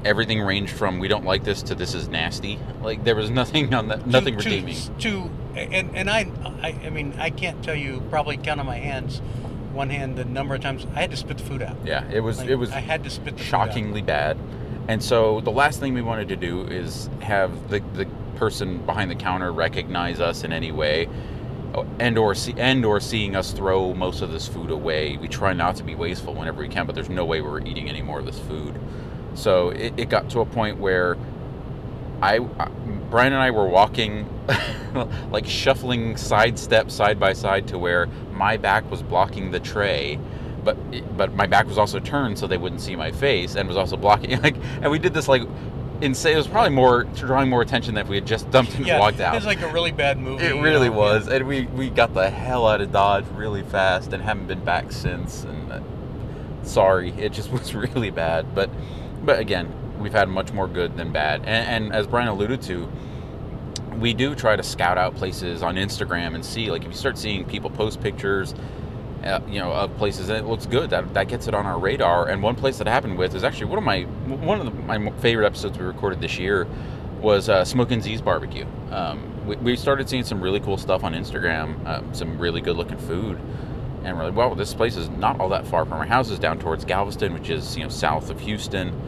Everything 0.06 0.41
ranged 0.41 0.72
from 0.72 1.00
we 1.00 1.10
don't 1.10 1.26
like 1.26 1.43
this 1.43 1.62
to 1.63 1.76
this 1.76 1.93
is 1.93 2.08
nasty. 2.08 2.58
Like 2.82 3.04
there 3.04 3.15
was 3.15 3.30
nothing 3.30 3.74
on 3.74 3.89
that, 3.89 4.08
nothing 4.08 4.38
to, 4.38 4.43
redeeming. 4.43 4.78
To, 5.00 5.30
and 5.56 5.95
and 5.95 6.10
I, 6.10 6.32
I 6.62 6.80
I 6.86 6.89
mean 6.89 7.15
I 7.17 7.32
can't 7.32 7.62
tell 7.63 7.76
you 7.76 8.02
probably 8.10 8.38
count 8.38 8.62
on 8.62 8.65
my 8.65 8.78
hands, 8.78 9.19
one 9.74 9.89
hand 9.89 10.15
the 10.15 10.24
number 10.24 10.56
of 10.56 10.62
times 10.62 10.88
I 10.95 11.02
had 11.02 11.12
to 11.12 11.17
spit 11.17 11.38
the 11.38 11.43
food 11.43 11.62
out. 11.62 11.76
Yeah, 11.84 12.10
it 12.10 12.22
was 12.22 12.38
Like, 12.38 12.50
it 12.50 12.56
was 12.56 12.72
I 12.72 12.80
had 12.80 13.04
to 13.04 13.10
spit 13.10 13.38
the 13.38 13.43
shockingly 13.43 14.02
bad. 14.02 14.38
And 14.88 15.04
so 15.04 15.41
the 15.41 15.52
last 15.52 15.80
thing 15.80 15.93
we 15.93 16.02
wanted 16.02 16.30
to 16.30 16.36
do 16.36 16.63
is 16.63 17.10
have 17.19 17.69
the, 17.69 17.80
the 17.93 18.08
person 18.38 18.84
behind 18.86 19.12
the 19.12 19.15
counter 19.15 19.52
recognize 19.52 20.19
us 20.19 20.43
in 20.43 20.54
any 20.54 20.72
way 20.72 21.08
Oh, 21.75 21.86
and 21.99 22.17
or 22.17 22.34
see 22.34 22.55
and 22.58 22.84
or 22.84 22.99
seeing 22.99 23.36
us 23.36 23.51
throw 23.51 23.93
most 23.93 24.21
of 24.21 24.32
this 24.32 24.47
food 24.47 24.71
away. 24.71 25.17
We 25.17 25.27
try 25.27 25.53
not 25.53 25.75
to 25.77 25.84
be 25.84 25.93
wasteful 25.93 26.34
whenever 26.34 26.62
we 26.62 26.67
can, 26.67 26.86
but 26.86 26.95
there's 26.95 27.10
no 27.10 27.25
way 27.25 27.41
we're 27.41 27.62
eating 27.62 27.89
any 27.89 28.01
more 28.01 28.19
of 28.19 28.25
this 28.25 28.39
food. 28.39 28.79
So 29.36 29.69
it, 29.69 29.93
it 29.97 30.10
got 30.10 30.29
to 30.32 30.39
a 30.39 30.45
point 30.45 30.79
where 30.79 31.15
I, 32.21 32.39
Brian 32.39 33.34
and 33.34 33.41
I 33.41 33.51
were 33.51 33.67
walking 33.67 34.27
like 35.32 35.45
shuffling 35.45 36.17
side 36.17 36.58
step 36.58 36.89
side 36.91 37.19
by 37.19 37.34
side 37.34 37.67
to 37.67 37.77
where 37.77 38.08
my 38.34 38.58
back 38.58 38.89
was 38.89 39.03
blocking 39.03 39.51
the 39.51 39.60
tray 39.60 40.19
but 40.63 40.77
but 41.15 41.34
my 41.36 41.45
back 41.47 41.67
was 41.67 41.77
also 41.77 41.99
turned 41.99 42.38
so 42.38 42.47
they 42.47 42.58
wouldn't 42.58 42.82
see 42.82 42.95
my 42.95 43.12
face 43.12 43.55
and 43.55 43.67
was 43.67 43.77
also 43.77 43.95
blocking 43.95 44.41
like 44.43 44.55
and 44.82 44.91
we 44.91 44.99
did 44.99 45.13
this 45.13 45.27
like 45.27 45.43
insane 46.01 46.33
it 46.33 46.38
was 46.38 46.47
probably 46.47 46.69
more 46.73 47.03
drawing 47.03 47.49
more 47.49 47.62
attention 47.62 47.93
than 47.95 48.05
if 48.05 48.09
we 48.09 48.15
had 48.15 48.25
just 48.25 48.49
dumped 48.51 48.73
and 48.75 48.85
Yeah, 48.85 48.99
walked 48.99 49.19
out 49.19 49.33
It 49.33 49.38
was 49.38 49.45
like 49.45 49.62
a 49.62 49.71
really 49.71 49.91
bad 49.91 50.17
movie. 50.17 50.45
it 50.45 50.55
you 50.55 50.62
really 50.62 50.89
know, 50.89 50.95
was 50.97 51.27
yeah. 51.27 51.35
and 51.35 51.47
we 51.47 51.63
we 51.67 51.89
got 51.89 52.13
the 52.13 52.29
hell 52.29 52.67
out 52.67 52.81
of 52.81 52.91
dodge 52.91 53.25
really 53.33 53.63
fast 53.63 54.13
and 54.13 54.23
haven't 54.23 54.47
been 54.47 54.63
back 54.63 54.91
since 54.91 55.43
and 55.43 55.71
uh, 55.71 55.81
sorry 56.63 57.12
it 57.12 57.31
just 57.33 57.51
was 57.53 57.73
really 57.75 58.09
bad 58.09 58.53
but 58.55 58.69
but 59.25 59.39
again 59.39 59.71
we've 59.99 60.13
had 60.13 60.29
much 60.29 60.53
more 60.53 60.67
good 60.67 60.95
than 60.95 61.12
bad 61.12 61.41
and, 61.41 61.85
and 61.85 61.93
as 61.93 62.08
brian 62.08 62.27
alluded 62.29 62.62
to 62.62 62.89
we 63.97 64.13
do 64.13 64.33
try 64.33 64.56
to 64.56 64.63
scout 64.63 64.97
out 64.97 65.15
places 65.15 65.62
on 65.62 65.75
instagram 65.75 66.33
and 66.35 66.45
see 66.45 66.71
like 66.71 66.83
if 66.83 66.87
you 66.87 66.93
start 66.93 67.17
seeing 67.17 67.43
people 67.43 67.69
post 67.69 68.00
pictures 68.00 68.56
uh, 69.24 69.40
you 69.48 69.60
know 69.60 69.72
of 69.72 69.96
places 69.98 70.30
it 70.30 70.46
looks 70.46 70.65
good 70.65 70.90
that 70.90 71.13
that 71.13 71.28
gets 71.28 71.48
it 71.48 71.54
on 71.54 71.65
our 71.65 71.78
radar 71.78 72.30
and 72.30 72.42
one 72.42 72.56
place 72.56 72.78
that 72.78 72.88
happened 72.88 73.17
with 73.17 73.36
is 73.36 73.44
actually 73.44 73.65
one 73.65 73.78
of 73.78 73.84
my 73.84 74.04
one 74.04 74.60
of 74.60 74.65
the, 74.65 74.72
my 74.72 75.12
favorite 75.20 75.46
episodes 75.46 75.78
we 75.78 75.86
recorded 75.86 76.22
this 76.22 76.38
year 76.38 76.67
was 77.22 77.50
uh, 77.50 77.65
Smokin' 77.65 78.02
Z's 78.02 78.22
barbecue. 78.22 78.65
Um, 78.92 79.46
we, 79.46 79.56
we 79.58 79.76
started 79.76 80.10
seeing 80.10 80.24
some 80.24 80.42
really 80.42 80.60
cool 80.62 80.78
stuff 80.78 81.04
on 81.04 81.13
Instagram, 81.13 81.86
um, 81.86 82.13
some 82.13 82.40
really 82.40 82.62
good 82.62 82.78
looking 82.78 82.98
food, 82.98 83.38
and 84.04 84.17
we're 84.17 84.26
like, 84.26 84.36
well, 84.36 84.56
this 84.56 84.74
place 84.74 84.96
is 84.96 85.10
not 85.10 85.40
all 85.40 85.50
that 85.50 85.67
far 85.67 85.86
from 85.86 85.96
our 85.96 86.06
houses 86.06 86.40
down 86.40 86.60
towards 86.60 86.86
Galveston, 86.86 87.34
which 87.34 87.50
is 87.50 87.76
you 87.78 87.84
know 87.84 87.90
south 87.90 88.30
of 88.30 88.40
Houston. 88.40 89.00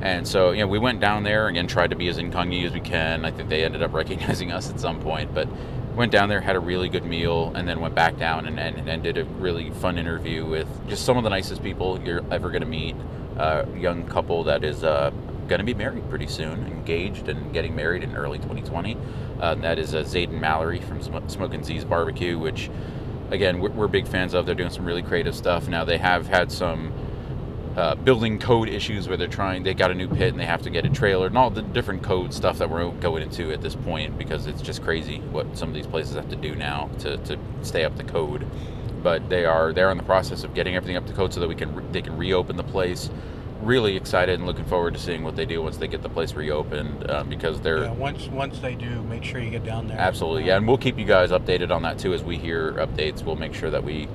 And 0.00 0.28
so, 0.28 0.50
you 0.50 0.60
know, 0.60 0.66
we 0.66 0.78
went 0.78 1.00
down 1.00 1.22
there 1.22 1.48
again, 1.48 1.66
tried 1.66 1.88
to 1.90 1.96
be 1.96 2.08
as 2.08 2.18
incognito 2.18 2.66
as 2.66 2.74
we 2.74 2.80
can. 2.80 3.24
I 3.24 3.30
think 3.30 3.48
they 3.48 3.64
ended 3.64 3.82
up 3.82 3.92
recognizing 3.94 4.52
us 4.52 4.68
at 4.68 4.78
some 4.78 5.00
point, 5.00 5.32
but 5.32 5.48
went 5.94 6.10
down 6.12 6.28
there, 6.28 6.40
had 6.40 6.56
a 6.56 6.60
really 6.60 6.88
good 6.88 7.04
meal, 7.04 7.52
and 7.54 7.68
then 7.68 7.80
went 7.80 7.94
back 7.94 8.18
down 8.18 8.46
and, 8.46 8.58
and, 8.58 8.88
and 8.88 9.02
did 9.02 9.16
a 9.16 9.24
really 9.24 9.70
fun 9.70 9.98
interview 9.98 10.44
with 10.44 10.68
just 10.88 11.04
some 11.04 11.16
of 11.16 11.24
the 11.24 11.30
nicest 11.30 11.62
people 11.62 12.00
you're 12.04 12.22
ever 12.32 12.50
going 12.50 12.62
to 12.62 12.68
meet. 12.68 12.96
Uh, 13.38 13.64
a 13.72 13.78
young 13.78 14.06
couple 14.06 14.44
that 14.44 14.62
is 14.64 14.84
uh, 14.84 15.10
going 15.48 15.58
to 15.58 15.64
be 15.64 15.74
married 15.74 16.08
pretty 16.08 16.26
soon, 16.26 16.66
engaged 16.66 17.28
and 17.28 17.52
getting 17.52 17.74
married 17.74 18.02
in 18.02 18.14
early 18.16 18.38
2020. 18.38 18.96
Uh, 19.40 19.54
that 19.56 19.78
is 19.78 19.94
uh, 19.94 20.02
Zayden 20.02 20.40
Mallory 20.40 20.80
from 20.80 21.02
Sm- 21.02 21.26
Smoking 21.28 21.64
Z's 21.64 21.84
Barbecue, 21.84 22.38
which, 22.38 22.70
again, 23.30 23.60
we're, 23.60 23.70
we're 23.70 23.88
big 23.88 24.06
fans 24.06 24.34
of. 24.34 24.46
They're 24.46 24.54
doing 24.54 24.70
some 24.70 24.84
really 24.84 25.02
creative 25.02 25.34
stuff. 25.34 25.68
Now, 25.68 25.84
they 25.84 25.98
have 25.98 26.26
had 26.26 26.50
some 26.50 26.92
uh, 27.76 27.94
building 27.96 28.38
code 28.38 28.68
issues 28.68 29.08
where 29.08 29.16
they're 29.16 29.26
trying, 29.26 29.62
they 29.62 29.74
got 29.74 29.90
a 29.90 29.94
new 29.94 30.08
pit 30.08 30.28
and 30.28 30.38
they 30.38 30.46
have 30.46 30.62
to 30.62 30.70
get 30.70 30.84
a 30.84 30.88
trailer 30.88 31.26
and 31.26 31.36
all 31.36 31.50
the 31.50 31.62
different 31.62 32.02
code 32.02 32.32
stuff 32.32 32.58
that 32.58 32.70
we're 32.70 32.90
going 32.92 33.22
into 33.22 33.50
at 33.52 33.62
this 33.62 33.74
point 33.74 34.16
because 34.16 34.46
it's 34.46 34.62
just 34.62 34.82
crazy 34.82 35.18
what 35.32 35.58
some 35.58 35.68
of 35.68 35.74
these 35.74 35.86
places 35.86 36.14
have 36.14 36.28
to 36.28 36.36
do 36.36 36.54
now 36.54 36.88
to, 37.00 37.16
to 37.18 37.38
stay 37.62 37.84
up 37.84 37.96
to 37.96 38.04
code. 38.04 38.46
But 39.02 39.28
they 39.28 39.44
are 39.44 39.72
they're 39.72 39.90
in 39.90 39.98
the 39.98 40.04
process 40.04 40.44
of 40.44 40.54
getting 40.54 40.76
everything 40.76 40.96
up 40.96 41.06
to 41.08 41.12
code 41.12 41.34
so 41.34 41.40
that 41.40 41.48
we 41.48 41.54
can 41.54 41.92
they 41.92 42.00
can 42.00 42.16
reopen 42.16 42.56
the 42.56 42.64
place. 42.64 43.10
Really 43.60 43.96
excited 43.96 44.38
and 44.38 44.46
looking 44.46 44.64
forward 44.64 44.94
to 44.94 45.00
seeing 45.00 45.24
what 45.24 45.36
they 45.36 45.44
do 45.44 45.62
once 45.62 45.76
they 45.76 45.88
get 45.88 46.02
the 46.02 46.08
place 46.08 46.32
reopened 46.34 47.10
um, 47.10 47.28
because 47.28 47.60
they're 47.60 47.84
Yeah, 47.84 47.92
once 47.92 48.28
once 48.28 48.60
they 48.60 48.74
do, 48.74 49.02
make 49.02 49.22
sure 49.24 49.40
you 49.40 49.50
get 49.50 49.64
down 49.64 49.88
there. 49.88 49.98
Absolutely, 49.98 50.46
yeah, 50.46 50.56
and 50.56 50.66
we'll 50.66 50.78
keep 50.78 50.98
you 50.98 51.04
guys 51.04 51.30
updated 51.30 51.70
on 51.70 51.82
that 51.82 51.98
too 51.98 52.14
as 52.14 52.22
we 52.22 52.38
hear 52.38 52.72
updates. 52.74 53.22
We'll 53.22 53.36
make 53.36 53.52
sure 53.52 53.70
that 53.70 53.84
we 53.84 54.08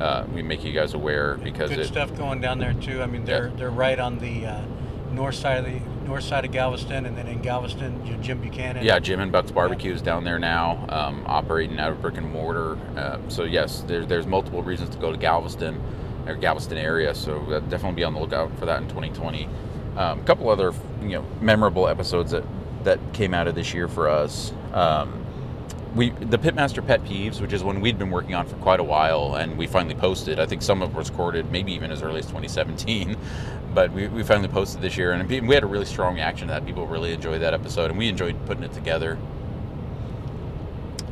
uh, 0.00 0.24
we 0.34 0.42
make 0.42 0.64
you 0.64 0.72
guys 0.72 0.94
aware 0.94 1.36
because 1.36 1.70
Good 1.70 1.80
it, 1.80 1.86
stuff 1.86 2.16
going 2.16 2.40
down 2.40 2.58
there 2.58 2.74
too. 2.74 3.02
I 3.02 3.06
mean, 3.06 3.24
they're 3.24 3.50
they're 3.50 3.70
right 3.70 3.98
on 3.98 4.18
the 4.18 4.46
uh, 4.46 4.64
north 5.12 5.36
side 5.36 5.58
of 5.58 5.64
the 5.64 5.80
north 6.06 6.24
side 6.24 6.44
of 6.44 6.52
Galveston, 6.52 7.06
and 7.06 7.16
then 7.16 7.26
in 7.26 7.40
Galveston, 7.40 8.04
you- 8.06 8.16
Jim 8.16 8.40
Buchanan. 8.40 8.84
yeah, 8.84 8.98
Jim 8.98 9.20
and 9.20 9.32
Buck's 9.32 9.50
Barbecue 9.50 9.92
is 9.92 10.02
down 10.02 10.24
there 10.24 10.38
now, 10.38 10.84
um, 10.88 11.22
operating 11.26 11.78
out 11.78 11.92
of 11.92 12.02
brick 12.02 12.16
and 12.16 12.30
mortar. 12.30 12.76
Uh, 12.96 13.18
so 13.28 13.44
yes, 13.44 13.84
there's 13.86 14.06
there's 14.06 14.26
multiple 14.26 14.62
reasons 14.62 14.90
to 14.90 14.98
go 14.98 15.12
to 15.12 15.18
Galveston 15.18 15.80
or 16.26 16.34
Galveston 16.34 16.78
area. 16.78 17.14
So 17.14 17.40
uh, 17.52 17.60
definitely 17.60 17.96
be 17.96 18.04
on 18.04 18.14
the 18.14 18.20
lookout 18.20 18.56
for 18.58 18.66
that 18.66 18.82
in 18.82 18.88
2020. 18.88 19.48
Um, 19.96 20.20
a 20.20 20.22
couple 20.24 20.48
other 20.48 20.72
you 21.02 21.10
know 21.10 21.24
memorable 21.40 21.88
episodes 21.88 22.32
that 22.32 22.44
that 22.84 22.98
came 23.12 23.32
out 23.32 23.46
of 23.46 23.54
this 23.54 23.72
year 23.72 23.88
for 23.88 24.08
us. 24.08 24.52
Um, 24.72 25.23
we 25.94 26.10
the 26.10 26.38
Pitmaster 26.38 26.84
Pet 26.84 27.04
Peeves, 27.04 27.40
which 27.40 27.52
is 27.52 27.62
one 27.62 27.80
we'd 27.80 27.98
been 27.98 28.10
working 28.10 28.34
on 28.34 28.46
for 28.46 28.56
quite 28.56 28.80
a 28.80 28.84
while, 28.84 29.36
and 29.36 29.56
we 29.56 29.66
finally 29.66 29.94
posted. 29.94 30.40
I 30.40 30.46
think 30.46 30.62
some 30.62 30.82
of 30.82 30.90
it 30.90 30.96
was 30.96 31.10
recorded, 31.10 31.50
maybe 31.52 31.72
even 31.72 31.90
as 31.90 32.02
early 32.02 32.18
as 32.18 32.26
2017, 32.26 33.16
but 33.74 33.92
we, 33.92 34.08
we 34.08 34.22
finally 34.22 34.48
posted 34.48 34.82
this 34.82 34.96
year, 34.96 35.12
and 35.12 35.28
we 35.28 35.54
had 35.54 35.62
a 35.62 35.66
really 35.66 35.84
strong 35.84 36.14
reaction 36.16 36.48
to 36.48 36.54
that. 36.54 36.66
People 36.66 36.86
really 36.86 37.12
enjoyed 37.12 37.40
that 37.42 37.54
episode, 37.54 37.90
and 37.90 37.98
we 37.98 38.08
enjoyed 38.08 38.34
putting 38.46 38.64
it 38.64 38.72
together. 38.72 39.18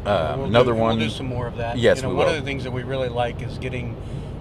Uh, 0.04 0.34
We'll 0.36 0.46
another 0.46 0.72
do, 0.72 0.78
one. 0.78 0.96
We'll 0.96 1.06
do 1.06 1.14
some 1.14 1.26
more 1.26 1.46
of 1.46 1.56
that. 1.58 1.78
Yes, 1.78 1.98
you 1.98 2.02
know, 2.02 2.08
one 2.08 2.26
will. 2.26 2.34
of 2.34 2.40
the 2.40 2.42
things 2.42 2.64
that 2.64 2.72
we 2.72 2.82
really 2.82 3.08
like 3.08 3.40
is 3.40 3.58
getting, 3.58 3.96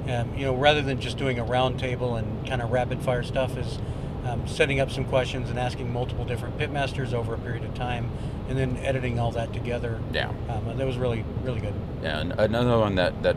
um, 0.09 0.35
you 0.35 0.45
know, 0.45 0.55
rather 0.55 0.81
than 0.81 0.99
just 0.99 1.17
doing 1.17 1.37
a 1.37 1.43
round 1.43 1.79
table 1.79 2.15
and 2.15 2.47
kind 2.47 2.63
of 2.63 2.71
rapid 2.71 3.03
fire 3.03 3.21
stuff, 3.21 3.55
is 3.57 3.77
um, 4.25 4.47
setting 4.47 4.79
up 4.79 4.91
some 4.91 5.05
questions 5.05 5.49
and 5.49 5.59
asking 5.59 5.91
multiple 5.91 6.25
different 6.25 6.57
pitmasters 6.57 7.13
over 7.13 7.33
a 7.33 7.37
period 7.37 7.63
of 7.63 7.73
time, 7.73 8.09
and 8.49 8.57
then 8.57 8.77
editing 8.77 9.19
all 9.19 9.31
that 9.31 9.53
together. 9.53 10.01
Yeah. 10.13 10.29
Um, 10.49 10.77
that 10.77 10.85
was 10.85 10.97
really 10.97 11.23
really 11.43 11.59
good. 11.59 11.73
Yeah, 12.01 12.19
and 12.19 12.31
another 12.33 12.77
one 12.77 12.95
that, 12.95 13.21
that 13.23 13.35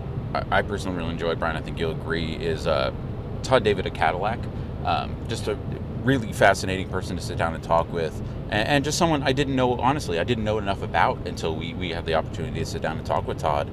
I 0.50 0.62
personally 0.62 0.96
really 0.96 1.10
enjoyed, 1.10 1.38
Brian, 1.38 1.56
I 1.56 1.60
think 1.60 1.78
you'll 1.78 1.92
agree, 1.92 2.34
is 2.34 2.66
uh, 2.66 2.92
Todd 3.42 3.64
David 3.64 3.86
of 3.86 3.94
Cattleack. 3.94 4.40
Um, 4.84 5.16
just 5.28 5.48
a 5.48 5.58
really 6.02 6.32
fascinating 6.32 6.88
person 6.88 7.16
to 7.16 7.22
sit 7.22 7.38
down 7.38 7.54
and 7.54 7.62
talk 7.62 7.90
with, 7.92 8.18
and, 8.50 8.68
and 8.68 8.84
just 8.84 8.98
someone 8.98 9.22
I 9.22 9.32
didn't 9.32 9.56
know, 9.56 9.78
honestly, 9.78 10.18
I 10.18 10.24
didn't 10.24 10.44
know 10.44 10.58
enough 10.58 10.82
about 10.82 11.26
until 11.26 11.56
we, 11.56 11.74
we 11.74 11.90
had 11.90 12.04
the 12.04 12.14
opportunity 12.14 12.60
to 12.60 12.66
sit 12.66 12.82
down 12.82 12.98
and 12.98 13.06
talk 13.06 13.26
with 13.26 13.38
Todd. 13.38 13.70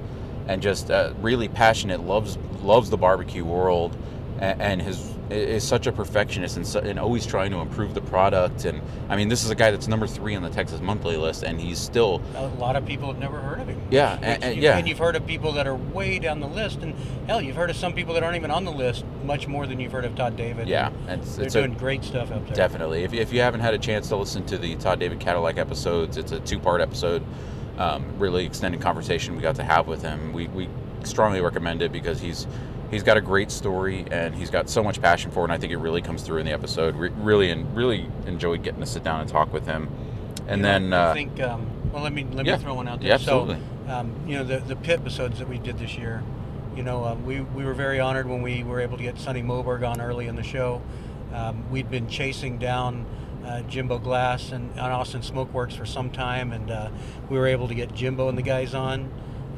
And 0.48 0.60
just 0.60 0.90
uh, 0.90 1.14
really 1.20 1.46
passionate, 1.46 2.00
loves 2.00 2.36
loves 2.62 2.90
the 2.90 2.96
barbecue 2.96 3.44
world, 3.44 3.96
and, 4.40 4.60
and 4.60 4.82
his 4.82 5.14
is 5.32 5.64
such 5.66 5.86
a 5.86 5.92
perfectionist 5.92 6.56
and, 6.56 6.66
so, 6.66 6.80
and 6.80 6.98
always 6.98 7.26
trying 7.26 7.50
to 7.50 7.58
improve 7.58 7.94
the 7.94 8.00
product. 8.00 8.64
And 8.64 8.80
I 9.08 9.16
mean, 9.16 9.28
this 9.28 9.44
is 9.44 9.50
a 9.50 9.54
guy 9.54 9.70
that's 9.70 9.88
number 9.88 10.06
three 10.06 10.34
on 10.34 10.42
the 10.42 10.50
Texas 10.50 10.80
Monthly 10.80 11.16
list, 11.16 11.42
and 11.42 11.60
he's 11.60 11.78
still 11.78 12.20
A 12.36 12.46
lot 12.58 12.76
of 12.76 12.84
people 12.86 13.08
have 13.08 13.18
never 13.18 13.40
heard 13.40 13.60
of 13.60 13.68
him. 13.68 13.80
Yeah, 13.90 14.16
Which 14.16 14.24
and- 14.28 14.44
and- 14.44 14.56
you- 14.56 14.62
yeah. 14.62 14.78
And 14.78 14.88
you've 14.88 14.98
heard 14.98 15.16
of 15.16 15.26
people 15.26 15.52
that 15.52 15.66
are 15.66 15.74
way 15.74 16.18
down 16.18 16.40
the 16.40 16.46
list, 16.48 16.80
and 16.82 16.94
hell, 17.26 17.40
you've 17.40 17.56
heard 17.56 17.70
of 17.70 17.76
some 17.76 17.92
people 17.92 18.14
that 18.14 18.22
aren't 18.22 18.36
even 18.36 18.50
on 18.50 18.64
the 18.64 18.72
list, 18.72 19.04
much 19.24 19.48
more 19.48 19.66
than 19.66 19.80
you've 19.80 19.92
heard 19.92 20.04
of 20.04 20.14
Todd 20.14 20.36
David. 20.36 20.68
yeah, 20.68 20.90
it's, 21.08 21.36
they're 21.36 21.46
it's 21.46 21.54
a, 21.54 21.60
doing 21.62 21.74
great 21.74 22.04
stuff 22.04 22.30
up 22.30 22.44
there. 22.46 22.54
Definitely. 22.54 23.04
If, 23.04 23.12
if 23.12 23.32
you 23.32 23.40
haven't 23.40 23.60
had 23.60 23.74
a 23.74 23.78
chance 23.78 24.08
to 24.08 24.16
listen 24.16 24.44
to 24.46 24.58
the 24.58 24.74
Todd 24.76 25.00
David 25.00 25.20
Cattleack 25.20 25.58
episodes, 25.58 26.16
it's 26.16 26.32
a 26.32 26.40
two 26.40 26.58
part 26.58 26.80
episode. 26.80 27.22
Um, 27.78 28.04
really 28.18 28.44
extended 28.44 28.80
conversation 28.82 29.34
we 29.34 29.40
got 29.42 29.54
to 29.56 29.64
have 29.64 29.86
with 29.86 30.02
him. 30.02 30.32
We, 30.34 30.46
we 30.48 30.68
strongly 31.04 31.40
recommend 31.40 31.80
it 31.82 31.90
because 31.90 32.20
he's 32.20 32.46
he's 32.92 33.02
got 33.02 33.16
a 33.16 33.20
great 33.20 33.50
story 33.50 34.04
and 34.12 34.34
he's 34.34 34.50
got 34.50 34.68
so 34.68 34.84
much 34.84 35.00
passion 35.00 35.32
for 35.32 35.40
it. 35.40 35.44
And 35.44 35.52
I 35.52 35.58
think 35.58 35.72
it 35.72 35.78
really 35.78 36.02
comes 36.02 36.22
through 36.22 36.38
in 36.38 36.46
the 36.46 36.52
episode. 36.52 36.94
Re- 36.94 37.10
really 37.16 37.50
and 37.50 37.74
really 37.74 38.08
enjoyed 38.26 38.62
getting 38.62 38.80
to 38.80 38.86
sit 38.86 39.02
down 39.02 39.20
and 39.20 39.28
talk 39.28 39.52
with 39.52 39.66
him. 39.66 39.88
And 40.46 40.58
You 40.58 40.62
know, 40.62 40.62
then 40.62 40.92
I 40.92 40.96
uh, 40.96 41.14
think 41.14 41.40
um, 41.40 41.66
well, 41.92 42.02
let 42.04 42.12
me 42.12 42.24
let 42.30 42.46
yeah. 42.46 42.56
me 42.56 42.62
throw 42.62 42.74
one 42.74 42.86
out 42.86 43.00
there. 43.00 43.08
Yeah, 43.08 43.14
absolutely. 43.14 43.56
So, 43.86 43.92
um, 43.92 44.14
you 44.28 44.36
know, 44.36 44.44
the 44.44 44.58
the 44.58 44.76
pit 44.76 45.00
episodes 45.00 45.38
that 45.38 45.48
we 45.48 45.58
did 45.58 45.78
this 45.78 45.96
year, 45.96 46.22
you 46.76 46.82
know, 46.82 47.04
um, 47.04 47.24
we 47.26 47.40
we 47.40 47.64
were 47.64 47.74
very 47.74 47.98
honored 47.98 48.28
when 48.28 48.42
we 48.42 48.62
were 48.62 48.80
able 48.80 48.96
to 48.98 49.02
get 49.02 49.18
Sonny 49.18 49.42
Moberg 49.42 49.88
on 49.88 50.00
early 50.00 50.28
in 50.28 50.36
the 50.36 50.42
show. 50.42 50.82
Um, 51.32 51.68
we'd 51.70 51.90
been 51.90 52.08
chasing 52.08 52.58
down. 52.58 53.06
Uh, 53.42 53.60
Jimbo 53.62 53.98
Glass 53.98 54.52
and, 54.52 54.70
and 54.70 54.78
Austin 54.78 55.20
Smokeworks 55.20 55.76
for 55.76 55.84
some 55.84 56.10
time, 56.12 56.52
and 56.52 56.70
uh, 56.70 56.90
we 57.28 57.36
were 57.36 57.48
able 57.48 57.66
to 57.66 57.74
get 57.74 57.92
Jimbo 57.92 58.28
and 58.28 58.38
the 58.38 58.42
guys 58.42 58.72
on. 58.72 59.10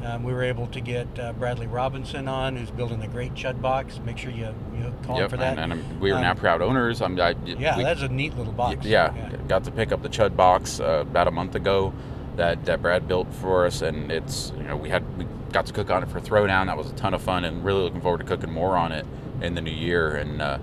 Um, 0.05 0.21
we 0.23 0.33
were 0.33 0.43
able 0.43 0.67
to 0.67 0.79
get 0.79 1.07
uh, 1.17 1.33
Bradley 1.33 1.65
Robinson 1.65 2.27
on, 2.27 2.55
who's 2.55 2.69
building 2.69 2.99
the 2.99 3.07
great 3.07 3.33
Chud 3.33 3.59
box. 3.59 3.99
Make 4.05 4.19
sure 4.19 4.29
you 4.29 4.53
you 4.75 4.93
call 5.03 5.15
him 5.15 5.21
yep, 5.23 5.31
for 5.31 5.37
that. 5.37 5.57
and, 5.57 5.73
and 5.73 5.99
we 5.99 6.11
are 6.11 6.15
Um, 6.15 6.21
now 6.21 6.33
proud 6.35 6.61
owners. 6.61 7.01
I'm, 7.01 7.19
I, 7.19 7.35
yeah, 7.45 7.75
we- 7.75 7.83
that's 7.83 8.01
a 8.03 8.07
neat 8.07 8.37
little 8.37 8.53
box. 8.53 8.85
Yeah, 8.85 9.11
got 9.47 9.63
to 9.63 9.71
pick 9.71 9.91
up 9.91 10.03
the 10.03 10.09
Chud 10.09 10.35
box 10.35 10.79
uh, 10.79 10.99
about 11.01 11.27
a 11.27 11.31
month 11.31 11.55
ago 11.55 11.91
that, 12.35 12.65
that 12.65 12.83
Brad 12.83 13.07
built 13.07 13.33
for 13.33 13.65
us, 13.65 13.81
and 13.81 14.11
it's 14.11 14.51
you 14.57 14.63
know 14.63 14.77
we 14.77 14.89
had 14.89 15.17
we 15.17 15.25
got 15.51 15.65
to 15.65 15.73
cook 15.73 15.89
on 15.89 16.03
it 16.03 16.09
for 16.09 16.19
Throwdown. 16.21 16.67
That 16.67 16.77
was 16.77 16.91
a 16.91 16.95
ton 16.95 17.15
of 17.15 17.21
fun, 17.21 17.43
and 17.43 17.65
really 17.65 17.81
looking 17.81 18.01
forward 18.01 18.19
to 18.19 18.25
cooking 18.25 18.51
more 18.51 18.77
on 18.77 18.91
it 18.91 19.07
in 19.41 19.55
the 19.55 19.61
new 19.61 19.71
year, 19.71 20.15
and 20.15 20.39
uh, 20.39 20.59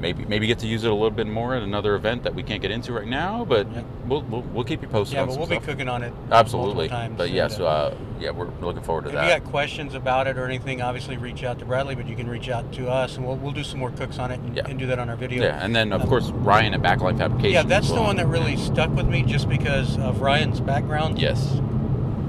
maybe 0.00 0.24
maybe 0.24 0.46
get 0.46 0.58
to 0.60 0.66
use 0.66 0.84
it 0.84 0.90
a 0.90 0.94
little 0.94 1.10
bit 1.10 1.26
more 1.26 1.54
at 1.54 1.62
another 1.62 1.94
event 1.94 2.22
that 2.24 2.34
we 2.34 2.42
can't 2.42 2.60
get 2.62 2.70
into 2.70 2.92
right 2.92 3.06
now. 3.06 3.44
But 3.44 3.70
Yep. 3.72 3.84
we'll, 4.06 4.22
we'll 4.22 4.42
we'll 4.42 4.64
keep 4.64 4.82
you 4.82 4.88
posted. 4.88 5.14
Yeah, 5.16 5.22
on 5.22 5.28
but 5.28 5.38
we'll 5.38 5.46
be 5.46 5.58
cooking 5.58 5.88
on 5.88 6.02
it 6.02 6.12
absolutely. 6.30 6.88
But 6.88 7.30
yes, 7.30 7.58
uh, 7.60 7.64
uh, 7.66 7.94
yeah, 8.20 8.30
we're 8.30 8.48
looking 8.60 8.82
forward 8.82 9.02
to 9.02 9.08
If 9.08 9.14
that. 9.14 9.24
If 9.24 9.34
you 9.34 9.40
got 9.40 9.50
questions 9.50 9.94
about 9.94 10.26
it 10.26 10.38
or 10.38 10.44
anything, 10.46 10.80
obviously 10.82 11.16
reach 11.16 11.42
out 11.44 11.58
to 11.58 11.64
Bradley, 11.64 11.94
but 11.94 12.06
you 12.08 12.16
can 12.16 12.28
reach 12.28 12.48
out 12.48 12.72
to 12.74 12.88
us, 12.88 13.16
and 13.16 13.26
we'll, 13.26 13.36
we'll 13.36 13.52
do 13.52 13.64
some 13.64 13.78
more 13.78 13.90
cooks 13.90 14.18
on 14.18 14.30
it 14.30 14.40
and, 14.40 14.56
Yeah. 14.56 14.66
and 14.68 14.78
do 14.78 14.86
that 14.86 14.98
on 14.98 15.08
our 15.10 15.16
video. 15.16 15.42
yeah, 15.42 15.58
and 15.62 15.74
then 15.76 15.92
of 15.92 16.02
Um, 16.02 16.08
course 16.08 16.30
Ryan 16.30 16.74
at 16.74 16.82
Backline 16.82 17.18
Fabrication. 17.18 17.52
Yeah, 17.52 17.62
that's 17.62 17.88
as 17.88 17.94
the 17.94 18.00
one 18.02 18.16
that 18.16 18.26
really 18.26 18.56
stuck 18.56 18.90
with 18.94 19.06
me, 19.06 19.22
just 19.22 19.48
because 19.48 19.98
of 19.98 20.20
Ryan's 20.20 20.60
background 20.60 21.18
Yes. 21.20 21.60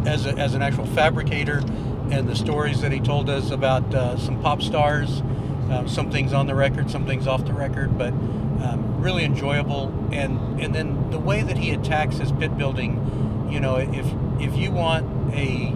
as 0.06 0.26
a, 0.26 0.32
as 0.38 0.54
an 0.54 0.62
actual 0.62 0.86
fabricator, 0.88 1.62
and 2.12 2.28
the 2.28 2.36
stories 2.36 2.82
that 2.82 2.92
he 2.92 3.00
told 3.00 3.30
us 3.30 3.52
about 3.52 3.94
uh, 3.94 4.18
some 4.18 4.42
pop 4.42 4.62
stars, 4.62 5.22
um, 5.70 5.88
some 5.88 6.12
things 6.12 6.34
on 6.34 6.48
the 6.48 6.56
record, 6.56 6.90
some 6.90 7.06
things 7.06 7.28
off 7.28 7.46
the 7.46 7.54
record, 7.54 7.98
but 7.98 8.14
um, 8.14 9.02
really 9.02 9.24
enjoyable. 9.24 9.94
And 10.12 10.60
and 10.62 10.74
then 10.74 11.12
the 11.12 11.20
way 11.20 11.42
that 11.42 11.58
he 11.58 11.72
attacks 11.72 12.18
his 12.18 12.32
pit 12.32 12.58
building, 12.58 13.48
you 13.52 13.60
know, 13.60 13.76
if 13.76 14.06
if 14.40 14.58
you 14.58 14.72
want 14.72 15.34
a 15.34 15.74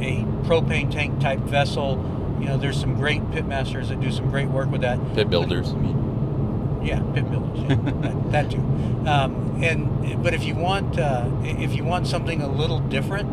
a 0.00 0.24
propane 0.46 0.90
tank 0.90 1.20
type 1.20 1.40
vessel, 1.40 1.96
you 2.40 2.46
know, 2.46 2.56
there's 2.56 2.78
some 2.78 2.94
great 2.94 3.30
pit 3.30 3.46
masters 3.46 3.88
that 3.88 4.00
do 4.00 4.10
some 4.10 4.30
great 4.30 4.48
work 4.48 4.70
with 4.70 4.80
that. 4.80 4.98
Pit 5.14 5.30
builders. 5.30 5.72
Mean, 5.74 6.82
Yeah, 6.84 7.00
pit 7.14 7.30
builders. 7.30 7.60
Yeah, 7.60 7.74
that, 8.02 8.32
that 8.32 8.50
too. 8.50 8.58
Um, 9.06 9.62
and 9.62 10.22
but 10.22 10.34
if 10.34 10.44
you 10.44 10.54
want 10.54 10.98
uh, 10.98 11.30
if 11.42 11.74
you 11.74 11.84
want 11.84 12.06
something 12.06 12.42
a 12.42 12.48
little 12.48 12.80
different, 12.80 13.28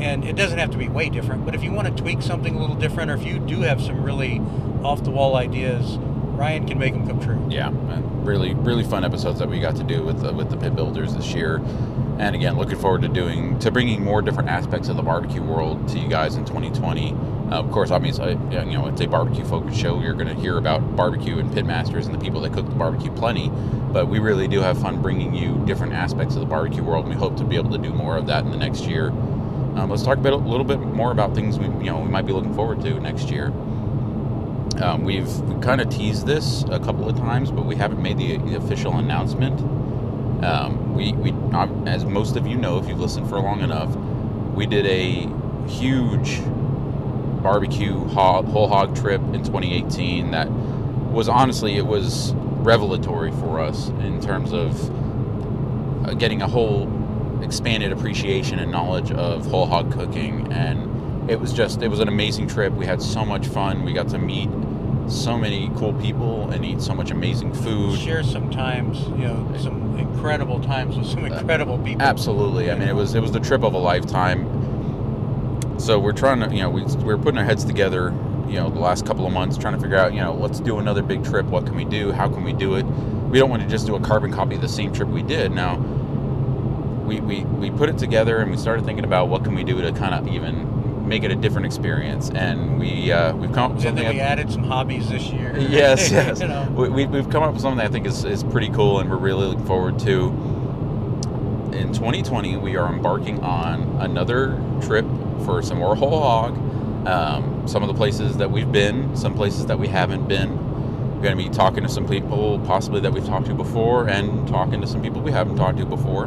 and 0.00 0.24
it 0.24 0.36
doesn't 0.36 0.58
have 0.58 0.70
to 0.70 0.78
be 0.78 0.88
way 0.88 1.08
different, 1.08 1.44
but 1.44 1.54
if 1.54 1.62
you 1.62 1.72
want 1.72 1.88
to 1.88 2.02
tweak 2.02 2.22
something 2.22 2.54
a 2.54 2.58
little 2.58 2.76
different, 2.76 3.10
or 3.10 3.14
if 3.14 3.24
you 3.24 3.38
do 3.38 3.60
have 3.60 3.80
some 3.80 4.02
really 4.02 4.40
off 4.84 5.02
the 5.02 5.10
wall 5.10 5.36
ideas, 5.36 5.96
Ryan 5.96 6.66
can 6.66 6.78
make 6.78 6.92
them 6.92 7.06
come 7.06 7.20
true. 7.20 7.46
yeah, 7.48 7.70
really, 8.24 8.54
really 8.54 8.84
fun 8.84 9.04
episodes 9.04 9.38
that 9.38 9.48
we 9.48 9.60
got 9.60 9.76
to 9.76 9.84
do 9.84 10.02
with 10.02 10.20
the, 10.20 10.32
with 10.32 10.50
the 10.50 10.56
pit 10.56 10.74
builders 10.74 11.14
this 11.14 11.32
year. 11.32 11.62
And 12.18 12.34
again, 12.34 12.56
looking 12.56 12.78
forward 12.78 13.02
to 13.02 13.08
doing 13.08 13.58
to 13.58 13.70
bringing 13.70 14.02
more 14.02 14.22
different 14.22 14.48
aspects 14.48 14.88
of 14.88 14.96
the 14.96 15.02
barbecue 15.02 15.42
world 15.42 15.88
to 15.88 15.98
you 15.98 16.08
guys 16.08 16.36
in 16.36 16.44
2020. 16.44 17.12
Uh, 17.12 17.60
of 17.60 17.70
course, 17.70 17.90
obviously, 17.90 18.32
you 18.32 18.64
know, 18.64 18.86
it's 18.86 19.00
a 19.00 19.06
barbecue 19.06 19.44
focused 19.44 19.78
show. 19.78 20.00
You're 20.00 20.14
going 20.14 20.28
to 20.28 20.34
hear 20.34 20.56
about 20.56 20.96
barbecue 20.96 21.38
and 21.38 21.52
pit 21.52 21.66
masters 21.66 22.06
and 22.06 22.14
the 22.14 22.18
people 22.18 22.40
that 22.42 22.52
cook 22.52 22.68
the 22.68 22.74
barbecue 22.74 23.10
plenty. 23.12 23.48
But 23.92 24.08
we 24.08 24.20
really 24.20 24.48
do 24.48 24.60
have 24.60 24.80
fun 24.80 25.02
bringing 25.02 25.34
you 25.34 25.60
different 25.66 25.92
aspects 25.92 26.34
of 26.34 26.40
the 26.40 26.46
barbecue 26.46 26.84
world. 26.84 27.06
And 27.06 27.14
we 27.14 27.18
hope 27.18 27.36
to 27.38 27.44
be 27.44 27.56
able 27.56 27.72
to 27.72 27.78
do 27.78 27.92
more 27.92 28.16
of 28.16 28.26
that 28.26 28.44
in 28.44 28.50
the 28.50 28.58
next 28.58 28.84
year. 28.84 29.08
Um, 29.08 29.90
let's 29.90 30.04
talk 30.04 30.18
a, 30.18 30.20
bit, 30.20 30.32
a 30.32 30.36
little 30.36 30.64
bit 30.64 30.78
more 30.78 31.10
about 31.10 31.34
things 31.34 31.58
we 31.58 31.66
you 31.66 31.90
know 31.90 31.98
we 31.98 32.08
might 32.08 32.26
be 32.26 32.32
looking 32.32 32.54
forward 32.54 32.80
to 32.82 33.00
next 33.00 33.28
year. 33.28 33.52
Um, 34.80 35.04
we've 35.04 35.28
kind 35.60 35.80
of 35.80 35.88
teased 35.88 36.26
this 36.26 36.64
a 36.64 36.78
couple 36.80 37.08
of 37.08 37.16
times, 37.16 37.50
but 37.50 37.64
we 37.64 37.76
haven't 37.76 38.02
made 38.02 38.18
the, 38.18 38.38
the 38.38 38.56
official 38.56 38.96
announcement. 38.96 39.60
Um, 40.44 40.94
we, 40.94 41.12
we 41.12 41.30
um, 41.30 41.86
as 41.86 42.04
most 42.04 42.36
of 42.36 42.46
you 42.46 42.56
know, 42.56 42.78
if 42.78 42.88
you've 42.88 43.00
listened 43.00 43.28
for 43.28 43.38
long 43.38 43.60
enough, 43.60 43.94
we 44.54 44.66
did 44.66 44.86
a 44.86 45.28
huge 45.68 46.40
barbecue 47.42 48.04
hog, 48.08 48.46
whole 48.46 48.68
hog 48.68 48.96
trip 48.96 49.20
in 49.32 49.44
2018 49.44 50.30
that 50.32 50.50
was 50.50 51.28
honestly 51.28 51.76
it 51.76 51.86
was 51.86 52.32
revelatory 52.34 53.30
for 53.32 53.60
us 53.60 53.88
in 53.88 54.20
terms 54.20 54.52
of 54.52 56.06
uh, 56.06 56.14
getting 56.14 56.42
a 56.42 56.48
whole 56.48 56.90
expanded 57.42 57.92
appreciation 57.92 58.58
and 58.58 58.72
knowledge 58.72 59.12
of 59.12 59.46
whole 59.46 59.66
hog 59.66 59.92
cooking 59.92 60.52
and 60.52 60.93
it 61.28 61.40
was 61.40 61.52
just 61.52 61.82
it 61.82 61.88
was 61.88 62.00
an 62.00 62.08
amazing 62.08 62.46
trip 62.46 62.72
we 62.74 62.86
had 62.86 63.00
so 63.00 63.24
much 63.24 63.46
fun 63.46 63.84
we 63.84 63.92
got 63.92 64.08
to 64.08 64.18
meet 64.18 64.48
so 65.08 65.36
many 65.36 65.70
cool 65.76 65.92
people 65.94 66.50
and 66.50 66.64
eat 66.64 66.80
so 66.80 66.94
much 66.94 67.10
amazing 67.10 67.52
food 67.52 67.98
Share 67.98 68.22
some 68.22 68.50
times, 68.50 69.00
you 69.08 69.26
know, 69.28 69.54
some 69.60 69.98
incredible 69.98 70.60
times 70.60 70.96
with 70.96 71.06
some 71.06 71.24
uh, 71.24 71.26
incredible 71.26 71.78
people. 71.78 72.02
Absolutely. 72.02 72.70
I 72.70 72.74
mean, 72.74 72.88
it 72.88 72.94
was 72.94 73.14
it 73.14 73.20
was 73.20 73.32
the 73.32 73.40
trip 73.40 73.62
of 73.62 73.74
a 73.74 73.78
lifetime. 73.78 74.48
So 75.78 75.98
we're 75.98 76.12
trying 76.12 76.40
to, 76.40 76.54
you 76.54 76.62
know, 76.62 76.70
we 76.70 76.84
we're 77.04 77.18
putting 77.18 77.38
our 77.38 77.44
heads 77.44 77.64
together, 77.64 78.14
you 78.48 78.54
know, 78.54 78.70
the 78.70 78.78
last 78.78 79.04
couple 79.04 79.26
of 79.26 79.32
months, 79.32 79.58
trying 79.58 79.74
to 79.74 79.80
figure 79.80 79.96
out, 79.96 80.14
you 80.14 80.20
know, 80.20 80.32
let's 80.32 80.60
do 80.60 80.78
another 80.78 81.02
big 81.02 81.24
trip. 81.24 81.46
What 81.46 81.66
can 81.66 81.74
we 81.74 81.84
do? 81.84 82.12
How 82.12 82.28
can 82.28 82.44
we 82.44 82.52
do 82.52 82.76
it? 82.76 82.84
We 82.84 83.38
don't 83.38 83.50
want 83.50 83.62
to 83.62 83.68
just 83.68 83.86
do 83.86 83.96
a 83.96 84.00
carbon 84.00 84.32
copy 84.32 84.54
of 84.54 84.60
the 84.60 84.68
same 84.68 84.92
trip 84.92 85.08
we 85.08 85.22
did. 85.22 85.52
Now, 85.52 85.76
we 87.04 87.20
we 87.20 87.44
we 87.44 87.70
put 87.70 87.88
it 87.88 87.98
together 87.98 88.38
and 88.38 88.50
we 88.50 88.56
started 88.56 88.86
thinking 88.86 89.04
about 89.04 89.28
what 89.28 89.44
can 89.44 89.54
we 89.54 89.64
do 89.64 89.80
to 89.82 89.92
kind 89.92 90.14
of 90.14 90.28
even 90.28 90.73
make 91.04 91.22
it 91.22 91.30
a 91.30 91.36
different 91.36 91.66
experience. 91.66 92.30
And 92.30 92.78
we 92.78 93.12
uh, 93.12 93.34
we've 93.36 93.52
come 93.52 93.70
up 93.72 93.76
with 93.76 93.84
And 93.86 93.96
something. 93.98 94.04
then 94.04 94.14
we 94.14 94.20
added 94.20 94.50
some 94.50 94.64
hobbies 94.64 95.08
this 95.08 95.30
year. 95.30 95.56
yes, 95.58 96.10
yes. 96.12 96.40
you 96.40 96.48
know, 96.48 96.68
we, 96.74 97.06
we've 97.06 97.28
come 97.30 97.42
up 97.42 97.52
with 97.52 97.62
something 97.62 97.84
I 97.84 97.90
think 97.90 98.06
is, 98.06 98.24
is 98.24 98.42
pretty 98.44 98.70
cool 98.70 99.00
and 99.00 99.10
we're 99.10 99.16
really 99.16 99.46
looking 99.46 99.66
forward 99.66 99.98
to. 100.00 100.28
In 101.72 101.92
2020, 101.92 102.56
we 102.58 102.76
are 102.76 102.92
embarking 102.92 103.40
on 103.40 103.82
another 104.00 104.60
trip 104.80 105.04
for 105.44 105.60
some 105.62 105.78
more 105.78 105.96
whole 105.96 106.20
hog. 106.20 106.56
Um, 107.06 107.66
some 107.68 107.82
of 107.82 107.88
the 107.88 107.94
places 107.94 108.36
that 108.38 108.50
we've 108.50 108.70
been, 108.70 109.14
some 109.16 109.34
places 109.34 109.66
that 109.66 109.78
we 109.78 109.88
haven't 109.88 110.26
been. 110.28 110.56
We're 111.16 111.22
going 111.22 111.36
to 111.36 111.42
be 111.44 111.50
talking 111.50 111.82
to 111.82 111.88
some 111.88 112.06
people 112.08 112.60
possibly 112.60 113.00
that 113.00 113.12
we've 113.12 113.24
talked 113.26 113.46
to 113.46 113.54
before 113.54 114.08
and 114.08 114.46
talking 114.48 114.80
to 114.80 114.86
some 114.86 115.02
people 115.02 115.20
we 115.20 115.32
haven't 115.32 115.56
talked 115.56 115.78
to 115.78 115.86
before. 115.86 116.24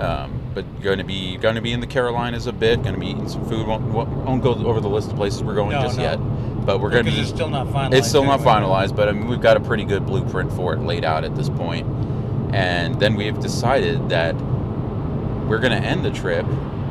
Um, 0.00 0.37
but 0.58 0.82
going 0.82 0.98
to 0.98 1.04
be 1.04 1.36
going 1.36 1.54
to 1.54 1.60
be 1.60 1.72
in 1.72 1.78
the 1.78 1.86
Carolinas 1.86 2.48
a 2.48 2.52
bit. 2.52 2.82
Going 2.82 2.94
to 2.94 3.00
be 3.00 3.06
eating 3.06 3.28
some 3.28 3.48
food. 3.48 3.64
Won't, 3.64 3.84
won't, 3.92 4.42
go 4.42 4.54
over 4.54 4.80
the 4.80 4.88
list 4.88 5.10
of 5.10 5.16
places 5.16 5.42
we're 5.44 5.54
going 5.54 5.70
No, 5.70 5.82
just 5.82 5.98
no. 5.98 6.02
yet. 6.02 6.16
But 6.66 6.80
we're 6.80 6.90
going 6.90 7.04
to 7.04 7.12
be 7.12 7.20
it's 7.20 7.28
still 7.28 7.48
not 7.48 7.68
finalized. 7.68 7.94
it's 7.94 8.08
still 8.08 8.24
not 8.24 8.40
finalized, 8.40 8.96
but 8.96 9.08
I 9.08 9.12
mean, 9.12 9.28
we've 9.28 9.40
got 9.40 9.56
a 9.56 9.60
pretty 9.60 9.84
good 9.84 10.04
blueprint 10.04 10.52
for 10.52 10.74
it 10.74 10.80
laid 10.80 11.04
out 11.04 11.22
at 11.22 11.36
this 11.36 11.48
point. 11.48 11.86
And 12.52 12.98
then 12.98 13.14
we've 13.14 13.38
decided 13.38 14.08
that 14.08 14.34
we're 15.46 15.60
going 15.60 15.80
to 15.80 15.86
end 15.88 16.04
the 16.04 16.10
trip 16.10 16.44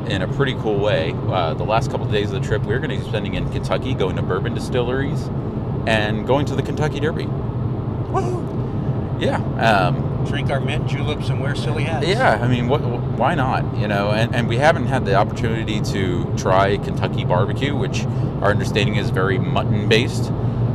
in 0.08 0.22
a 0.22 0.28
pretty 0.30 0.54
cool 0.56 0.80
way. 0.80 1.14
Uh, 1.28 1.54
the 1.54 1.66
last 1.66 1.92
couple 1.92 2.06
of 2.06 2.12
days 2.12 2.32
of 2.32 2.42
the 2.42 2.48
trip, 2.48 2.64
we're 2.64 2.80
going 2.80 2.98
to 2.98 3.04
be 3.04 3.10
spending 3.10 3.34
in 3.34 3.52
Kentucky, 3.52 3.94
going 3.94 4.16
to 4.16 4.22
bourbon 4.22 4.54
distilleries, 4.54 5.28
and 5.86 6.26
going 6.26 6.46
to 6.46 6.56
the 6.56 6.64
Kentucky 6.64 7.02
Derby. 7.02 7.26
Woohoo! 7.26 8.58
Yeah. 9.20 9.38
Um, 9.60 10.26
Drink 10.26 10.50
our 10.50 10.60
mint 10.60 10.88
juleps 10.88 11.30
and 11.30 11.40
wear 11.40 11.56
silly 11.56 11.84
hats. 11.84 12.06
yeah, 12.06 12.40
I 12.42 12.48
mean, 12.48 12.68
what, 12.68 12.82
why 13.18 13.36
not? 13.36 13.78
You 13.78 13.88
know, 13.88 14.12
and, 14.12 14.34
and 14.36 14.48
we 14.48 14.58
haven't 14.58 14.88
had 14.88 15.06
the 15.06 15.16
opportunity 15.16 15.82
to 15.82 16.26
try 16.38 16.78
Kentucky 16.78 17.26
barbecue, 17.26 17.76
which 17.76 18.06
our 18.42 18.52
understanding 18.52 18.96
is 18.96 19.10
very 19.10 19.38
mutton 19.40 19.88
based. 19.90 20.32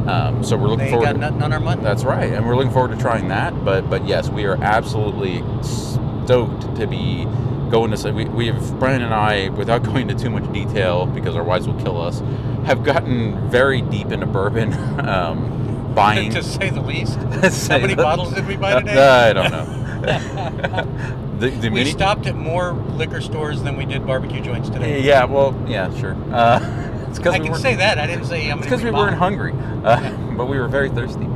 Um, 0.07 0.43
so 0.43 0.57
we're 0.57 0.66
looking 0.68 0.86
They 0.86 0.90
forward. 0.90 1.05
got 1.07 1.12
to, 1.12 1.18
nothing 1.18 1.43
on 1.43 1.53
our 1.53 1.61
mutton. 1.61 1.84
That's 1.84 2.03
right, 2.05 2.32
and 2.32 2.45
we're 2.47 2.57
looking 2.57 2.72
forward 2.72 2.90
to 2.97 3.01
trying 3.01 3.28
that. 3.28 3.64
But 3.64 3.88
but 3.88 4.05
yes, 4.07 4.28
we 4.28 4.45
are 4.47 4.57
absolutely 4.62 5.43
stoked 5.62 6.74
to 6.76 6.86
be 6.88 7.24
going 7.70 7.95
to. 7.95 8.11
We 8.12 8.24
we 8.24 8.47
have 8.49 8.78
Brian 8.80 9.03
and 9.03 9.14
I, 9.14 9.51
without 9.51 9.82
going 9.84 10.11
into 10.11 10.20
too 10.24 10.30
much 10.30 10.51
detail 10.53 11.07
because 11.07 11.36
our 11.36 11.45
wives 11.45 11.68
will 11.68 11.80
kill 11.80 12.01
us, 12.01 12.18
have 12.66 12.82
gotten 12.82 13.49
very 13.49 13.80
deep 13.82 14.11
into 14.11 14.26
bourbon. 14.26 14.72
Um, 15.09 15.61
buying 15.95 16.30
to 16.30 16.43
say 16.43 16.70
the 16.70 16.80
least. 16.80 17.18
Say 17.53 17.74
How 17.74 17.78
many 17.80 17.95
the- 17.95 18.03
bottles 18.03 18.32
did 18.32 18.47
we 18.47 18.57
buy 18.57 18.80
today? 18.80 18.97
Uh, 18.97 19.28
I 19.28 19.32
don't 19.34 19.51
know. 19.53 21.32
The, 21.43 21.51
the 21.51 21.68
we 21.70 21.80
mini- 21.80 21.90
stopped 21.90 22.26
at 22.26 22.36
more 22.36 22.72
liquor 22.72 23.20
stores 23.20 23.62
than 23.62 23.76
we 23.76 23.84
did 23.84 24.07
barbecue 24.07 24.40
joints 24.40 24.68
today. 24.70 25.03
Yeah, 25.03 25.24
well, 25.24 25.61
yeah, 25.66 25.93
sure. 25.99 26.14
Uh, 26.32 27.05
it's 27.09 27.18
because 27.18 27.34
I 27.34 27.40
we 27.40 27.47
can 27.47 27.57
say 27.57 27.74
that. 27.74 27.99
I 27.99 28.07
didn't 28.07 28.26
say 28.26 28.45
how 28.45 28.57
It's 28.57 28.61
many. 28.61 28.70
because 28.70 28.84
we, 28.84 28.90
bought. 28.90 29.07
weren't 29.07 29.18
hungry, 29.18 29.53
uh, 29.84 30.16
but 30.36 30.47
we 30.47 30.59
were 30.59 30.68
very 30.68 30.88
thirsty. 30.88 31.26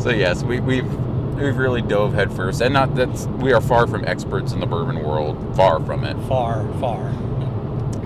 So 0.00 0.10
yes, 0.10 0.42
we, 0.42 0.60
we've 0.60 0.90
we've 1.34 1.56
really 1.58 1.82
dove 1.82 2.14
headfirst, 2.14 2.62
and 2.62 2.72
not 2.72 2.94
that's 2.94 3.26
we 3.26 3.52
are 3.52 3.60
far 3.60 3.86
from 3.86 4.04
experts 4.06 4.52
in 4.52 4.60
the 4.60 4.66
bourbon 4.66 5.02
world, 5.04 5.54
far 5.54 5.84
from 5.84 6.04
it. 6.04 6.16
Far, 6.26 6.66
far. 6.80 7.10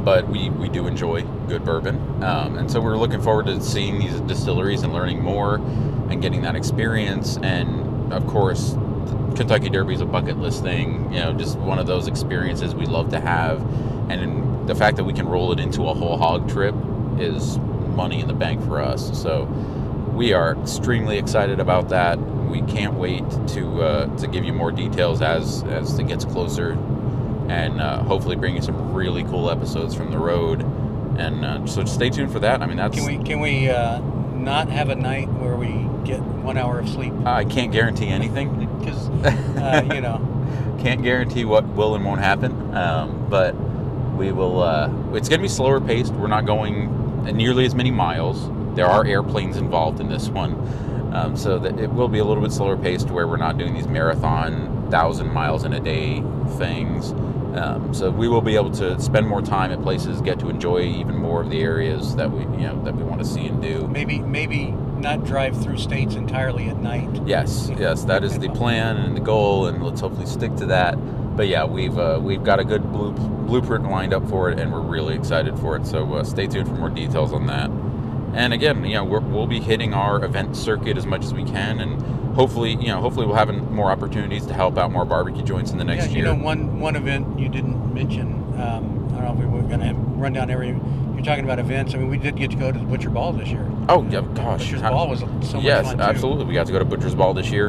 But 0.02 0.28
we, 0.28 0.50
we 0.50 0.68
do 0.68 0.88
enjoy 0.88 1.22
good 1.46 1.64
bourbon, 1.64 1.96
um, 2.24 2.58
and 2.58 2.68
so 2.68 2.80
we're 2.80 2.96
looking 2.96 3.22
forward 3.22 3.46
to 3.46 3.60
seeing 3.60 4.00
these 4.00 4.18
distilleries 4.22 4.82
and 4.82 4.92
learning 4.92 5.22
more, 5.22 5.56
and 6.10 6.20
getting 6.20 6.42
that 6.42 6.56
experience. 6.56 7.36
And 7.44 8.12
of 8.12 8.26
course, 8.26 8.74
Kentucky 9.32 9.68
Derby 9.68 9.94
is 9.94 10.00
a 10.00 10.06
bucket 10.06 10.38
list 10.38 10.62
thing. 10.62 11.12
You 11.12 11.20
know, 11.20 11.32
just 11.32 11.58
one 11.58 11.78
of 11.78 11.86
those 11.86 12.06
experiences 12.06 12.74
we 12.74 12.86
love 12.86 13.10
to 13.10 13.20
have, 13.20 13.60
and 14.10 14.68
the 14.68 14.74
fact 14.74 14.96
that 14.96 15.04
we 15.04 15.12
can 15.12 15.26
roll 15.28 15.52
it 15.52 15.60
into 15.60 15.82
a 15.88 15.94
whole 15.94 16.16
hog 16.16 16.48
trip 16.48 16.74
is 17.18 17.58
money 17.58 18.20
in 18.20 18.28
the 18.28 18.34
bank 18.34 18.62
for 18.64 18.80
us. 18.80 19.20
So 19.20 19.44
we 20.14 20.32
are 20.32 20.56
extremely 20.60 21.18
excited 21.18 21.60
about 21.60 21.88
that. 21.90 22.18
We 22.18 22.62
can't 22.62 22.94
wait 22.94 23.24
to 23.48 23.82
uh, 23.82 24.16
to 24.18 24.26
give 24.26 24.44
you 24.44 24.52
more 24.52 24.70
details 24.70 25.22
as 25.22 25.62
as 25.64 25.98
it 25.98 26.06
gets 26.06 26.24
closer, 26.24 26.72
and 27.48 27.80
uh, 27.80 28.02
hopefully 28.02 28.36
bring 28.36 28.56
you 28.56 28.62
some 28.62 28.92
really 28.92 29.24
cool 29.24 29.50
episodes 29.50 29.94
from 29.94 30.10
the 30.10 30.18
road. 30.18 30.62
And 31.18 31.44
uh, 31.44 31.66
so 31.66 31.84
stay 31.84 32.10
tuned 32.10 32.32
for 32.32 32.40
that. 32.40 32.62
I 32.62 32.66
mean, 32.66 32.76
that's 32.76 32.96
Can 32.96 33.06
we 33.06 33.24
can 33.24 33.40
we 33.40 33.70
uh, 33.70 34.00
not 34.34 34.68
have 34.68 34.88
a 34.88 34.94
night 34.94 35.28
where 35.32 35.56
we 35.56 35.88
get 36.04 36.20
one 36.20 36.56
hour 36.56 36.78
of 36.80 36.88
sleep? 36.88 37.12
I 37.24 37.44
can't 37.44 37.72
guarantee 37.72 38.08
anything. 38.08 38.68
Because 38.82 39.08
uh, 39.58 39.82
you 39.94 40.00
know, 40.00 40.20
Can't 40.80 41.02
guarantee 41.02 41.44
what 41.44 41.64
will 41.68 41.94
and 41.94 42.04
won't 42.04 42.20
happen, 42.20 42.52
um, 42.76 43.26
but 43.30 43.54
we 44.16 44.32
will. 44.32 44.62
Uh, 44.62 44.88
it's 45.14 45.28
going 45.28 45.40
to 45.40 45.44
be 45.44 45.48
slower 45.48 45.80
paced. 45.80 46.12
We're 46.14 46.28
not 46.28 46.46
going 46.46 46.90
nearly 47.36 47.64
as 47.66 47.74
many 47.74 47.90
miles. 47.92 48.50
There 48.76 48.86
are 48.86 49.06
airplanes 49.06 49.56
involved 49.58 50.00
in 50.00 50.08
this 50.08 50.28
one, 50.28 50.54
um, 51.14 51.36
so 51.36 51.58
that 51.60 51.78
it 51.78 51.92
will 51.92 52.08
be 52.08 52.18
a 52.18 52.24
little 52.24 52.42
bit 52.42 52.52
slower 52.52 52.76
paced, 52.76 53.10
where 53.10 53.28
we're 53.28 53.38
not 53.38 53.58
doing 53.58 53.74
these 53.74 53.88
marathon 53.88 54.88
thousand 54.90 55.32
miles 55.32 55.64
in 55.64 55.72
a 55.74 55.80
day 55.80 56.22
things. 56.58 57.12
Um, 57.56 57.94
so 57.94 58.10
we 58.10 58.28
will 58.28 58.40
be 58.40 58.56
able 58.56 58.70
to 58.72 59.00
spend 59.00 59.26
more 59.28 59.42
time 59.42 59.72
at 59.72 59.82
places, 59.82 60.20
get 60.22 60.38
to 60.40 60.48
enjoy 60.50 60.80
even 60.82 61.16
more 61.16 61.42
of 61.42 61.50
the 61.50 61.60
areas 61.62 62.16
that 62.16 62.30
we, 62.30 62.40
you 62.60 62.66
know, 62.68 62.82
that 62.84 62.94
we 62.96 63.02
want 63.04 63.20
to 63.20 63.26
see 63.26 63.46
and 63.46 63.62
do. 63.62 63.86
maybe 63.88 64.20
maybe 64.20 64.74
not 65.02 65.24
drive 65.24 65.60
through 65.62 65.78
states 65.78 66.14
entirely 66.14 66.68
at 66.68 66.78
night. 66.78 67.10
Yes, 67.26 67.70
yes, 67.76 68.04
that 68.04 68.24
is 68.24 68.38
the 68.38 68.48
plan 68.50 68.96
and 68.96 69.16
the 69.16 69.20
goal, 69.20 69.66
and 69.66 69.82
let's 69.82 70.00
hopefully 70.00 70.26
stick 70.26 70.54
to 70.56 70.66
that. 70.66 70.94
But 71.36 71.48
yeah, 71.48 71.64
we've 71.64 71.98
uh, 71.98 72.20
we've 72.22 72.44
got 72.44 72.60
a 72.60 72.64
good 72.64 72.90
blue, 72.92 73.12
blueprint 73.12 73.90
lined 73.90 74.14
up 74.14 74.26
for 74.28 74.50
it, 74.50 74.58
and 74.58 74.72
we're 74.72 74.80
really 74.80 75.14
excited 75.14 75.58
for 75.58 75.76
it. 75.76 75.86
So 75.86 76.14
uh, 76.14 76.24
stay 76.24 76.46
tuned 76.46 76.68
for 76.68 76.74
more 76.74 76.90
details 76.90 77.32
on 77.32 77.46
that. 77.48 77.70
And 78.34 78.54
again, 78.54 78.82
you 78.84 78.94
know, 78.94 79.04
we're, 79.04 79.20
we'll 79.20 79.46
be 79.46 79.60
hitting 79.60 79.92
our 79.92 80.24
event 80.24 80.56
circuit 80.56 80.96
as 80.96 81.04
much 81.04 81.24
as 81.24 81.34
we 81.34 81.44
can, 81.44 81.80
and 81.80 82.00
hopefully, 82.34 82.72
you 82.72 82.88
know, 82.88 83.00
hopefully 83.00 83.26
we'll 83.26 83.36
have 83.36 83.52
more 83.70 83.90
opportunities 83.90 84.46
to 84.46 84.54
help 84.54 84.78
out 84.78 84.90
more 84.90 85.04
barbecue 85.04 85.42
joints 85.42 85.70
in 85.70 85.78
the 85.78 85.84
next 85.84 86.06
yeah, 86.06 86.12
year. 86.12 86.26
you 86.26 86.34
know, 86.34 86.42
one 86.42 86.80
one 86.80 86.96
event 86.96 87.38
you 87.38 87.48
didn't 87.48 87.92
mention. 87.92 88.42
Um, 88.60 89.08
I 89.12 89.20
don't 89.20 89.24
know 89.24 89.32
if 89.32 89.38
we 89.38 89.46
were 89.46 89.62
going 89.62 89.80
to 89.80 89.94
run 89.94 90.32
down 90.32 90.50
every. 90.50 90.78
You're 91.22 91.34
talking 91.34 91.44
about 91.44 91.60
events. 91.60 91.94
I 91.94 91.98
mean, 91.98 92.08
we 92.08 92.18
did 92.18 92.34
get 92.34 92.50
to 92.50 92.56
go 92.56 92.72
to 92.72 92.78
the 92.80 92.84
Butcher 92.84 93.08
Ball 93.08 93.32
this 93.32 93.48
year. 93.48 93.64
oh 93.88 94.02
yeah, 94.10 94.22
gosh, 94.34 94.62
Butcher's 94.64 94.80
how- 94.80 94.90
Ball 94.90 95.08
was 95.08 95.20
so 95.20 95.26
much 95.26 95.62
yes, 95.62 95.86
fun 95.86 95.98
too. 95.98 96.02
absolutely. 96.02 96.44
We 96.46 96.54
got 96.54 96.66
to 96.66 96.72
go 96.72 96.80
to 96.80 96.84
Butcher's 96.84 97.14
Ball 97.14 97.32
this 97.32 97.48
year. 97.48 97.68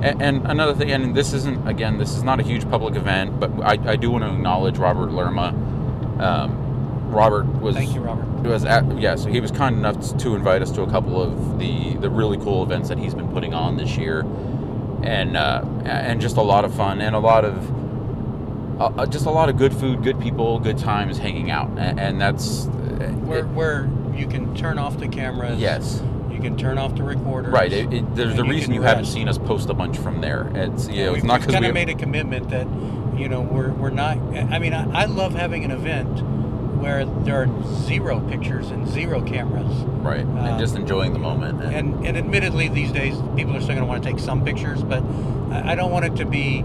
And, 0.00 0.22
and 0.22 0.46
another 0.46 0.74
thing, 0.74 0.90
and 0.90 1.14
this 1.14 1.34
isn't 1.34 1.68
again, 1.68 1.98
this 1.98 2.16
is 2.16 2.22
not 2.22 2.40
a 2.40 2.42
huge 2.42 2.66
public 2.70 2.94
event, 2.94 3.38
but 3.38 3.50
I, 3.62 3.92
I 3.92 3.96
do 3.96 4.10
want 4.10 4.24
to 4.24 4.30
acknowledge 4.30 4.78
Robert 4.78 5.12
Lerma. 5.12 5.48
Um, 6.18 7.10
Robert 7.10 7.44
was 7.60 7.76
Thank 7.76 7.94
you, 7.94 8.00
Robert. 8.00 8.24
was 8.48 8.64
at 8.64 8.98
yeah, 8.98 9.16
so 9.16 9.28
he 9.28 9.38
was 9.38 9.50
kind 9.50 9.76
enough 9.76 10.16
to 10.16 10.34
invite 10.34 10.62
us 10.62 10.70
to 10.72 10.82
a 10.82 10.90
couple 10.90 11.20
of 11.22 11.58
the 11.58 11.96
the 11.98 12.08
really 12.08 12.38
cool 12.38 12.62
events 12.62 12.88
that 12.88 12.96
he's 12.98 13.14
been 13.14 13.28
putting 13.32 13.52
on 13.52 13.76
this 13.76 13.98
year, 13.98 14.20
and 15.02 15.36
uh, 15.36 15.62
and 15.84 16.22
just 16.22 16.38
a 16.38 16.42
lot 16.42 16.64
of 16.64 16.74
fun 16.74 17.02
and 17.02 17.14
a 17.14 17.18
lot 17.18 17.44
of 17.44 18.80
uh, 18.80 18.86
uh, 18.86 19.06
just 19.06 19.26
a 19.26 19.30
lot 19.30 19.50
of 19.50 19.58
good 19.58 19.74
food, 19.74 20.02
good 20.02 20.18
people, 20.20 20.58
good 20.58 20.78
times 20.78 21.18
hanging 21.18 21.50
out, 21.50 21.68
and, 21.78 22.00
and 22.00 22.20
that's 22.20 22.64
Where 23.12 23.40
it- 23.40 23.48
where 23.48 23.88
you 24.14 24.26
can 24.26 24.54
turn 24.54 24.78
off 24.78 24.98
the 24.98 25.08
cameras. 25.08 25.58
yes. 25.60 26.02
You 26.30 26.40
can 26.40 26.56
turn 26.58 26.78
off 26.78 26.94
the 26.96 27.04
recorder. 27.04 27.50
Right. 27.50 27.72
It, 27.72 27.92
it, 27.94 28.14
there's 28.16 28.36
you 28.36 28.44
reason 28.44 28.74
you 28.74 28.82
haven't 28.82 29.06
seen 29.06 29.28
us 29.28 29.38
post 29.38 29.70
a 29.70 29.74
bunch 29.74 29.96
from 29.98 30.20
there. 30.20 30.50
It's 30.54 30.88
you 30.88 31.04
know, 31.04 31.12
we've, 31.12 31.18
it's 31.18 31.24
not 31.26 31.40
because 31.40 31.54
kind 31.54 31.64
of 31.64 31.72
made 31.74 31.88
a 31.88 31.94
commitment 31.94 32.50
that 32.50 32.66
you 33.16 33.28
know 33.28 33.40
we're 33.40 33.70
we're 33.70 33.90
not. 33.90 34.18
I 34.18 34.58
mean, 34.58 34.74
I, 34.74 35.02
I 35.02 35.04
love 35.06 35.34
having 35.34 35.64
an 35.64 35.70
event 35.70 36.22
where 36.80 37.04
there 37.06 37.40
are 37.42 37.62
zero 37.86 38.20
pictures 38.28 38.70
and 38.70 38.86
zero 38.88 39.22
cameras. 39.22 39.72
right 40.02 40.20
um, 40.22 40.36
and 40.38 40.58
just 40.58 40.74
enjoying 40.74 41.12
the 41.12 41.18
moment. 41.20 41.62
And, 41.62 41.74
And 41.94 42.06
and 42.06 42.16
admittedly, 42.18 42.68
these 42.68 42.90
days 42.92 43.14
people 43.36 43.56
are 43.56 43.60
still 43.60 43.76
going 43.76 43.86
to 43.86 43.86
want 43.86 44.02
to 44.02 44.10
take 44.10 44.18
some 44.18 44.44
pictures, 44.44 44.82
but 44.82 45.02
I, 45.52 45.72
I 45.72 45.74
don't 45.76 45.92
want 45.92 46.04
it 46.04 46.16
to 46.16 46.26
be, 46.26 46.62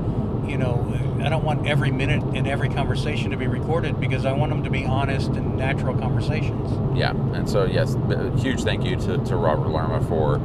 you 0.50 0.58
know, 0.58 1.20
I 1.24 1.30
don't 1.30 1.44
want 1.44 1.68
every 1.68 1.92
minute 1.92 2.24
and 2.36 2.48
every 2.48 2.70
conversation 2.70 3.32
to 3.32 3.38
be 3.38 3.48
recorded 3.48 4.00
because 4.00 4.26
I 4.26 4.32
want 4.34 4.52
them 4.52 4.64
to 4.64 4.70
be 4.70 4.86
honest 4.86 5.30
and 5.30 5.58
natural 5.58 5.96
conversations. 5.96 6.98
Yeah, 6.98 7.12
and 7.12 7.50
so 7.50 7.66
yes, 7.66 7.96
huge 8.42 8.64
thank 8.64 8.84
you 8.84 8.96
to, 8.96 9.18
to 9.18 9.36
Robert 9.36 9.70
Lerma 9.70 10.02
for 10.08 10.40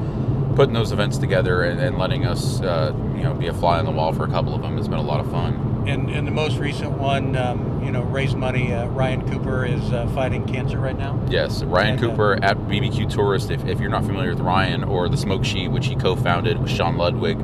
putting 0.55 0.75
those 0.75 0.93
events 0.93 1.19
together 1.19 1.63
and, 1.63 1.81
and 1.81 1.99
letting 1.99 2.25
us, 2.25 2.61
uh, 2.61 2.93
you 3.17 3.23
know, 3.23 3.35
be 3.35 3.49
a 3.49 3.55
fly 3.55 3.79
on 3.79 3.85
the 3.85 3.91
wall 3.91 4.13
for 4.13 4.25
a 4.25 4.29
couple 4.29 4.55
of 4.55 4.63
them. 4.63 4.79
It's 4.79 4.89
been 4.89 4.99
a 4.99 5.03
lot 5.03 5.21
of 5.21 5.31
fun. 5.31 5.85
And, 5.87 6.09
and 6.11 6.27
the 6.27 6.33
most 6.33 6.59
recent 6.59 6.93
one, 6.93 7.37
um, 7.37 7.83
you 7.85 7.91
know, 7.91 8.03
raise 8.03 8.35
money. 8.35 8.73
Uh, 8.73 8.87
Ryan 8.87 9.29
Cooper 9.31 9.67
is 9.67 9.93
uh, 9.93 10.07
fighting 10.15 10.47
cancer 10.47 10.79
right 10.79 10.97
now. 10.97 11.21
Yes, 11.29 11.63
Ryan 11.63 11.95
And, 11.95 12.05
uh, 12.05 12.09
Cooper 12.09 12.39
at 12.43 12.57
BBQ 12.57 13.13
Tourist. 13.13 13.51
If, 13.51 13.67
if 13.67 13.81
you're 13.81 13.91
not 13.91 14.05
familiar 14.05 14.31
with 14.31 14.41
Ryan 14.41 14.85
or 14.85 15.09
the 15.09 15.17
Smoke 15.17 15.45
Sheet, 15.45 15.69
which 15.69 15.87
he 15.87 15.97
co-founded 15.97 16.59
with 16.63 16.71
Sean 16.71 16.97
Ludwig, 16.97 17.39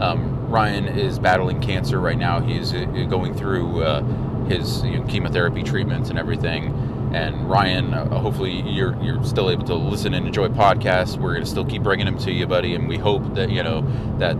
um, 0.00 0.33
Ryan 0.54 0.86
is 0.86 1.18
battling 1.18 1.60
cancer 1.60 1.98
right 1.98 2.16
now. 2.16 2.38
He's 2.40 2.72
uh, 2.72 2.84
going 3.10 3.34
through 3.34 3.82
uh, 3.82 4.02
his 4.44 4.84
you 4.84 5.00
know, 5.00 5.04
chemotherapy 5.06 5.64
treatments 5.64 6.10
and 6.10 6.18
everything. 6.18 6.72
And 7.12 7.50
Ryan, 7.50 7.92
uh, 7.92 8.20
hopefully 8.20 8.60
you're 8.60 8.96
you're 9.02 9.24
still 9.24 9.50
able 9.50 9.64
to 9.64 9.74
listen 9.74 10.14
and 10.14 10.28
enjoy 10.28 10.46
podcasts. 10.46 11.18
We're 11.18 11.34
gonna 11.34 11.46
still 11.46 11.64
keep 11.64 11.82
bringing 11.82 12.06
them 12.06 12.18
to 12.18 12.30
you, 12.30 12.46
buddy. 12.46 12.76
And 12.76 12.88
we 12.88 12.98
hope 12.98 13.34
that 13.34 13.50
you 13.50 13.64
know 13.64 13.80
that 14.18 14.36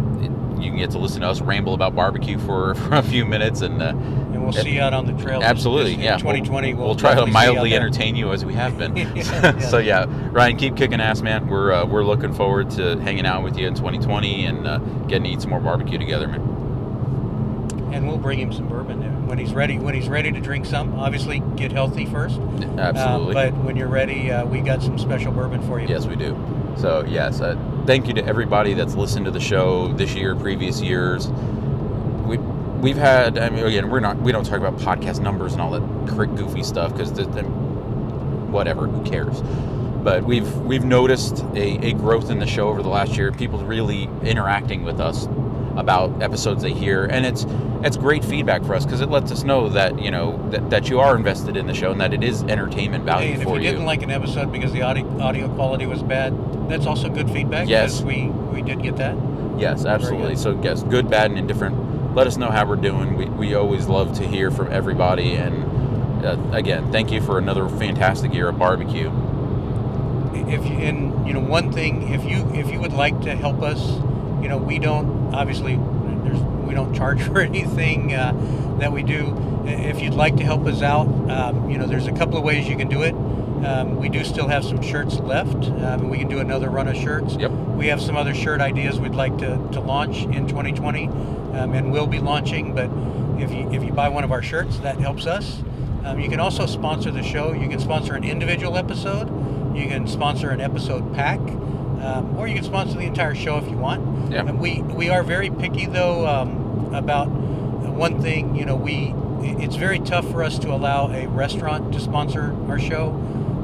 you 0.62 0.70
can 0.70 0.76
get 0.76 0.92
to 0.92 0.98
listen 0.98 1.22
to 1.22 1.28
us 1.28 1.40
ramble 1.40 1.74
about 1.74 1.96
barbecue 1.96 2.38
for, 2.38 2.74
for 2.86 2.94
a 2.94 3.02
few 3.02 3.24
minutes 3.24 3.60
and. 3.60 3.82
Uh, 3.82 3.94
we'll 4.44 4.52
see 4.52 4.74
you 4.74 4.80
out 4.80 4.94
on 4.94 5.06
the 5.06 5.22
trail. 5.22 5.42
Absolutely, 5.42 5.94
yeah. 5.94 6.16
2020, 6.16 6.74
We'll, 6.74 6.86
we'll, 6.86 6.94
try 6.94 7.14
to 7.14 7.26
mildly 7.26 7.74
entertain 7.74 8.16
you 8.16 8.32
as 8.32 8.44
we 8.44 8.54
have 8.54 8.78
been. 8.78 8.96
Yeah, 8.96 9.12
yeah. 9.14 9.58
so 9.70 9.78
yeah, 9.78 10.06
Ryan, 10.30 10.56
keep 10.56 10.76
kicking 10.76 11.00
ass, 11.00 11.22
man. 11.22 11.46
We're 11.46 11.72
uh, 11.72 11.86
we're 11.86 12.04
looking 12.04 12.32
forward 12.32 12.70
to 12.72 12.98
hanging 13.00 13.26
out 13.26 13.42
with 13.42 13.58
you 13.58 13.66
in 13.66 13.74
2020 13.74 14.46
and 14.46 14.66
uh, 14.66 14.78
getting 15.06 15.24
to 15.24 15.30
eat 15.30 15.40
some 15.40 15.50
more 15.50 15.60
barbecue 15.60 15.98
together, 15.98 16.28
man. 16.28 16.40
And 17.92 18.08
we'll 18.08 18.18
bring 18.18 18.40
him 18.40 18.52
some 18.52 18.68
bourbon 18.68 18.98
there. 18.98 19.10
when 19.10 19.38
he's 19.38 19.52
ready. 19.52 19.78
When 19.78 19.94
he's 19.94 20.08
ready 20.08 20.32
to 20.32 20.40
drink 20.40 20.66
some, 20.66 20.98
obviously 20.98 21.40
get 21.54 21.70
healthy 21.70 22.06
first. 22.06 22.40
Uh, 22.40 22.76
Absolutely. 22.78 23.34
but 23.34 23.54
when 23.58 23.76
you're 23.76 23.88
ready, 23.88 24.32
uh, 24.32 24.44
we 24.44 24.60
got 24.60 24.82
some 24.82 24.98
special 24.98 25.30
bourbon 25.30 25.62
for 25.62 25.78
you. 25.78 25.86
Yes, 25.86 26.06
we 26.06 26.16
do. 26.16 26.36
So 26.76 27.04
yes, 27.06 27.40
uh, 27.40 27.56
thank 27.86 28.08
you 28.08 28.14
to 28.14 28.24
everybody 28.26 28.74
that's 28.74 28.96
listened 28.96 29.26
to 29.26 29.30
the 29.30 29.40
show 29.40 29.92
this 29.92 30.14
year, 30.14 30.34
previous 30.34 30.80
years. 30.80 31.28
We 32.84 32.90
we've 32.90 33.00
had. 33.00 33.38
I 33.38 33.48
mean, 33.48 33.64
again, 33.64 33.88
we're 33.88 34.00
not. 34.00 34.18
We 34.18 34.30
don't 34.30 34.44
talk 34.44 34.58
about 34.58 34.76
podcast 34.76 35.20
numbers 35.20 35.54
and 35.54 35.62
all 35.62 35.70
that 35.70 36.36
goofy 36.36 36.62
stuff 36.62 36.92
because 36.92 37.10
whatever. 38.50 38.86
Who 38.86 39.02
cares? 39.02 39.40
But 40.02 40.24
we've 40.24 40.54
we've 40.58 40.84
noticed 40.84 41.44
a, 41.54 41.86
a 41.86 41.92
growth 41.94 42.30
in 42.30 42.40
the 42.40 42.46
show 42.46 42.68
over 42.68 42.82
the 42.82 42.90
last 42.90 43.16
year. 43.16 43.32
People 43.32 43.58
really 43.64 44.04
interacting 44.22 44.84
with 44.84 45.00
us 45.00 45.26
about 45.76 46.22
episodes 46.22 46.62
they 46.62 46.74
hear, 46.74 47.06
and 47.06 47.24
it's 47.24 47.46
it's 47.82 47.96
great 47.96 48.22
feedback 48.22 48.62
for 48.64 48.74
us 48.74 48.84
because 48.84 49.00
it 49.00 49.08
lets 49.08 49.32
us 49.32 49.44
know 49.44 49.70
that 49.70 49.98
you 49.98 50.10
know 50.10 50.46
that, 50.50 50.68
that 50.68 50.90
you 50.90 51.00
are 51.00 51.16
invested 51.16 51.56
in 51.56 51.66
the 51.66 51.74
show 51.74 51.90
and 51.90 52.00
that 52.02 52.12
it 52.12 52.22
is 52.22 52.42
entertainment 52.42 53.04
value 53.04 53.28
Hey, 53.28 53.32
and 53.32 53.42
if 53.42 53.48
for 53.48 53.56
you 53.56 53.62
didn't 53.62 53.86
like 53.86 54.02
an 54.02 54.10
episode 54.10 54.52
because 54.52 54.72
the 54.72 54.82
audio, 54.82 55.08
audio 55.20 55.48
quality 55.54 55.86
was 55.86 56.02
bad, 56.02 56.34
that's 56.68 56.84
also 56.84 57.08
good 57.08 57.30
feedback. 57.30 57.66
Yes. 57.66 58.02
we 58.02 58.26
we 58.28 58.60
did 58.60 58.82
get 58.82 58.96
that. 58.96 59.16
Yes, 59.58 59.86
absolutely. 59.86 60.36
So 60.36 60.60
yes, 60.62 60.82
good, 60.82 61.08
bad, 61.08 61.30
and 61.30 61.38
indifferent. 61.38 61.83
Let 62.14 62.26
us 62.28 62.36
know 62.36 62.50
how 62.50 62.64
we're 62.66 62.76
doing. 62.76 63.16
We, 63.16 63.26
we 63.26 63.54
always 63.54 63.86
love 63.88 64.16
to 64.18 64.26
hear 64.26 64.50
from 64.50 64.72
everybody. 64.72 65.34
And 65.34 66.24
uh, 66.24 66.38
again, 66.52 66.92
thank 66.92 67.10
you 67.10 67.20
for 67.20 67.38
another 67.38 67.68
fantastic 67.68 68.32
year 68.32 68.48
of 68.48 68.58
barbecue. 68.58 69.10
if 70.34 70.64
you, 70.64 70.72
and 70.76 71.26
you 71.26 71.32
know 71.32 71.40
one 71.40 71.72
thing 71.72 72.12
if 72.12 72.24
you 72.24 72.48
if 72.54 72.70
you 72.70 72.78
would 72.80 72.92
like 72.92 73.20
to 73.22 73.34
help 73.34 73.62
us 73.62 73.80
you 74.42 74.48
know 74.48 74.58
we 74.58 74.78
don't 74.78 75.34
obviously 75.34 75.76
there's 76.24 76.38
we 76.68 76.74
don't 76.74 76.94
charge 76.94 77.22
for 77.28 77.40
anything 77.40 78.14
uh, 78.14 78.32
that 78.78 78.92
we 78.92 79.02
do 79.02 79.34
if 79.66 80.00
you'd 80.02 80.14
like 80.14 80.36
to 80.36 80.44
help 80.44 80.66
us 80.66 80.82
out 80.82 81.06
um, 81.30 81.70
you 81.70 81.78
know 81.78 81.86
there's 81.86 82.06
a 82.06 82.12
couple 82.12 82.36
of 82.36 82.44
ways 82.44 82.68
you 82.68 82.76
can 82.76 82.88
do 82.88 83.02
it 83.02 83.14
um, 83.64 83.96
we 83.96 84.08
do 84.10 84.22
still 84.24 84.46
have 84.48 84.64
some 84.64 84.82
shirts 84.82 85.18
left 85.20 85.54
um, 85.54 85.72
and 86.02 86.10
we 86.10 86.18
can 86.18 86.28
do 86.28 86.38
another 86.40 86.68
run 86.68 86.88
of 86.88 86.96
shirts 86.96 87.34
Yep. 87.36 87.50
we 87.78 87.86
have 87.88 88.00
some 88.02 88.16
other 88.16 88.34
shirt 88.34 88.60
ideas 88.60 89.00
we'd 89.00 89.14
like 89.14 89.36
to, 89.38 89.56
to 89.72 89.80
launch 89.80 90.24
in 90.24 90.46
2020 90.46 91.06
um, 91.56 91.72
and 91.74 91.92
will 91.92 92.06
be 92.06 92.18
launching 92.18 92.74
but 92.74 92.90
if 93.42 93.50
you 93.52 93.70
if 93.72 93.82
you 93.82 93.92
buy 93.92 94.08
one 94.08 94.24
of 94.24 94.32
our 94.32 94.42
shirts 94.42 94.78
that 94.78 94.98
helps 94.98 95.26
us. 95.26 95.62
Um, 96.04 96.20
you 96.20 96.28
can 96.28 96.38
also 96.38 96.66
sponsor 96.66 97.10
the 97.10 97.22
show. 97.22 97.52
You 97.54 97.66
can 97.66 97.78
sponsor 97.78 98.12
an 98.14 98.24
individual 98.24 98.76
episode. 98.76 99.26
You 99.74 99.86
can 99.88 100.06
sponsor 100.06 100.50
an 100.50 100.60
episode 100.60 101.14
pack 101.14 101.40
um, 101.40 102.36
or 102.36 102.46
you 102.46 102.54
can 102.54 102.64
sponsor 102.64 102.98
the 102.98 103.06
entire 103.06 103.34
show 103.34 103.56
if 103.56 103.68
you 103.70 103.76
want. 103.78 104.30
Yeah. 104.30 104.40
and 104.46 104.60
we 104.60 104.82
we 104.82 105.08
are 105.08 105.22
very 105.22 105.48
picky 105.50 105.86
though 105.86 106.26
um, 106.26 106.94
about 106.94 107.28
one 107.28 108.20
thing. 108.20 108.54
You 108.54 108.66
know 108.66 108.76
we 108.76 109.14
it's 109.42 109.76
very 109.76 109.98
tough 109.98 110.30
for 110.30 110.42
us 110.42 110.58
to 110.60 110.68
allow 110.72 111.10
a 111.10 111.26
restaurant 111.28 111.92
to 111.94 112.00
sponsor 112.00 112.54
our 112.68 112.78
show 112.78 113.08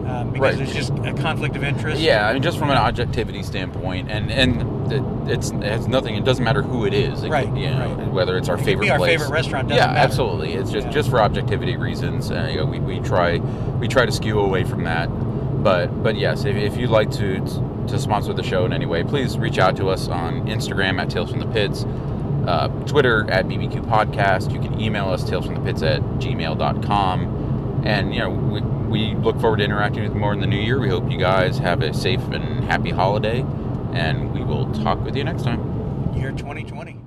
um, 0.09 0.30
because 0.32 0.41
Right. 0.41 0.57
there's 0.57 0.74
just 0.74 0.93
a 1.05 1.14
conflict 1.14 1.57
of 1.57 1.64
interest. 1.64 2.01
Yeah, 2.01 2.26
I 2.28 2.32
mean, 2.34 2.43
just 2.43 2.59
from 2.59 2.70
an 2.70 2.76
objectivity 2.78 3.43
standpoint, 3.43 4.11
and 4.11 4.30
and 4.30 4.80
it, 4.91 5.03
it's 5.31 5.51
it 5.51 5.62
has 5.62 5.87
nothing. 5.89 6.14
It 6.16 6.24
doesn't 6.24 6.45
matter 6.45 6.62
who 6.62 6.85
it 6.87 6.95
is. 6.95 7.22
It 7.22 7.31
Right, 7.31 7.49
could, 7.49 7.59
you 7.59 7.70
know, 7.70 7.95
right. 7.95 8.09
Whether 8.12 8.37
it's 8.37 8.49
our 8.49 8.57
It 8.59 8.64
favorite 8.64 8.87
be 8.87 8.91
our 8.91 8.99
place. 8.99 9.11
favorite 9.18 9.31
restaurant, 9.35 9.68
doesn't 9.68 9.78
yeah, 9.83 9.93
matter. 9.93 9.99
absolutely. 10.01 10.55
It's 10.55 10.70
just 10.70 10.87
Yeah. 10.89 10.93
just 10.93 11.11
for 11.11 11.20
objectivity 11.20 11.76
reasons. 11.76 12.31
Uh, 12.31 12.49
you 12.51 12.59
know, 12.59 12.66
we, 12.66 12.81
we 12.81 13.01
try 13.01 13.39
we 13.39 13.89
try 13.89 14.07
to 14.07 14.12
skew 14.12 14.39
away 14.41 14.64
from 14.64 14.85
that. 14.85 15.07
But 15.62 16.03
but 16.03 16.16
yes, 16.16 16.45
if, 16.45 16.57
if 16.57 16.76
you'd 16.76 16.91
like 16.91 17.11
to 17.12 17.41
to 17.89 17.99
sponsor 17.99 18.33
the 18.33 18.43
show 18.43 18.64
in 18.64 18.72
any 18.72 18.87
way, 18.87 19.03
please 19.05 19.37
reach 19.39 19.59
out 19.59 19.76
to 19.76 19.89
us 19.89 20.09
on 20.09 20.47
Instagram 20.47 21.01
at 21.01 21.11
Tales 21.11 21.31
from 21.31 21.41
the 21.41 21.47
Pits, 21.47 21.85
uh, 22.47 22.68
Twitter 22.87 23.28
at 23.31 23.47
BBQ 23.49 23.83
Podcast. 23.87 24.53
You 24.53 24.61
can 24.61 24.81
email 24.81 25.09
us 25.09 25.24
talesfromthepits 25.24 25.83
at 25.83 26.01
gmail.com. 26.20 27.83
And 27.85 28.14
you 28.14 28.20
know 28.20 28.31
we, 28.31 28.61
we 28.61 29.14
look 29.16 29.41
forward 29.41 29.59
to 29.59 29.64
interacting 29.64 30.03
with 30.03 30.12
you 30.14 30.18
more 30.20 30.33
in 30.33 30.41
the 30.41 30.47
new 30.47 30.59
year. 30.59 30.78
We 30.78 30.89
hope 30.89 31.11
you 31.11 31.18
guys 31.18 31.59
have 31.59 31.83
a 31.83 31.93
safe 31.95 32.20
and 32.28 32.64
happy 32.64 32.91
holiday, 32.91 33.41
and 33.95 34.32
we 34.32 34.43
will 34.45 34.72
talk 34.74 35.03
with 35.05 35.16
you 35.16 35.24
next 35.24 35.43
time. 35.43 35.61
year 36.16 36.32
2020 36.32 36.99